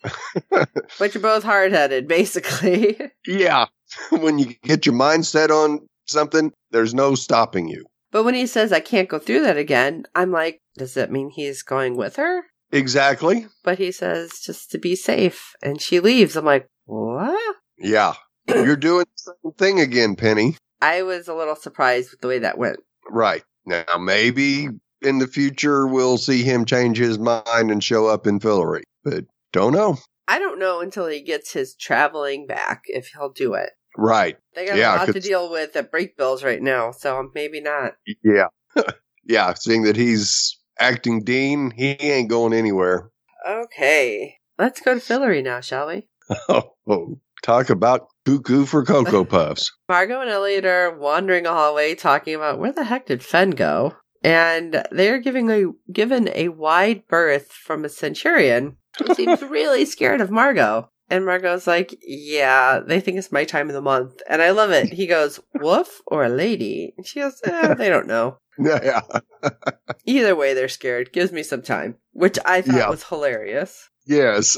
but 0.52 1.14
you're 1.14 1.22
both 1.22 1.44
hard 1.44 1.72
headed, 1.72 2.08
basically. 2.08 3.00
yeah, 3.28 3.66
when 4.12 4.38
you 4.40 4.54
get 4.64 4.86
your 4.86 4.96
mind 4.96 5.26
set 5.26 5.52
on 5.52 5.80
something, 6.06 6.52
there's 6.72 6.94
no 6.94 7.16
stopping 7.16 7.68
you. 7.68 7.86
But 8.14 8.24
when 8.24 8.36
he 8.36 8.48
says, 8.48 8.72
I 8.72 8.80
can't 8.80 9.10
go 9.10 9.20
through 9.20 9.42
that 9.42 9.58
again, 9.58 10.06
I'm 10.16 10.32
like, 10.32 10.62
does 10.78 10.94
that 10.94 11.12
mean 11.12 11.32
he's 11.32 11.64
going 11.64 11.98
with 11.98 12.16
her? 12.16 12.44
Exactly. 12.72 13.48
But 13.64 13.80
he 13.80 13.92
says, 13.92 14.40
just 14.40 14.72
to 14.72 14.78
be 14.78 14.96
safe. 14.96 15.56
And 15.62 15.82
she 15.82 16.00
leaves. 16.00 16.38
I'm 16.38 16.46
like, 16.46 16.68
what? 16.86 17.56
Yeah. 17.78 18.14
You're 18.48 18.78
doing 18.78 19.06
the 19.06 19.34
same 19.44 19.54
thing 19.54 19.80
again, 19.80 20.16
Penny. 20.16 20.56
I 20.80 21.02
was 21.02 21.28
a 21.28 21.34
little 21.34 21.56
surprised 21.56 22.12
with 22.12 22.22
the 22.22 22.28
way 22.28 22.40
that 22.40 22.58
went. 22.58 22.78
Right. 23.10 23.44
Now, 23.66 23.84
maybe 24.00 24.70
in 25.02 25.20
the 25.20 25.28
future 25.28 25.88
we'll 25.88 26.18
see 26.18 26.44
him 26.44 26.66
change 26.66 26.98
his 26.98 27.20
mind 27.20 27.72
and 27.72 27.84
show 27.84 28.08
up 28.08 28.28
in 28.28 28.40
Fillory, 28.40 28.84
but 29.04 29.26
don't 29.52 29.74
know. 29.74 29.98
I 30.28 30.40
don't 30.40 30.60
know 30.60 30.82
until 30.82 31.08
he 31.08 31.22
gets 31.22 31.54
his 31.54 31.76
traveling 31.76 32.48
back 32.48 32.84
if 32.86 33.08
he'll 33.08 33.32
do 33.32 33.54
it. 33.54 33.72
Right. 33.98 34.38
They 34.56 34.66
got 34.66 34.78
Yeah, 34.78 34.96
a 34.96 34.98
lot 34.98 35.08
to 35.14 35.20
deal 35.20 35.52
with 35.52 35.76
at 35.76 35.92
Brakebills 35.92 36.44
right 36.44 36.62
now, 36.62 36.92
so 36.92 37.30
maybe 37.34 37.62
not. 37.62 37.94
Yeah. 38.24 38.48
yeah. 39.26 39.54
Seeing 39.54 39.84
that 39.84 39.96
he's 39.96 40.58
acting 40.80 41.24
Dean, 41.24 41.72
he 41.76 41.92
ain't 42.00 42.30
going 42.30 42.54
anywhere. 42.54 43.10
Okay. 43.48 44.38
Let's 44.58 44.82
go 44.82 44.94
to 44.94 45.00
Fillory 45.00 45.44
now, 45.44 45.60
shall 45.62 45.88
we? 45.88 46.08
Oh, 46.50 46.74
oh, 46.88 47.20
talk 47.44 47.70
about 47.70 48.08
cuckoo 48.26 48.66
for 48.66 48.86
Cocoa 48.86 49.26
Puffs. 49.30 49.72
Margo 49.90 50.22
and 50.22 50.30
Eliot 50.30 50.66
are 50.66 50.98
wandering 50.98 51.46
a 51.46 51.52
hallway 51.52 51.96
talking 51.96 52.34
about 52.34 52.60
where 52.60 52.72
the 52.72 52.86
heck 52.86 53.08
did 53.08 53.22
Fen 53.24 53.52
go? 53.52 53.94
And 54.24 54.86
they're 54.90 55.20
giving 55.20 55.52
a 55.52 55.66
given 55.92 56.30
a 56.34 56.48
wide 56.48 57.08
berth 57.10 57.52
from 57.52 57.84
a 57.84 57.90
centurion 57.90 58.78
who 58.98 59.14
seems 59.14 59.42
really 59.42 59.84
scared 59.84 60.22
of 60.22 60.32
Margo. 60.32 60.90
And 61.10 61.26
Margo's 61.26 61.68
like, 61.68 61.98
Yeah, 62.02 62.80
they 62.80 63.00
think 63.00 63.18
it's 63.18 63.32
my 63.32 63.44
time 63.44 63.70
of 63.70 63.74
the 63.74 63.82
month. 63.82 64.22
And 64.30 64.42
I 64.42 64.52
love 64.52 64.72
it. 64.72 64.94
He 64.94 65.06
goes, 65.08 65.40
Wolf 65.56 66.02
or 66.08 66.24
a 66.24 66.30
lady? 66.30 66.94
And 66.98 67.06
she 67.06 67.20
goes, 67.20 67.40
eh, 67.44 67.74
they 67.74 67.90
don't 67.90 68.08
know. 68.08 68.38
Yeah. 68.60 69.02
Either 70.06 70.36
way, 70.36 70.54
they're 70.54 70.68
scared. 70.70 71.12
Gives 71.12 71.32
me 71.32 71.42
some 71.42 71.64
time, 71.64 71.96
which 72.12 72.38
I 72.46 72.62
thought 72.62 72.76
Yeah. 72.76 72.90
was 72.90 73.04
hilarious. 73.06 73.90
Yes. 74.06 74.58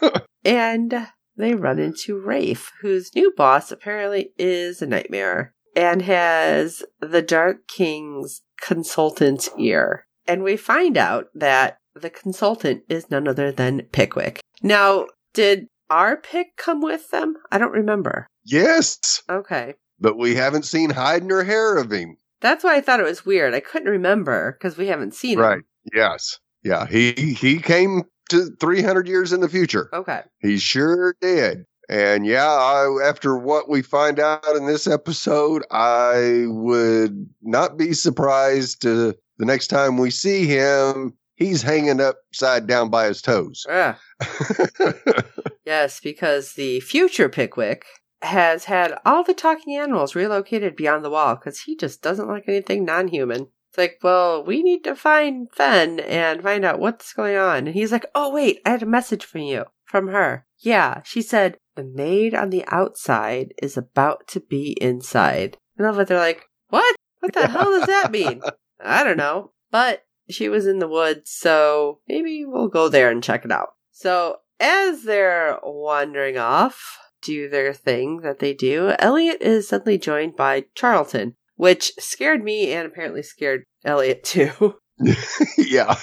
And 0.44 1.06
they 1.36 1.54
run 1.54 1.78
into 1.78 2.18
Rafe, 2.20 2.72
whose 2.80 3.14
new 3.14 3.32
boss 3.36 3.70
apparently 3.70 4.32
is 4.38 4.82
a 4.82 4.86
nightmare 4.86 5.54
and 5.76 6.02
has 6.02 6.82
the 7.00 7.22
Dark 7.22 7.68
King's 7.68 8.42
consultant's 8.60 9.48
ear. 9.58 10.06
And 10.26 10.42
we 10.42 10.56
find 10.56 10.96
out 10.96 11.26
that 11.34 11.78
the 11.94 12.10
consultant 12.10 12.82
is 12.88 13.10
none 13.10 13.28
other 13.28 13.52
than 13.52 13.82
Pickwick. 13.92 14.40
Now, 14.62 15.06
did 15.32 15.68
our 15.92 16.16
pick 16.16 16.56
come 16.56 16.80
with 16.80 17.10
them? 17.10 17.36
I 17.52 17.58
don't 17.58 17.72
remember. 17.72 18.26
Yes. 18.44 19.22
Okay. 19.30 19.74
But 20.00 20.18
we 20.18 20.34
haven't 20.34 20.64
seen 20.64 20.90
hide 20.90 21.22
nor 21.22 21.44
hair 21.44 21.76
of 21.76 21.92
him. 21.92 22.16
That's 22.40 22.64
why 22.64 22.74
I 22.76 22.80
thought 22.80 22.98
it 23.00 23.04
was 23.06 23.24
weird. 23.24 23.54
I 23.54 23.60
couldn't 23.60 23.88
remember 23.90 24.56
because 24.58 24.76
we 24.76 24.88
haven't 24.88 25.14
seen 25.14 25.38
Right. 25.38 25.58
him. 25.58 25.58
Right. 25.58 25.64
Yes. 25.94 26.38
Yeah. 26.64 26.86
He 26.86 27.12
he 27.12 27.58
came 27.58 28.02
to 28.30 28.50
300 28.60 29.06
years 29.06 29.32
in 29.32 29.40
the 29.40 29.48
future. 29.48 29.88
Okay. 29.92 30.22
He 30.40 30.58
sure 30.58 31.14
did. 31.20 31.64
And 31.88 32.24
yeah, 32.24 32.48
I, 32.48 32.88
after 33.04 33.36
what 33.36 33.68
we 33.68 33.82
find 33.82 34.18
out 34.18 34.56
in 34.56 34.66
this 34.66 34.86
episode, 34.86 35.64
I 35.70 36.44
would 36.46 37.28
not 37.42 37.76
be 37.76 37.92
surprised 37.92 38.80
to 38.82 39.14
the 39.38 39.44
next 39.44 39.66
time 39.66 39.98
we 39.98 40.10
see 40.10 40.46
him, 40.46 41.12
he's 41.42 41.62
hanging 41.62 42.00
upside 42.00 42.66
down 42.66 42.90
by 42.90 43.06
his 43.06 43.22
toes. 43.22 43.66
Ah. 43.68 43.98
Yes, 45.64 46.00
because 46.00 46.54
the 46.54 46.80
future 46.80 47.28
Pickwick 47.28 47.84
has 48.20 48.64
had 48.64 48.98
all 49.04 49.24
the 49.24 49.34
talking 49.34 49.76
animals 49.76 50.14
relocated 50.14 50.76
beyond 50.76 51.04
the 51.04 51.10
wall 51.10 51.36
because 51.36 51.60
he 51.60 51.76
just 51.76 52.02
doesn't 52.02 52.28
like 52.28 52.44
anything 52.48 52.84
non 52.84 53.08
human. 53.08 53.48
It's 53.70 53.78
like, 53.78 53.98
well, 54.02 54.44
we 54.44 54.62
need 54.62 54.84
to 54.84 54.94
find 54.94 55.48
Fen 55.52 56.00
and 56.00 56.42
find 56.42 56.64
out 56.64 56.78
what's 56.78 57.14
going 57.14 57.36
on. 57.36 57.66
And 57.68 57.74
he's 57.74 57.92
like, 57.92 58.06
oh, 58.14 58.30
wait, 58.30 58.60
I 58.66 58.70
had 58.70 58.82
a 58.82 58.86
message 58.86 59.24
from 59.24 59.42
you, 59.42 59.64
from 59.84 60.08
her. 60.08 60.44
Yeah, 60.58 61.00
she 61.04 61.22
said, 61.22 61.56
the 61.74 61.84
maid 61.84 62.34
on 62.34 62.50
the 62.50 62.64
outside 62.66 63.54
is 63.62 63.78
about 63.78 64.28
to 64.28 64.40
be 64.40 64.76
inside. 64.80 65.56
And 65.78 65.86
all 65.86 65.94
of 65.94 66.00
it, 66.00 66.08
they're 66.08 66.18
like, 66.18 66.44
what? 66.68 66.94
What 67.20 67.32
the 67.32 67.46
hell 67.46 67.70
does 67.70 67.86
that 67.86 68.10
mean? 68.10 68.42
I 68.84 69.04
don't 69.04 69.16
know. 69.16 69.52
But 69.70 70.04
she 70.32 70.48
was 70.48 70.66
in 70.66 70.78
the 70.78 70.88
woods, 70.88 71.30
so 71.30 72.00
maybe 72.08 72.44
we'll 72.44 72.68
go 72.68 72.88
there 72.88 73.10
and 73.10 73.22
check 73.22 73.44
it 73.44 73.52
out. 73.52 73.68
So 73.90 74.38
as 74.58 75.04
they're 75.04 75.58
wandering 75.62 76.38
off, 76.38 76.98
do 77.22 77.48
their 77.48 77.72
thing 77.72 78.20
that 78.22 78.40
they 78.40 78.52
do, 78.52 78.94
Eliot 78.98 79.40
is 79.40 79.68
suddenly 79.68 79.98
joined 79.98 80.36
by 80.36 80.64
Charlton, 80.74 81.36
which 81.56 81.92
scared 81.98 82.42
me 82.42 82.72
and 82.72 82.86
apparently 82.86 83.22
scared 83.22 83.64
Eliot 83.84 84.24
too. 84.24 84.76
yeah. 85.58 85.96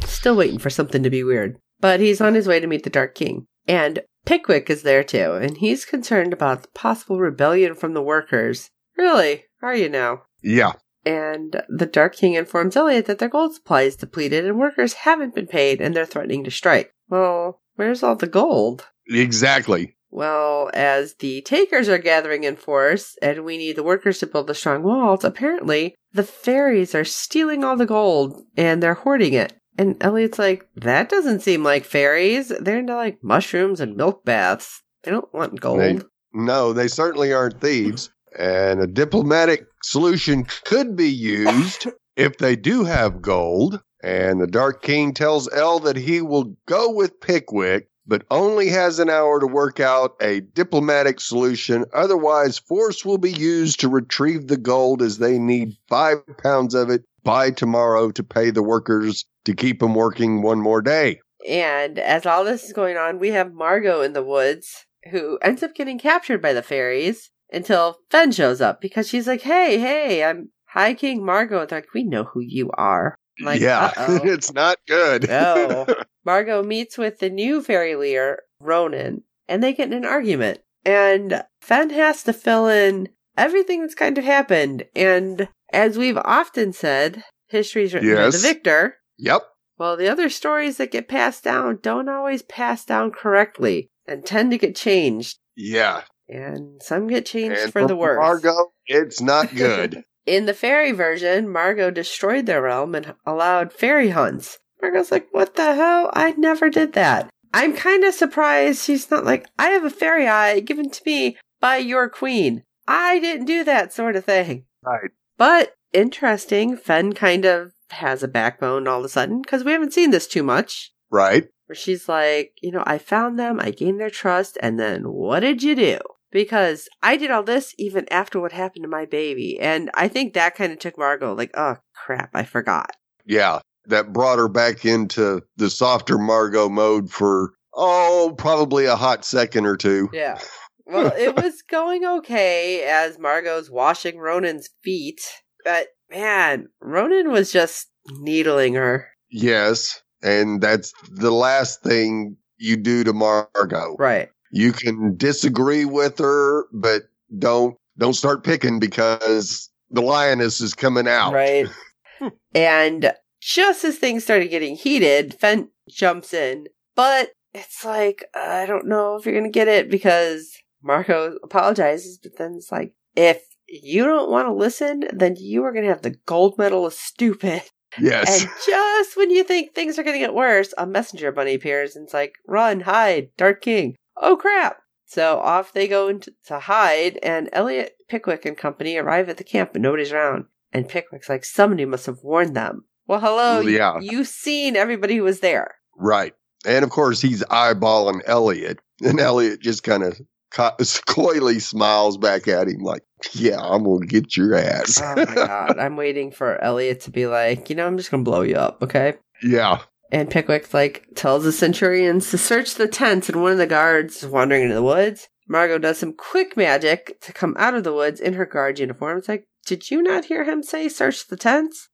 Still 0.00 0.36
waiting 0.36 0.58
for 0.58 0.70
something 0.70 1.02
to 1.02 1.10
be 1.10 1.24
weird. 1.24 1.58
But 1.80 2.00
he's 2.00 2.20
on 2.20 2.34
his 2.34 2.48
way 2.48 2.60
to 2.60 2.66
meet 2.66 2.82
the 2.82 2.90
Dark 2.90 3.14
King. 3.14 3.46
And 3.66 4.00
Pickwick 4.24 4.70
is 4.70 4.82
there 4.82 5.04
too, 5.04 5.32
and 5.32 5.58
he's 5.58 5.84
concerned 5.84 6.32
about 6.32 6.62
the 6.62 6.68
possible 6.68 7.18
rebellion 7.18 7.74
from 7.74 7.94
the 7.94 8.02
workers. 8.02 8.70
Really? 8.96 9.44
Are 9.62 9.74
you 9.74 9.88
now? 9.88 10.22
yeah. 10.42 10.72
And 11.06 11.62
the 11.68 11.86
Dark 11.86 12.14
King 12.16 12.34
informs 12.34 12.76
Eliot 12.76 13.06
that 13.06 13.18
their 13.18 13.28
gold 13.28 13.54
supply 13.54 13.82
is 13.82 13.96
depleted 13.96 14.44
and 14.46 14.58
workers 14.58 14.92
haven't 14.94 15.34
been 15.34 15.46
paid 15.46 15.80
and 15.80 15.94
they're 15.94 16.06
threatening 16.06 16.44
to 16.44 16.50
strike. 16.50 16.92
Well, 17.08 17.60
where's 17.76 18.02
all 18.02 18.16
the 18.16 18.26
gold? 18.26 18.86
Exactly. 19.08 19.96
Well, 20.10 20.70
as 20.74 21.14
the 21.16 21.42
takers 21.42 21.88
are 21.88 21.98
gathering 21.98 22.44
in 22.44 22.54
force 22.56 23.16
and 23.20 23.44
we 23.44 23.58
need 23.58 23.76
the 23.76 23.82
workers 23.82 24.20
to 24.20 24.26
build 24.28 24.46
the 24.46 24.54
strong 24.54 24.82
walls, 24.84 25.24
apparently 25.24 25.96
the 26.12 26.22
fairies 26.22 26.94
are 26.94 27.04
stealing 27.04 27.64
all 27.64 27.76
the 27.76 27.84
gold 27.86 28.40
and 28.56 28.82
they're 28.82 28.94
hoarding 28.94 29.32
it. 29.34 29.52
And 29.76 29.96
Eliot's 30.00 30.38
like, 30.38 30.68
that 30.76 31.08
doesn't 31.08 31.40
seem 31.40 31.64
like 31.64 31.84
fairies. 31.84 32.52
They're 32.60 32.78
into 32.78 32.94
like 32.94 33.18
mushrooms 33.24 33.80
and 33.80 33.96
milk 33.96 34.24
baths. 34.24 34.82
They 35.02 35.10
don't 35.10 35.34
want 35.34 35.60
gold. 35.60 35.80
They- 35.80 35.98
No, 36.32 36.72
they 36.72 36.86
certainly 36.88 37.32
aren't 37.32 37.60
thieves. 37.60 38.10
And 38.38 38.80
a 38.80 38.86
diplomatic 38.86 39.66
solution 39.82 40.46
could 40.64 40.96
be 40.96 41.10
used 41.10 41.86
if 42.16 42.38
they 42.38 42.56
do 42.56 42.84
have 42.84 43.22
gold. 43.22 43.80
And 44.02 44.40
the 44.40 44.46
Dark 44.46 44.82
King 44.82 45.14
tells 45.14 45.52
El 45.52 45.80
that 45.80 45.96
he 45.96 46.20
will 46.20 46.56
go 46.66 46.90
with 46.90 47.20
Pickwick, 47.20 47.88
but 48.06 48.24
only 48.30 48.68
has 48.68 48.98
an 48.98 49.08
hour 49.08 49.40
to 49.40 49.46
work 49.46 49.80
out 49.80 50.14
a 50.20 50.40
diplomatic 50.40 51.20
solution. 51.20 51.86
Otherwise, 51.94 52.58
force 52.58 53.04
will 53.04 53.18
be 53.18 53.32
used 53.32 53.80
to 53.80 53.88
retrieve 53.88 54.48
the 54.48 54.58
gold 54.58 55.00
as 55.00 55.18
they 55.18 55.38
need 55.38 55.76
five 55.88 56.18
pounds 56.42 56.74
of 56.74 56.90
it 56.90 57.04
by 57.22 57.50
tomorrow 57.50 58.10
to 58.10 58.22
pay 58.22 58.50
the 58.50 58.62
workers 58.62 59.24
to 59.46 59.54
keep 59.54 59.80
them 59.80 59.94
working 59.94 60.42
one 60.42 60.60
more 60.60 60.82
day. 60.82 61.20
And 61.48 61.98
as 61.98 62.26
all 62.26 62.44
this 62.44 62.64
is 62.64 62.72
going 62.72 62.96
on, 62.96 63.18
we 63.18 63.30
have 63.30 63.54
Margo 63.54 64.02
in 64.02 64.12
the 64.12 64.22
woods 64.22 64.86
who 65.10 65.38
ends 65.42 65.62
up 65.62 65.74
getting 65.74 65.98
captured 65.98 66.40
by 66.40 66.52
the 66.52 66.62
fairies 66.62 67.30
until 67.52 67.98
Fen 68.10 68.32
shows 68.32 68.60
up 68.60 68.80
because 68.80 69.08
she's 69.08 69.26
like, 69.26 69.42
hey, 69.42 69.78
hey, 69.78 70.24
I'm 70.24 70.50
High 70.66 70.94
King 70.94 71.24
Margo. 71.24 71.60
And 71.60 71.68
they're 71.68 71.78
like, 71.78 71.94
we 71.94 72.04
know 72.04 72.24
who 72.24 72.40
you 72.40 72.70
are. 72.72 73.14
Like, 73.40 73.60
yeah, 73.60 73.92
it's 73.96 74.52
not 74.52 74.78
good. 74.86 75.28
No. 75.28 75.86
Margo 76.24 76.62
meets 76.62 76.96
with 76.96 77.18
the 77.18 77.30
new 77.30 77.62
fairy 77.62 77.96
leader, 77.96 78.42
Ronan, 78.60 79.22
and 79.48 79.62
they 79.62 79.72
get 79.72 79.88
in 79.88 79.92
an 79.92 80.04
argument. 80.04 80.60
And 80.84 81.44
Fen 81.60 81.90
has 81.90 82.22
to 82.24 82.32
fill 82.32 82.66
in 82.66 83.08
everything 83.36 83.80
that's 83.80 83.94
kind 83.94 84.16
of 84.18 84.24
happened. 84.24 84.84
And 84.94 85.48
as 85.72 85.98
we've 85.98 86.18
often 86.18 86.72
said, 86.72 87.24
history's 87.48 87.94
written 87.94 88.14
by 88.14 88.30
the 88.30 88.38
victor. 88.38 88.96
yep. 89.18 89.42
Well, 89.76 89.96
the 89.96 90.08
other 90.08 90.28
stories 90.28 90.76
that 90.76 90.92
get 90.92 91.08
passed 91.08 91.42
down 91.42 91.80
don't 91.82 92.08
always 92.08 92.42
pass 92.42 92.84
down 92.84 93.10
correctly 93.10 93.88
and 94.06 94.24
tend 94.24 94.52
to 94.52 94.58
get 94.58 94.76
changed. 94.76 95.38
Yeah. 95.56 96.02
And 96.28 96.82
some 96.82 97.06
get 97.06 97.26
changed 97.26 97.60
And 97.60 97.72
for 97.72 97.86
the 97.86 97.96
worse. 97.96 98.18
Margo, 98.18 98.72
it's 98.86 99.20
not 99.20 99.54
good. 99.54 100.04
In 100.26 100.46
the 100.46 100.54
fairy 100.54 100.92
version, 100.92 101.50
Margo 101.50 101.90
destroyed 101.90 102.46
their 102.46 102.62
realm 102.62 102.94
and 102.94 103.14
allowed 103.26 103.72
fairy 103.74 104.10
hunts. 104.10 104.58
Margo's 104.80 105.12
like, 105.12 105.28
what 105.32 105.54
the 105.56 105.74
hell? 105.74 106.10
I 106.14 106.32
never 106.32 106.70
did 106.70 106.94
that. 106.94 107.28
I'm 107.52 107.76
kind 107.76 108.04
of 108.04 108.14
surprised 108.14 108.82
she's 108.82 109.10
not 109.10 109.24
like, 109.24 109.46
I 109.58 109.68
have 109.68 109.84
a 109.84 109.90
fairy 109.90 110.26
eye 110.26 110.60
given 110.60 110.90
to 110.90 111.02
me 111.04 111.36
by 111.60 111.76
your 111.76 112.08
queen. 112.08 112.64
I 112.88 113.20
didn't 113.20 113.46
do 113.46 113.64
that 113.64 113.92
sort 113.92 114.16
of 114.16 114.24
thing. 114.24 114.64
right. 114.82 115.10
But 115.36 115.74
interesting, 115.92 116.76
Fen 116.76 117.12
kind 117.12 117.44
of 117.44 117.72
has 117.90 118.22
a 118.22 118.28
backbone 118.28 118.88
all 118.88 119.00
of 119.00 119.04
a 119.04 119.08
sudden 119.08 119.42
because 119.42 119.64
we 119.64 119.72
haven't 119.72 119.92
seen 119.92 120.10
this 120.10 120.26
too 120.26 120.42
much. 120.42 120.92
Right. 121.10 121.48
Where 121.66 121.76
she's 121.76 122.08
like, 122.08 122.52
you 122.60 122.72
know, 122.72 122.82
I 122.86 122.98
found 122.98 123.38
them, 123.38 123.60
I 123.60 123.70
gained 123.70 124.00
their 124.00 124.10
trust, 124.10 124.58
and 124.60 124.78
then 124.78 125.04
what 125.04 125.40
did 125.40 125.62
you 125.62 125.74
do? 125.74 125.98
Because 126.34 126.88
I 127.00 127.16
did 127.16 127.30
all 127.30 127.44
this 127.44 127.74
even 127.78 128.06
after 128.12 128.40
what 128.40 128.50
happened 128.50 128.82
to 128.82 128.88
my 128.88 129.06
baby. 129.06 129.56
And 129.60 129.88
I 129.94 130.08
think 130.08 130.34
that 130.34 130.56
kind 130.56 130.72
of 130.72 130.80
took 130.80 130.98
Margo, 130.98 131.32
like, 131.32 131.52
oh 131.54 131.76
crap, 131.94 132.30
I 132.34 132.42
forgot. 132.42 132.90
Yeah. 133.24 133.60
That 133.86 134.12
brought 134.12 134.38
her 134.38 134.48
back 134.48 134.84
into 134.84 135.42
the 135.56 135.70
softer 135.70 136.18
Margo 136.18 136.68
mode 136.68 137.08
for, 137.08 137.52
oh, 137.72 138.34
probably 138.36 138.86
a 138.86 138.96
hot 138.96 139.24
second 139.24 139.64
or 139.64 139.76
two. 139.76 140.10
Yeah. 140.12 140.38
Well, 140.86 141.12
it 141.16 141.34
was 141.34 141.62
going 141.62 142.04
okay 142.04 142.82
as 142.82 143.18
Margo's 143.18 143.70
washing 143.70 144.18
Ronan's 144.18 144.68
feet. 144.82 145.22
But 145.64 145.86
man, 146.10 146.66
Ronan 146.82 147.30
was 147.30 147.50
just 147.50 147.88
needling 148.18 148.74
her. 148.74 149.08
Yes. 149.30 150.02
And 150.22 150.60
that's 150.60 150.92
the 151.10 151.30
last 151.30 151.82
thing 151.82 152.36
you 152.58 152.76
do 152.76 153.02
to 153.04 153.14
Margo. 153.14 153.96
Right. 153.98 154.28
You 154.54 154.72
can 154.72 155.16
disagree 155.16 155.84
with 155.84 156.18
her, 156.18 156.66
but 156.72 157.02
don't, 157.38 157.76
don't 157.98 158.14
start 158.14 158.44
picking 158.44 158.78
because 158.78 159.68
the 159.90 160.00
lioness 160.00 160.60
is 160.60 160.74
coming 160.74 161.08
out. 161.08 161.32
Right. 161.32 161.66
and 162.54 163.12
just 163.40 163.84
as 163.84 163.98
things 163.98 164.22
started 164.22 164.48
getting 164.48 164.76
heated, 164.76 165.34
Fen 165.34 165.70
jumps 165.88 166.32
in. 166.32 166.68
But 166.94 167.32
it's 167.52 167.84
like, 167.84 168.24
I 168.34 168.66
don't 168.66 168.86
know 168.86 169.16
if 169.16 169.26
you're 169.26 169.34
going 169.34 169.44
to 169.44 169.50
get 169.50 169.66
it 169.66 169.90
because 169.90 170.56
Margo 170.82 171.36
apologizes, 171.42 172.18
but 172.22 172.36
then 172.38 172.54
it's 172.56 172.70
like, 172.70 172.94
if 173.16 173.42
you 173.66 174.04
don't 174.04 174.30
want 174.30 174.46
to 174.46 174.52
listen, 174.52 175.04
then 175.12 175.34
you 175.36 175.64
are 175.64 175.72
going 175.72 175.84
to 175.84 175.90
have 175.90 176.02
the 176.02 176.16
gold 176.26 176.58
medal 176.58 176.86
of 176.86 176.94
stupid. 176.94 177.62
Yes. 177.98 178.42
And 178.42 178.50
just 178.66 179.16
when 179.16 179.30
you 179.30 179.44
think 179.44 179.74
things 179.74 179.98
are 179.98 180.02
going 180.02 180.14
to 180.14 180.24
get 180.24 180.34
worse, 180.34 180.74
a 180.78 180.86
messenger 180.86 181.32
bunny 181.32 181.54
appears 181.54 181.96
and 181.96 182.04
it's 182.04 182.14
like, 182.14 182.34
run, 182.46 182.80
hide, 182.80 183.30
Dark 183.36 183.60
King. 183.60 183.96
Oh 184.16 184.36
crap. 184.36 184.78
So 185.06 185.38
off 185.40 185.72
they 185.72 185.86
go 185.86 186.08
into, 186.08 186.32
to 186.46 186.58
hide, 186.60 187.18
and 187.22 187.48
Eliot, 187.52 187.92
Pickwick, 188.08 188.44
and 188.46 188.56
company 188.56 188.96
arrive 188.96 189.28
at 189.28 189.36
the 189.36 189.44
camp, 189.44 189.70
but 189.72 189.82
nobody's 189.82 190.12
around. 190.12 190.46
And 190.72 190.88
Pickwick's 190.88 191.28
like, 191.28 191.44
somebody 191.44 191.84
must 191.84 192.06
have 192.06 192.18
warned 192.22 192.56
them. 192.56 192.84
Well, 193.06 193.20
hello. 193.20 193.60
you- 193.60 193.70
Yeah. 193.76 193.98
You've 194.00 194.26
seen 194.28 194.76
everybody 194.76 195.16
who 195.16 195.22
was 195.24 195.40
there. 195.40 195.74
Right. 195.96 196.32
And 196.66 196.84
of 196.84 196.90
course, 196.90 197.20
he's 197.20 197.44
eyeballing 197.44 198.22
Eliot, 198.26 198.78
and 199.02 199.20
Eliot 199.20 199.60
just 199.60 199.82
kind 199.84 200.02
of 200.02 200.18
co- 200.50 200.72
coyly 201.06 201.58
smiles 201.60 202.16
back 202.16 202.48
at 202.48 202.68
him 202.68 202.80
like, 202.80 203.02
"Yeah, 203.34 203.60
I'm 203.60 203.84
gonna 203.84 204.06
get 204.06 204.34
your 204.36 204.54
ass." 204.54 204.98
Oh 205.04 205.14
my 205.14 205.24
god, 205.34 205.78
I'm 205.78 205.96
waiting 205.96 206.32
for 206.32 206.56
Eliot 206.64 207.00
to 207.02 207.10
be 207.10 207.26
like, 207.26 207.68
you 207.68 207.76
know, 207.76 207.86
I'm 207.86 207.98
just 207.98 208.10
gonna 208.10 208.22
blow 208.22 208.40
you 208.40 208.56
up, 208.56 208.82
okay? 208.82 209.14
yeah, 209.42 209.80
And 210.14 210.30
Pickwick 210.30 210.72
like 210.72 211.08
tells 211.16 211.42
the 211.42 211.50
Centurions 211.50 212.30
to 212.30 212.38
search 212.38 212.76
the 212.76 212.86
tents, 212.86 213.28
and 213.28 213.42
one 213.42 213.50
of 213.50 213.58
the 213.58 213.66
guards 213.66 214.22
is 214.22 214.28
wandering 214.28 214.62
into 214.62 214.74
the 214.76 214.82
woods. 214.82 215.28
Margo 215.48 215.76
does 215.76 215.98
some 215.98 216.12
quick 216.12 216.56
magic 216.56 217.20
to 217.22 217.32
come 217.32 217.56
out 217.58 217.74
of 217.74 217.82
the 217.82 217.92
woods 217.92 218.20
in 218.20 218.34
her 218.34 218.46
guard 218.46 218.78
uniform. 218.78 219.18
It's 219.18 219.28
like, 219.28 219.44
did 219.66 219.90
you 219.90 220.02
not 220.02 220.26
hear 220.26 220.44
him 220.44 220.62
say 220.62 220.88
search 220.88 221.26
the 221.26 221.36
tents? 221.36 221.88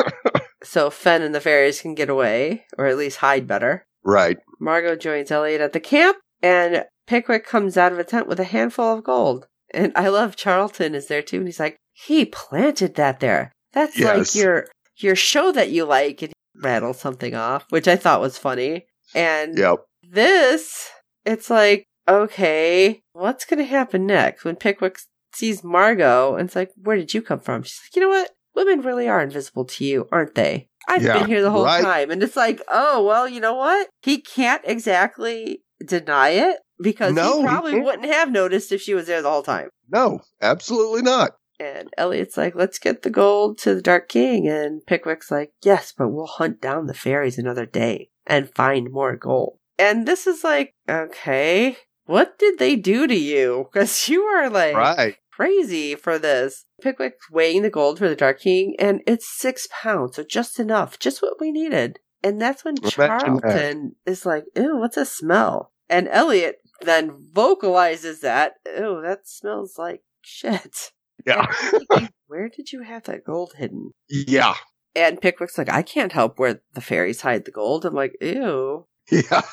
so 0.64 0.90
Fen 0.90 1.22
and 1.22 1.32
the 1.32 1.40
fairies 1.40 1.80
can 1.80 1.94
get 1.94 2.10
away, 2.10 2.64
or 2.76 2.86
at 2.86 2.98
least 2.98 3.18
hide 3.18 3.46
better. 3.46 3.86
right. 4.02 4.38
Margo 4.58 4.96
joins 4.96 5.30
Eliot 5.30 5.60
at 5.60 5.72
the 5.72 5.80
camp, 5.80 6.16
and 6.42 6.84
Pickwick 7.06 7.46
comes 7.46 7.76
out 7.76 7.92
of 7.92 7.98
a 8.00 8.04
tent 8.04 8.26
with 8.26 8.40
a 8.40 8.44
handful 8.44 8.92
of 8.92 9.04
gold. 9.04 9.46
And 9.72 9.92
I 9.94 10.08
love 10.08 10.34
Charlton 10.34 10.96
is 10.96 11.06
there 11.06 11.22
too, 11.22 11.38
and 11.38 11.46
he's 11.46 11.60
like, 11.60 11.76
he 11.92 12.24
planted 12.24 12.96
that 12.96 13.20
there. 13.20 13.52
That's 13.72 13.98
like 13.98 14.34
your 14.34 14.66
your 14.96 15.14
show 15.16 15.52
that 15.52 15.70
you 15.70 15.84
like, 15.84 16.22
and 16.22 16.32
he 16.54 16.60
rattles 16.60 17.00
something 17.00 17.34
off, 17.34 17.66
which 17.70 17.88
I 17.88 17.96
thought 17.96 18.20
was 18.20 18.38
funny. 18.38 18.86
And 19.14 19.58
Yep. 19.58 19.84
this, 20.02 20.90
it's 21.24 21.50
like, 21.50 21.84
okay, 22.08 23.00
what's 23.12 23.44
gonna 23.44 23.64
happen 23.64 24.06
next 24.06 24.44
when 24.44 24.56
Pickwick 24.56 24.98
sees 25.34 25.62
Margo 25.64 26.34
and 26.36 26.46
it's 26.48 26.56
like, 26.56 26.70
where 26.76 26.96
did 26.96 27.14
you 27.14 27.22
come 27.22 27.40
from? 27.40 27.62
She's 27.62 27.80
like, 27.84 27.96
you 27.96 28.02
know 28.02 28.08
what? 28.08 28.30
Women 28.54 28.82
really 28.82 29.08
are 29.08 29.22
invisible 29.22 29.64
to 29.64 29.84
you, 29.84 30.08
aren't 30.12 30.34
they? 30.34 30.68
I've 30.88 31.02
Yeah, 31.02 31.18
been 31.18 31.26
here 31.26 31.40
the 31.42 31.50
whole 31.50 31.64
right. 31.64 31.82
time. 31.82 32.10
And 32.10 32.22
it's 32.22 32.36
like, 32.36 32.60
oh, 32.68 33.02
well, 33.04 33.26
you 33.28 33.40
know 33.40 33.54
what? 33.54 33.88
He 34.02 34.20
can't 34.20 34.60
exactly 34.64 35.62
deny 35.86 36.30
it 36.30 36.58
because 36.80 37.14
No, 37.14 37.36
he 37.36 37.38
he 37.38 37.46
probably 37.46 37.72
can't. 37.72 37.84
wouldn't 37.84 38.12
have 38.12 38.30
noticed 38.30 38.72
if 38.72 38.82
she 38.82 38.92
was 38.94 39.06
there 39.06 39.22
the 39.22 39.30
whole 39.30 39.42
time. 39.42 39.70
No, 39.90 40.20
absolutely 40.42 41.02
not. 41.02 41.32
And 41.60 41.88
Eliot's 41.96 42.36
like, 42.36 42.54
let's 42.54 42.78
get 42.78 43.02
the 43.02 43.10
gold 43.10 43.58
to 43.58 43.74
the 43.74 43.82
Dark 43.82 44.08
King. 44.08 44.48
And 44.48 44.84
Pickwick's 44.86 45.30
like, 45.30 45.52
yes, 45.62 45.92
but 45.96 46.08
we'll 46.08 46.26
hunt 46.26 46.60
down 46.60 46.86
the 46.86 46.94
fairies 46.94 47.38
another 47.38 47.66
day 47.66 48.10
and 48.26 48.52
find 48.54 48.90
more 48.90 49.16
gold. 49.16 49.58
And 49.78 50.06
this 50.06 50.26
is 50.26 50.44
like, 50.44 50.74
okay, 50.88 51.76
what 52.06 52.38
did 52.38 52.58
they 52.58 52.76
do 52.76 53.06
to 53.06 53.14
you? 53.16 53.68
Because 53.72 54.08
you 54.08 54.22
are 54.22 54.50
like 54.50 54.74
Right. 54.74 55.16
crazy 55.30 55.94
for 55.94 56.18
this. 56.18 56.66
Pickwick's 56.80 57.30
weighing 57.30 57.62
the 57.62 57.70
gold 57.70 57.98
for 57.98 58.08
the 58.08 58.16
Dark 58.16 58.40
King, 58.40 58.74
and 58.78 59.00
it's 59.06 59.28
six 59.28 59.68
pounds, 59.70 60.16
so 60.16 60.24
just 60.24 60.58
enough, 60.58 60.98
just 60.98 61.22
what 61.22 61.40
we 61.40 61.52
needed. 61.52 62.00
And 62.24 62.40
that's 62.40 62.64
when 62.64 62.76
Charlton 62.76 63.96
is 64.06 64.26
like, 64.26 64.44
ew, 64.54 64.76
what's 64.78 64.96
a 64.96 65.04
smell? 65.04 65.72
And 65.88 66.08
Eliot 66.08 66.56
then 66.80 67.12
vocalizes 67.32 68.20
that, 68.20 68.54
ew, 68.66 69.00
that 69.02 69.28
smells 69.28 69.78
like 69.78 70.02
shit. 70.20 70.90
Yeah. 71.26 71.46
Where 72.26 72.48
did 72.48 72.72
you 72.72 72.82
have 72.82 73.04
that 73.04 73.24
gold 73.24 73.52
hidden? 73.56 73.90
yeah. 74.08 74.54
And 74.94 75.20
Pickwick's 75.22 75.56
like, 75.56 75.70
I 75.70 75.80
can't 75.82 76.12
help 76.12 76.38
where 76.38 76.60
the 76.74 76.82
fairies 76.82 77.22
hide 77.22 77.46
the 77.46 77.50
gold. 77.50 77.86
I'm 77.86 77.94
like, 77.94 78.14
ew. 78.20 78.86
Yeah. 79.10 79.40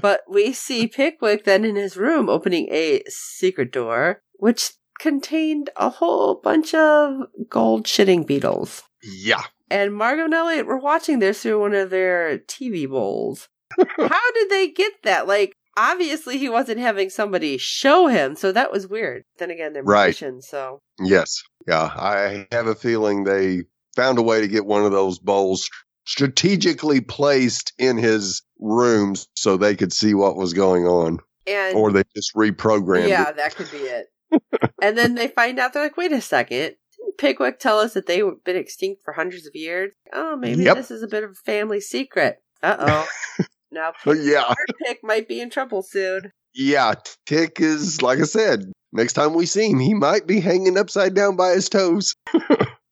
But 0.00 0.22
we 0.28 0.52
see 0.52 0.88
Pickwick 0.88 1.44
then 1.44 1.64
in 1.64 1.76
his 1.76 1.96
room 1.96 2.28
opening 2.28 2.66
a 2.72 3.02
secret 3.08 3.70
door, 3.70 4.22
which 4.34 4.72
contained 4.98 5.70
a 5.76 5.90
whole 5.90 6.34
bunch 6.42 6.74
of 6.74 7.20
gold 7.48 7.84
shitting 7.84 8.26
beetles. 8.26 8.82
yeah. 9.02 9.42
And 9.70 9.94
Margo 9.94 10.24
and 10.24 10.34
Eliot 10.34 10.66
were 10.66 10.78
watching 10.78 11.18
this 11.18 11.42
through 11.42 11.60
one 11.60 11.74
of 11.74 11.90
their 11.90 12.38
TV 12.38 12.88
bowls. 12.88 13.48
How 13.96 14.32
did 14.34 14.50
they 14.50 14.68
get 14.68 14.92
that? 15.04 15.26
Like, 15.28 15.54
obviously 15.76 16.38
he 16.38 16.48
wasn't 16.48 16.78
having 16.80 17.10
somebody 17.10 17.56
show 17.58 18.06
him, 18.08 18.34
so 18.36 18.52
that 18.52 18.72
was 18.72 18.86
weird. 18.86 19.24
Then 19.38 19.50
again, 19.50 19.72
they're 19.72 19.82
Right. 19.82 20.14
so 20.40 20.80
Yes. 21.00 21.42
Yeah. 21.66 21.90
I 21.96 22.46
have 22.52 22.66
a 22.66 22.74
feeling 22.74 23.24
they 23.24 23.62
found 23.96 24.18
a 24.18 24.22
way 24.22 24.40
to 24.40 24.48
get 24.48 24.66
one 24.66 24.84
of 24.84 24.92
those 24.92 25.18
bowls 25.18 25.68
strategically 26.06 27.00
placed 27.00 27.72
in 27.78 27.96
his 27.96 28.42
rooms 28.58 29.28
so 29.36 29.56
they 29.56 29.74
could 29.76 29.92
see 29.92 30.14
what 30.14 30.36
was 30.36 30.52
going 30.52 30.84
on. 30.86 31.18
and 31.46 31.76
Or 31.76 31.90
they 31.92 32.02
just 32.14 32.34
reprogrammed 32.34 33.08
yeah, 33.08 33.28
it. 33.30 33.36
that 33.36 33.54
could 33.56 33.70
be 33.70 33.78
it. 33.78 34.06
and 34.82 34.96
then 34.96 35.14
they 35.14 35.28
find 35.28 35.58
out 35.58 35.72
they're 35.72 35.82
like, 35.82 35.96
wait 35.96 36.12
a 36.12 36.20
second. 36.20 36.76
Didn't 36.98 37.18
Pickwick 37.18 37.58
tell 37.58 37.78
us 37.78 37.94
that 37.94 38.06
they've 38.06 38.24
been 38.44 38.56
extinct 38.56 39.02
for 39.04 39.12
hundreds 39.12 39.46
of 39.46 39.54
years? 39.54 39.92
Oh, 40.12 40.36
maybe 40.36 40.62
Yep. 40.64 40.76
this 40.76 40.90
is 40.90 41.02
a 41.02 41.08
bit 41.08 41.24
of 41.24 41.30
a 41.30 41.34
family 41.34 41.80
secret. 41.80 42.38
Uh 42.62 42.76
oh. 42.78 43.08
now 43.72 43.92
But 44.04 44.18
yeah. 44.18 44.52
Pick 44.86 45.00
might 45.02 45.28
be 45.28 45.40
in 45.40 45.50
trouble 45.50 45.82
soon. 45.82 46.30
Yeah. 46.54 46.94
Tick 47.26 47.60
is, 47.60 48.02
like 48.02 48.18
I 48.18 48.24
said, 48.24 48.70
next 48.92 49.14
time 49.14 49.34
we 49.34 49.46
see 49.46 49.70
him, 49.70 49.78
he 49.80 49.94
might 49.94 50.26
be 50.26 50.40
hanging 50.40 50.76
upside 50.78 51.14
down 51.14 51.36
by 51.36 51.52
his 51.52 51.68
toes. 51.68 52.14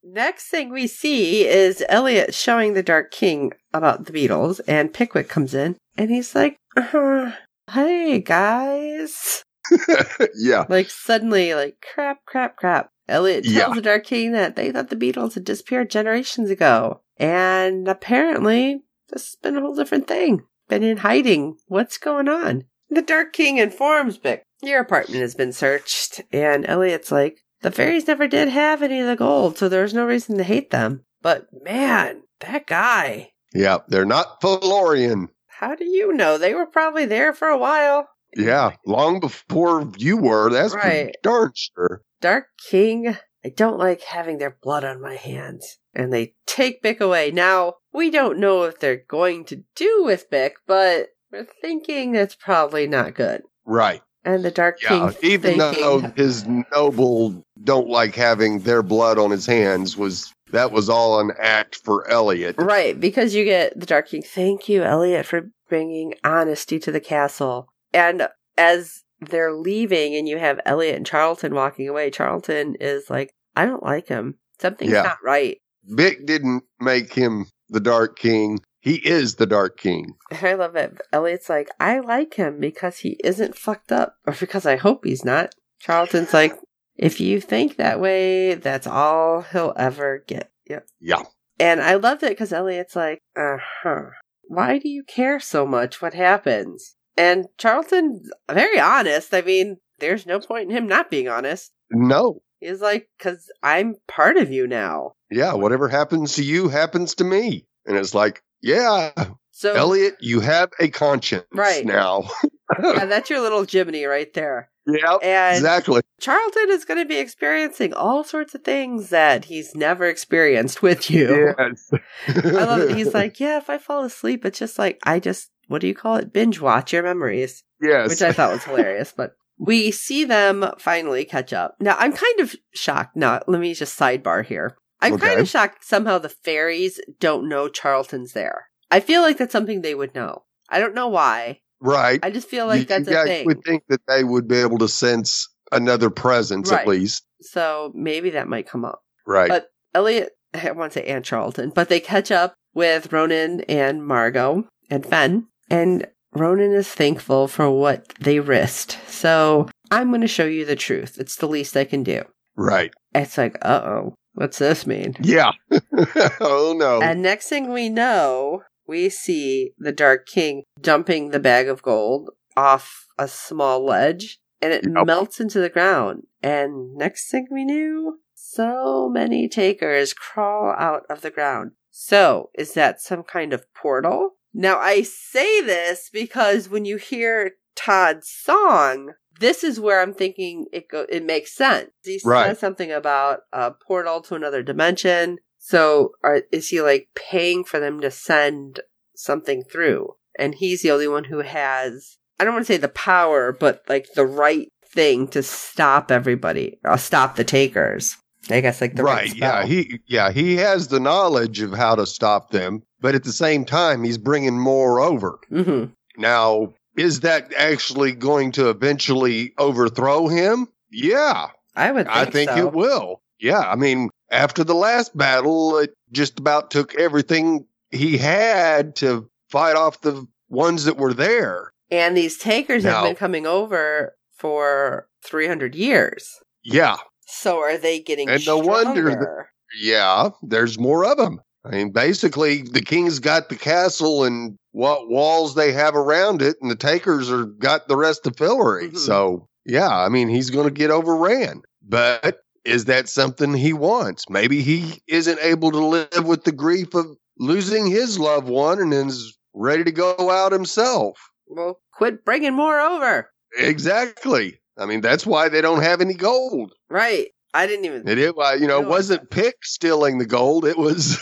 Next 0.03 0.49
thing 0.49 0.71
we 0.71 0.89
see 0.89 1.47
is 1.47 1.85
Eliot 1.89 2.35
showing 2.35 2.73
the 2.75 2.83
Dark 2.83 3.13
King 3.13 3.53
about 3.73 4.07
the 4.07 4.13
beetles, 4.13 4.59
and 4.61 4.93
Pickwick 4.93 5.29
comes 5.29 5.55
in, 5.55 5.77
and 5.97 6.11
he's 6.11 6.35
like, 6.35 6.57
uh, 6.77 7.31
"Hey 7.71 8.21
guys!" 8.21 9.45
yeah. 10.35 10.65
Like 10.69 10.91
suddenly, 10.91 11.55
like 11.55 11.77
crap, 11.95 12.25
crap, 12.27 12.57
crap. 12.57 12.89
Eliot 13.09 13.45
tells 13.45 13.55
Yeah. 13.57 13.73
the 13.75 13.81
Dark 13.83 14.05
King 14.05 14.33
that 14.33 14.57
they 14.57 14.73
thought 14.73 14.89
the 14.89 14.97
beetles 14.97 15.35
had 15.35 15.45
disappeared 15.45 15.91
generations 15.91 16.51
ago, 16.51 17.03
and 17.17 17.87
apparently 17.87 18.83
this 19.11 19.27
has 19.27 19.37
been 19.37 19.57
a 19.57 19.61
whole 19.61 19.77
different 19.77 20.09
thing. 20.09 20.43
Been 20.71 20.83
in 20.85 20.99
hiding. 20.99 21.57
What's 21.67 21.99
going 21.99 22.29
on? 22.29 22.65
The 22.89 23.03
Dark 23.03 23.33
King 23.33 23.59
informs 23.59 24.17
Pick, 24.19 24.45
"Your 24.63 24.81
apartment 24.81 25.21
has 25.21 25.35
been 25.35 25.53
searched," 25.53 26.23
and 26.33 26.65
Eliot's 26.65 27.11
like, 27.11 27.39
"The 27.63 27.73
fairies 27.73 28.07
never 28.07 28.29
did 28.29 28.49
have 28.49 28.81
any 28.81 29.01
of 29.01 29.07
the 29.09 29.17
gold, 29.17 29.59
so 29.59 29.69
there's 29.69 29.93
no 29.93 30.07
reason 30.07 30.39
to 30.39 30.45
hate 30.45 30.71
them." 30.71 31.05
But 31.23 31.47
man, 31.65 32.23
that 32.39 32.69
guy. 32.69 33.33
Yeah. 33.53 33.79
They're 33.89 34.05
not 34.05 34.41
Fillorian. 34.41 35.27
How 35.49 35.75
do 35.75 35.85
you 35.85 36.13
know? 36.13 36.39
They 36.39 36.55
were 36.55 36.67
probably 36.67 37.05
there 37.05 37.33
for 37.33 37.49
a 37.49 37.59
while. 37.59 38.09
Yeah. 38.37 38.77
Long 38.87 39.19
before 39.19 39.91
you 39.99 40.17
were. 40.17 40.51
That's 40.51 40.73
Right. 40.73 41.17
darn 41.25 41.51
sure. 41.55 42.03
Dark 42.21 42.47
King, 42.71 43.17
I 43.45 43.49
don't 43.49 43.77
like 43.77 44.03
having 44.03 44.39
their 44.39 44.57
blood 44.63 44.85
on 44.85 45.03
my 45.03 45.17
hands. 45.17 45.79
And 45.95 46.13
they 46.13 46.35
take 46.47 46.83
Pick 46.83 47.01
away. 47.01 47.31
Now, 47.31 47.75
we 47.93 48.11
don't 48.11 48.39
know 48.39 48.63
if 48.65 48.79
they're 48.79 49.03
going 49.09 49.45
to 49.47 49.65
do 49.75 50.03
with 50.05 50.31
Pick, 50.31 50.57
but 50.67 51.09
we're 51.33 51.47
thinking 51.61 52.13
that's 52.13 52.35
probably 52.35 52.87
not 52.87 53.15
good. 53.15 53.43
Right. 53.65 54.03
And 54.25 54.45
the 54.45 54.51
Dark 54.51 54.83
Yeah, 54.83 54.89
King 54.89 55.31
even 55.31 55.59
thinking, 55.59 55.83
though 55.83 56.01
his 56.15 56.47
noble 56.47 57.43
don't 57.65 57.89
like 57.89 58.15
having 58.15 58.61
their 58.61 58.83
blood 58.83 59.19
on 59.19 59.31
his 59.31 59.47
hands 59.47 59.97
was 59.97 60.35
that 60.53 60.73
was 60.73 60.91
all 60.91 61.21
an 61.21 61.33
act 61.41 61.77
for 61.77 62.09
Eliot. 62.11 62.57
Right, 62.59 62.99
because 62.99 63.35
you 63.35 63.45
get 63.45 63.79
the 63.79 63.87
Dark 63.87 64.09
King, 64.11 64.23
thank 64.23 64.69
you, 64.69 64.83
Eliot, 64.83 65.25
for 65.25 65.51
bringing 65.69 66.15
honesty 66.23 66.79
to 66.81 66.93
the 66.93 67.01
castle. 67.01 67.69
And 67.95 68.29
as 68.59 69.03
they're 69.21 69.55
leaving 69.55 70.15
and 70.15 70.29
you 70.29 70.39
have 70.39 70.61
Eliot 70.67 70.97
and 70.97 71.07
Charlton 71.07 71.55
walking 71.55 71.89
away, 71.89 72.11
Charlton 72.11 72.77
is 72.79 73.09
like, 73.09 73.33
I 73.57 73.65
don't 73.65 73.83
like 73.83 74.09
him. 74.09 74.37
Something's 74.61 74.93
Yeah. 74.93 75.03
not 75.03 75.19
right. 75.25 75.59
Pick 75.97 76.27
didn't 76.27 76.65
make 76.81 77.15
him 77.15 77.47
the 77.69 77.81
Dark 77.81 78.19
King. 78.19 78.61
He 78.81 78.95
is 78.97 79.37
the 79.37 79.47
Dark 79.47 79.79
King. 79.79 80.15
I 80.43 80.55
love 80.55 80.77
it. 80.77 81.01
Eliot's 81.13 81.49
like, 81.49 81.69
I 81.79 82.01
like 82.01 82.35
him 82.35 82.61
because 82.61 82.99
he 82.99 83.19
isn't 83.23 83.57
fucked 83.57 83.93
up, 83.93 84.17
or 84.27 84.35
because 84.39 84.67
I 84.67 84.77
hope 84.77 85.05
he's 85.05 85.25
not. 85.25 85.55
Charlton's 85.81 86.35
like, 86.35 86.59
if 86.97 87.21
you 87.21 87.41
think 87.41 87.77
that 87.77 88.01
way, 88.01 88.55
that's 88.55 88.87
all 88.87 89.43
he'll 89.43 89.75
ever 89.77 90.23
get. 90.27 90.51
Yep. 90.69 90.87
Yeah. 91.01 91.23
And 91.59 91.81
I 91.81 91.95
loved 91.95 92.23
it 92.23 92.31
because 92.31 92.53
Eliot's 92.53 92.97
like, 92.97 93.19
uh 93.37 93.57
huh. 93.83 94.03
Why 94.49 94.79
do 94.79 94.89
you 94.89 95.05
care 95.05 95.41
so 95.41 95.67
much? 95.67 96.03
What 96.03 96.15
happens? 96.15 96.97
And 97.17 97.47
Charlton's 97.59 98.31
very 98.51 98.81
honest. 98.81 99.33
I 99.33 99.43
mean, 99.43 99.77
there's 99.99 100.27
no 100.27 100.41
point 100.41 100.71
in 100.71 100.77
him 100.77 100.87
not 100.87 101.11
being 101.11 101.29
honest. 101.29 101.71
No. 101.91 102.41
He's 102.61 102.81
like, 102.81 103.09
because 103.19 103.51
I'm 103.63 103.97
part 104.09 104.37
of 104.37 104.51
you 104.51 104.67
now. 104.67 105.13
Yeah, 105.31 105.55
whatever 105.55 105.89
happens 105.89 106.35
to 106.35 106.45
you 106.45 106.69
happens 106.69 107.15
to 107.17 107.25
me. 107.25 107.67
And 107.87 107.97
it's 107.97 108.15
like, 108.15 108.43
yeah, 108.63 109.11
So, 109.53 109.75
Eliot, 109.75 110.17
you 110.21 110.41
have 110.41 110.71
a 110.79 110.89
conscience 110.89 111.47
Right. 111.53 111.85
now. 111.85 112.25
yeah, 112.83 113.07
that's 113.07 113.31
your 113.31 113.41
little 113.41 113.65
Jiminy 113.65 114.05
right 114.05 114.33
there. 114.35 114.71
yeah, 114.87 115.17
And 115.23 115.57
exactly. 115.57 116.01
Charlton 116.21 116.71
is 116.71 116.85
going 116.85 116.99
to 117.01 117.07
be 117.07 117.19
experiencing 117.19 117.95
all 117.95 118.23
sorts 118.25 118.55
of 118.55 118.63
things 118.65 119.11
that 119.11 119.47
he's 119.47 119.75
never 119.75 120.07
experienced 120.07 120.83
with 120.83 121.11
you. 121.11 121.55
Yes. 121.59 121.91
I 122.29 122.51
love 122.51 122.81
it. 122.91 122.97
He's 122.97 123.15
like, 123.15 123.41
yeah, 123.41 123.57
if 123.59 123.71
I 123.71 123.79
fall 123.79 124.05
asleep, 124.05 124.45
it's 124.45 124.59
just 124.59 124.79
like, 124.79 124.99
I 125.05 125.21
just, 125.21 125.51
what 125.69 125.81
do 125.81 125.87
you 125.89 125.95
call 125.95 126.17
it? 126.17 126.33
Binge 126.33 126.61
watch 126.61 126.93
your 126.93 127.03
memories, 127.03 127.63
yes. 127.81 128.09
which 128.11 128.23
I 128.23 128.33
thought 128.33 128.53
was 128.53 128.65
hilarious. 128.65 129.15
But 129.17 129.33
we 129.59 129.91
see 129.91 130.25
them 130.25 130.71
finally 130.79 131.25
catch 131.25 131.53
up. 131.53 131.77
Now, 131.81 131.97
I'm 131.99 132.13
kind 132.13 132.41
of 132.41 132.55
shocked. 132.75 133.17
Now, 133.17 133.41
let 133.47 133.61
me 133.61 133.73
just 133.75 133.99
sidebar 133.99 134.45
here. 134.45 134.77
I'm 135.03 135.19
kind 135.19 135.41
of 135.41 135.49
shocked 135.49 135.85
somehow 135.85 136.19
the 136.19 136.29
fairies 136.29 137.01
don't 137.21 137.49
know 137.49 137.69
Charlton's 137.69 138.33
there. 138.33 138.67
I 138.91 139.01
feel 139.01 139.23
like 139.23 139.39
that's 139.39 139.53
something 139.53 139.83
they 139.83 139.95
would 139.95 140.15
know. 140.15 140.45
I 140.69 140.79
don't 140.79 140.95
know 140.95 141.09
why. 141.09 141.61
Right. 141.81 142.21
I 142.23 142.31
just 142.31 142.49
feel 142.49 142.67
like 142.67 142.81
you, 142.81 142.85
that's 142.87 143.09
you 143.09 143.13
a 143.13 143.17
guys 143.17 143.27
thing. 143.27 143.47
would 143.47 143.63
think 143.65 143.85
that 143.89 144.01
they 144.07 144.25
would 144.25 144.47
be 144.49 144.57
able 144.59 144.79
to 144.79 144.89
sense 144.89 145.49
another 145.73 146.11
presence 146.11 146.71
Right. 146.71 146.81
at 146.83 146.89
least. 146.89 147.25
So 147.41 147.93
maybe 147.95 148.31
that 148.31 148.49
might 148.49 148.69
come 148.69 148.85
up. 148.85 149.03
Right. 149.27 149.49
But 149.49 149.69
Eliot, 149.95 150.31
I 150.53 150.71
want 150.73 150.93
to 150.93 150.99
say 151.01 151.07
Aunt 151.07 151.25
Charlton, 151.25 151.71
but 151.71 151.89
they 151.89 152.01
catch 152.01 152.31
up 152.31 152.55
with 152.75 153.13
Ronan 153.13 153.63
and 153.63 154.05
Margot 154.07 154.65
and 154.91 155.07
Fen, 155.07 155.47
and 155.71 156.07
Ronan 156.35 156.73
is 156.73 156.89
thankful 156.89 157.49
for 157.49 157.71
what 157.71 158.09
they 158.21 158.39
risked. 158.41 158.99
So 159.09 159.69
I'm 159.91 160.09
going 160.11 160.21
to 160.21 160.29
show 160.29 160.45
you 160.45 160.65
the 160.65 160.77
truth. 160.77 161.17
It's 161.19 161.37
the 161.37 161.49
least 161.49 161.77
I 161.77 161.85
can 161.85 162.03
do. 162.03 162.23
right. 162.57 162.93
It's 163.15 163.39
like, 163.39 163.57
uh 163.63 163.81
oh, 163.85 164.15
what's 164.35 164.59
this 164.59 164.87
mean? 164.87 165.17
Yeah. 165.21 165.53
oh 166.41 166.75
no. 166.77 167.01
And 167.03 167.23
next 167.23 167.49
thing 167.49 167.73
we 167.73 167.89
know, 167.89 168.63
we 168.87 169.09
see 169.09 169.73
the 169.79 169.93
Dark 169.93 170.27
King 170.27 170.65
dumping 170.81 171.31
the 171.31 171.41
bag 171.41 171.69
of 171.69 171.83
gold 171.83 172.31
off 172.57 173.07
a 173.19 173.29
small 173.29 173.85
ledge 173.85 174.39
and 174.61 174.73
it 174.73 174.85
melts 174.87 175.41
into 175.41 175.61
the 175.61 175.69
ground. 175.69 176.25
And 176.43 176.95
next 176.95 177.31
thing 177.31 177.47
we 177.51 177.65
knew, 177.65 178.21
so 178.35 179.09
many 179.09 179.49
takers 179.49 180.13
crawl 180.13 180.75
out 180.77 181.03
of 181.09 181.21
the 181.21 181.31
ground. 181.31 181.73
So, 181.91 182.51
is 182.55 182.75
that 182.75 183.01
some 183.01 183.23
kind 183.23 183.53
of 183.53 183.73
portal? 183.75 184.37
Now, 184.53 184.79
I 184.79 185.03
say 185.03 185.61
this 185.61 186.11
because 186.13 186.69
when 186.69 186.85
you 186.85 186.97
hear 186.97 187.53
Todd's 187.77 188.29
song, 188.29 189.13
this 189.41 189.65
is 189.65 189.81
where 189.81 190.01
I'm 190.03 190.13
thinking 190.15 190.67
it 190.73 190.89
go 190.89 191.07
it 191.09 191.25
makes 191.25 191.55
sense. 191.55 191.91
He 192.05 192.21
Right. 192.25 192.49
says 192.49 192.59
something 192.59 192.91
about 192.93 193.41
a 193.53 193.73
portal 193.73 194.21
to 194.23 194.35
another 194.35 194.63
dimension. 194.63 195.39
So 195.59 196.13
are, 196.25 196.43
is 196.53 196.69
he 196.69 196.81
like 196.81 197.09
paying 197.15 197.65
for 197.65 197.81
them 197.81 198.01
to 198.01 198.11
send 198.11 198.81
something 199.15 199.63
through? 199.65 200.15
And 200.39 200.55
he's 200.55 200.83
the 200.83 200.91
only 200.91 201.09
one 201.09 201.25
who 201.25 201.39
has 201.41 202.17
I 202.39 202.45
don't 202.45 202.55
want 202.55 202.67
to 202.67 202.73
say 202.73 202.79
the 202.79 202.89
power, 202.89 203.53
but 203.53 203.83
like 203.89 204.07
the 204.15 204.25
right 204.27 204.69
thing 204.95 205.29
to 205.29 205.43
stop 205.43 206.11
everybody, 206.11 206.81
uh, 206.85 206.97
stop 206.97 207.37
the 207.37 207.45
takers. 207.45 208.17
I 208.51 208.61
guess 208.63 208.81
like 208.81 208.97
the 208.97 209.03
right, 209.05 209.29
right. 209.29 209.37
Yeah. 209.37 209.65
He 209.67 210.01
yeah, 210.07 210.33
he 210.33 210.57
has 210.57 210.89
the 210.89 211.01
knowledge 211.01 211.61
of 211.61 211.73
how 211.75 211.95
to 211.95 212.07
stop 212.07 212.51
them, 212.51 212.83
but 213.01 213.15
at 213.15 213.25
the 213.25 213.33
same 213.33 213.65
time 213.65 214.03
he's 214.03 214.19
bringing 214.19 214.59
more 214.59 214.99
over. 215.01 215.39
Mhm. 215.53 215.93
Now, 216.17 216.73
is 217.01 217.21
that 217.21 217.53
actually 217.57 218.13
going 218.13 218.53
to 218.53 218.69
eventually 218.69 219.53
overthrow 219.59 220.29
him? 220.29 220.69
Yeah, 220.91 221.49
I 221.75 221.93
would. 221.93 222.07
Think 222.07 222.17
I 222.17 222.25
think 222.27 222.51
so. 222.51 222.67
it 222.67 222.73
will. 222.73 223.23
Yeah, 223.39 223.61
I 223.61 223.75
mean, 223.77 224.11
after 224.31 224.65
the 224.65 224.75
last 224.75 225.17
battle, 225.17 225.79
it 225.79 225.95
just 226.13 226.39
about 226.39 226.71
took 226.71 226.95
everything 226.97 227.67
he 227.91 228.19
had 228.19 228.97
to 228.97 229.31
fight 229.49 229.77
off 229.77 230.03
the 230.03 230.27
ones 230.49 230.85
that 230.85 230.99
were 230.99 231.15
there. 231.15 231.73
And 231.91 232.17
these 232.17 232.37
takers 232.39 232.85
have 232.85 233.05
been 233.05 233.17
coming 233.17 233.47
over 233.47 234.15
for 234.37 235.09
300 235.25 235.75
years. 235.75 236.39
Yeah, 236.63 236.97
So 237.27 237.59
are 237.61 237.79
they 237.79 238.01
getting 238.01 238.29
And 238.29 238.45
no 238.47 238.59
wonder 238.59 239.11
that- 239.11 239.47
yeah, 239.81 240.31
there's 240.43 240.79
more 240.79 241.05
of 241.07 241.17
them. 241.17 241.41
I 241.65 241.71
mean, 241.71 241.91
basically, 241.91 242.63
the 242.63 242.81
king's 242.81 243.19
got 243.19 243.49
the 243.49 243.57
castle 243.57 244.25
and 244.25 244.57
what 244.73 245.09
walls 245.09 245.55
they 245.55 245.73
have 245.73 245.95
around 245.95 246.41
it, 246.43 246.57
and 246.63 246.71
the 246.71 246.77
takers 246.77 247.31
are 247.31 247.45
got 247.45 247.89
the 247.89 247.97
rest 247.97 248.27
of 248.27 248.35
Fillory. 248.35 248.91
Mhm. 248.91 248.97
So, 248.99 249.47
yeah, 249.67 249.89
I 249.89 250.09
mean, 250.09 250.29
he's 250.29 250.49
going 250.51 250.67
to 250.67 250.73
get 250.73 250.91
overran. 250.91 251.63
But 251.83 252.41
is 252.65 252.87
that 252.87 253.09
something 253.09 253.53
he 253.55 253.73
wants? 253.73 254.25
Maybe 254.31 254.63
he 254.63 255.01
isn't 255.07 255.39
able 255.41 255.71
to 255.73 255.85
live 255.85 256.25
with 256.25 256.45
the 256.45 256.53
grief 256.53 256.95
of 256.95 257.07
losing 257.39 257.87
his 257.87 258.19
loved 258.19 258.49
one 258.49 258.79
and 258.81 258.93
is 258.95 259.37
ready 259.55 259.85
to 259.85 259.93
go 259.93 260.15
out 260.31 260.53
himself. 260.53 261.19
Well, 261.47 261.81
quit 261.93 262.25
bringing 262.25 262.55
more 262.55 262.81
over. 262.81 263.29
Exactly. 263.59 264.61
I 264.79 264.87
mean, 264.87 265.01
that's 265.01 265.27
why 265.27 265.49
they 265.49 265.61
don't 265.61 265.83
have 265.83 266.01
any 266.01 266.15
gold. 266.15 266.73
Right. 266.89 267.29
I 267.53 267.67
didn't 267.67 267.85
even. 267.85 268.09
It, 268.09 268.19
it 268.19 268.35
you 268.61 268.67
know, 268.67 268.81
it 268.81 268.89
wasn't 268.89 269.31
Pick 269.31 269.65
stealing 269.65 270.19
the 270.19 270.27
gold. 270.27 270.65
It 270.65 270.79
was 270.79 271.19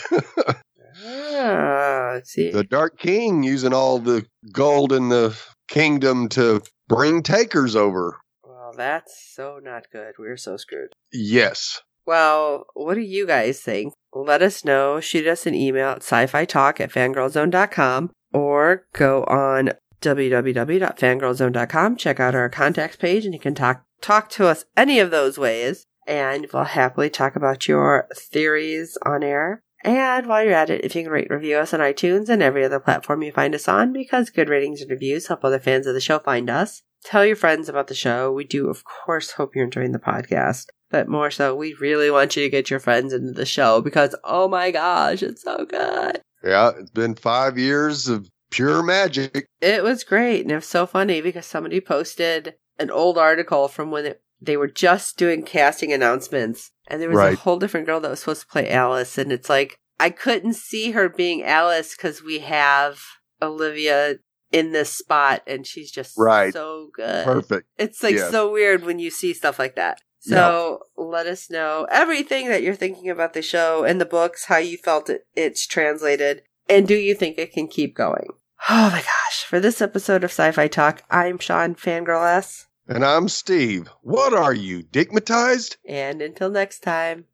Ah, 1.01 2.19
see. 2.23 2.51
the 2.51 2.63
Dark 2.63 2.99
King 2.99 3.43
using 3.43 3.73
all 3.73 3.99
the 3.99 4.25
gold 4.51 4.91
in 4.91 5.09
the 5.09 5.37
kingdom 5.67 6.27
to 6.29 6.61
bring 6.87 7.23
takers 7.23 7.75
over. 7.75 8.19
Well, 8.43 8.73
that's 8.75 9.17
so 9.33 9.59
not 9.63 9.85
good. 9.91 10.15
We're 10.19 10.37
so 10.37 10.57
screwed. 10.57 10.93
Yes. 11.11 11.81
Well, 12.05 12.65
what 12.73 12.95
do 12.95 13.01
you 13.01 13.25
guys 13.27 13.61
think? 13.61 13.93
Let 14.13 14.41
us 14.41 14.65
know. 14.65 14.99
Shoot 14.99 15.27
us 15.27 15.45
an 15.45 15.53
email 15.53 15.89
at 15.89 15.97
sci-fi 16.03 16.45
talk 16.45 16.81
at 16.81 16.91
fangirlzone.com 16.91 18.11
or 18.33 18.85
go 18.93 19.23
on 19.25 19.71
www.fangirlzone.com. 20.01 21.95
Check 21.97 22.19
out 22.19 22.35
our 22.35 22.49
contacts 22.49 22.95
page 22.95 23.25
and 23.25 23.33
you 23.33 23.39
can 23.39 23.53
talk 23.55 23.83
talk 24.01 24.29
to 24.29 24.47
us 24.47 24.65
any 24.75 24.99
of 24.99 25.11
those 25.11 25.37
ways. 25.37 25.85
And 26.09 26.47
we'll 26.51 26.63
happily 26.63 27.11
talk 27.11 27.35
about 27.35 27.67
your 27.67 28.07
theories 28.15 28.97
on 29.05 29.21
air. 29.21 29.61
And 29.83 30.25
while 30.25 30.43
you're 30.43 30.53
at 30.53 30.71
it, 30.71 30.83
if 30.83 30.95
you 30.95 31.03
can 31.03 31.11
rate 31.11 31.29
review 31.29 31.57
us 31.57 31.71
on 31.71 31.81
iTunes 31.81 32.29
and 32.29 32.41
every 32.41 32.65
other 32.65 32.79
platform 32.79 33.21
you 33.21 33.31
find 33.31 33.53
us 33.53 33.67
on, 33.67 33.93
because 33.93 34.31
good 34.31 34.49
ratings 34.49 34.81
and 34.81 34.89
reviews 34.89 35.27
help 35.27 35.45
other 35.45 35.59
fans 35.59 35.85
of 35.85 35.93
the 35.93 36.01
show 36.01 36.17
find 36.17 36.49
us. 36.49 36.81
Tell 37.05 37.23
your 37.23 37.35
friends 37.35 37.69
about 37.69 37.87
the 37.87 37.95
show. 37.95 38.31
We 38.31 38.43
do, 38.43 38.69
of 38.69 38.83
course, 38.83 39.33
hope 39.33 39.55
you're 39.55 39.65
enjoying 39.65 39.91
the 39.91 39.99
podcast. 39.99 40.65
But 40.89 41.07
more 41.07 41.29
so, 41.29 41.55
we 41.55 41.75
really 41.79 42.09
want 42.09 42.35
you 42.35 42.41
to 42.41 42.49
get 42.49 42.71
your 42.71 42.79
friends 42.79 43.13
into 43.13 43.31
the 43.31 43.45
show 43.45 43.79
because, 43.79 44.15
oh 44.23 44.47
my 44.47 44.71
gosh, 44.71 45.21
it's 45.21 45.43
so 45.43 45.63
good. 45.65 46.19
Yeah, 46.43 46.71
it's 46.75 46.89
been 46.89 47.13
five 47.13 47.57
years 47.57 48.07
of 48.07 48.27
pure 48.49 48.81
magic. 48.81 49.45
It 49.61 49.83
was 49.83 50.03
great. 50.03 50.41
And 50.41 50.51
it 50.51 50.55
was 50.55 50.65
so 50.65 50.87
funny 50.87 51.21
because 51.21 51.45
somebody 51.45 51.79
posted 51.79 52.55
an 52.79 52.89
old 52.89 53.19
article 53.19 53.67
from 53.67 53.91
when 53.91 54.07
it, 54.07 54.21
they 54.41 54.57
were 54.57 54.67
just 54.67 55.17
doing 55.17 55.43
casting 55.43 55.91
announcements. 55.93 56.71
And 56.87 57.01
there 57.01 57.09
was 57.09 57.19
a 57.19 57.35
whole 57.35 57.59
different 57.59 57.85
girl 57.85 57.99
that 57.99 58.09
was 58.09 58.19
supposed 58.21 58.41
to 58.41 58.47
play 58.47 58.69
Alice. 58.69 59.17
And 59.17 59.31
it's 59.31 59.49
like, 59.49 59.77
I 59.99 60.09
couldn't 60.09 60.53
see 60.55 60.91
her 60.91 61.09
being 61.09 61.43
Alice 61.43 61.95
because 61.95 62.23
we 62.23 62.39
have 62.39 63.01
Olivia 63.41 64.15
in 64.51 64.71
this 64.71 64.91
spot 64.91 65.41
and 65.45 65.65
she's 65.67 65.91
just 65.91 66.15
Right. 66.17 66.51
so 66.53 66.89
good. 66.93 67.25
Perfect. 67.25 67.67
It's 67.77 68.01
like 68.01 68.15
Yes. 68.15 68.31
so 68.31 68.51
weird 68.51 68.83
when 68.83 68.97
you 68.99 69.11
see 69.11 69.33
stuff 69.33 69.59
like 69.59 69.75
that. 69.75 70.01
So 70.21 70.79
let 70.97 71.27
us 71.27 71.49
know 71.49 71.87
everything 71.89 72.49
that 72.49 72.61
you're 72.61 72.75
thinking 72.75 73.09
about 73.09 73.33
the 73.33 73.41
show 73.41 73.83
and 73.85 74.01
the 74.01 74.05
books, 74.05 74.45
how 74.45 74.57
you 74.57 74.77
felt 74.77 75.09
it, 75.09 75.25
it's 75.33 75.65
translated, 75.65 76.41
and 76.67 76.85
do 76.87 76.95
you 76.95 77.15
think 77.15 77.37
it 77.37 77.53
can 77.53 77.67
keep 77.67 77.95
going? 77.95 78.27
Oh 78.69 78.89
my 78.91 78.99
gosh. 79.01 79.45
For 79.45 79.61
this 79.61 79.81
episode 79.81 80.23
of 80.25 80.31
Sci 80.31 80.51
Fi 80.51 80.67
Talk, 80.67 81.03
I'm 81.09 81.39
Sean 81.39 81.73
Fangirl 81.75 82.27
S. 82.37 82.67
And 82.89 83.05
I'm 83.05 83.29
Steve. 83.29 83.87
What 84.01 84.33
are 84.33 84.51
you, 84.51 84.81
digmatized? 84.81 85.77
And 85.87 86.23
until 86.23 86.49
next 86.49 86.79
time, 86.79 87.25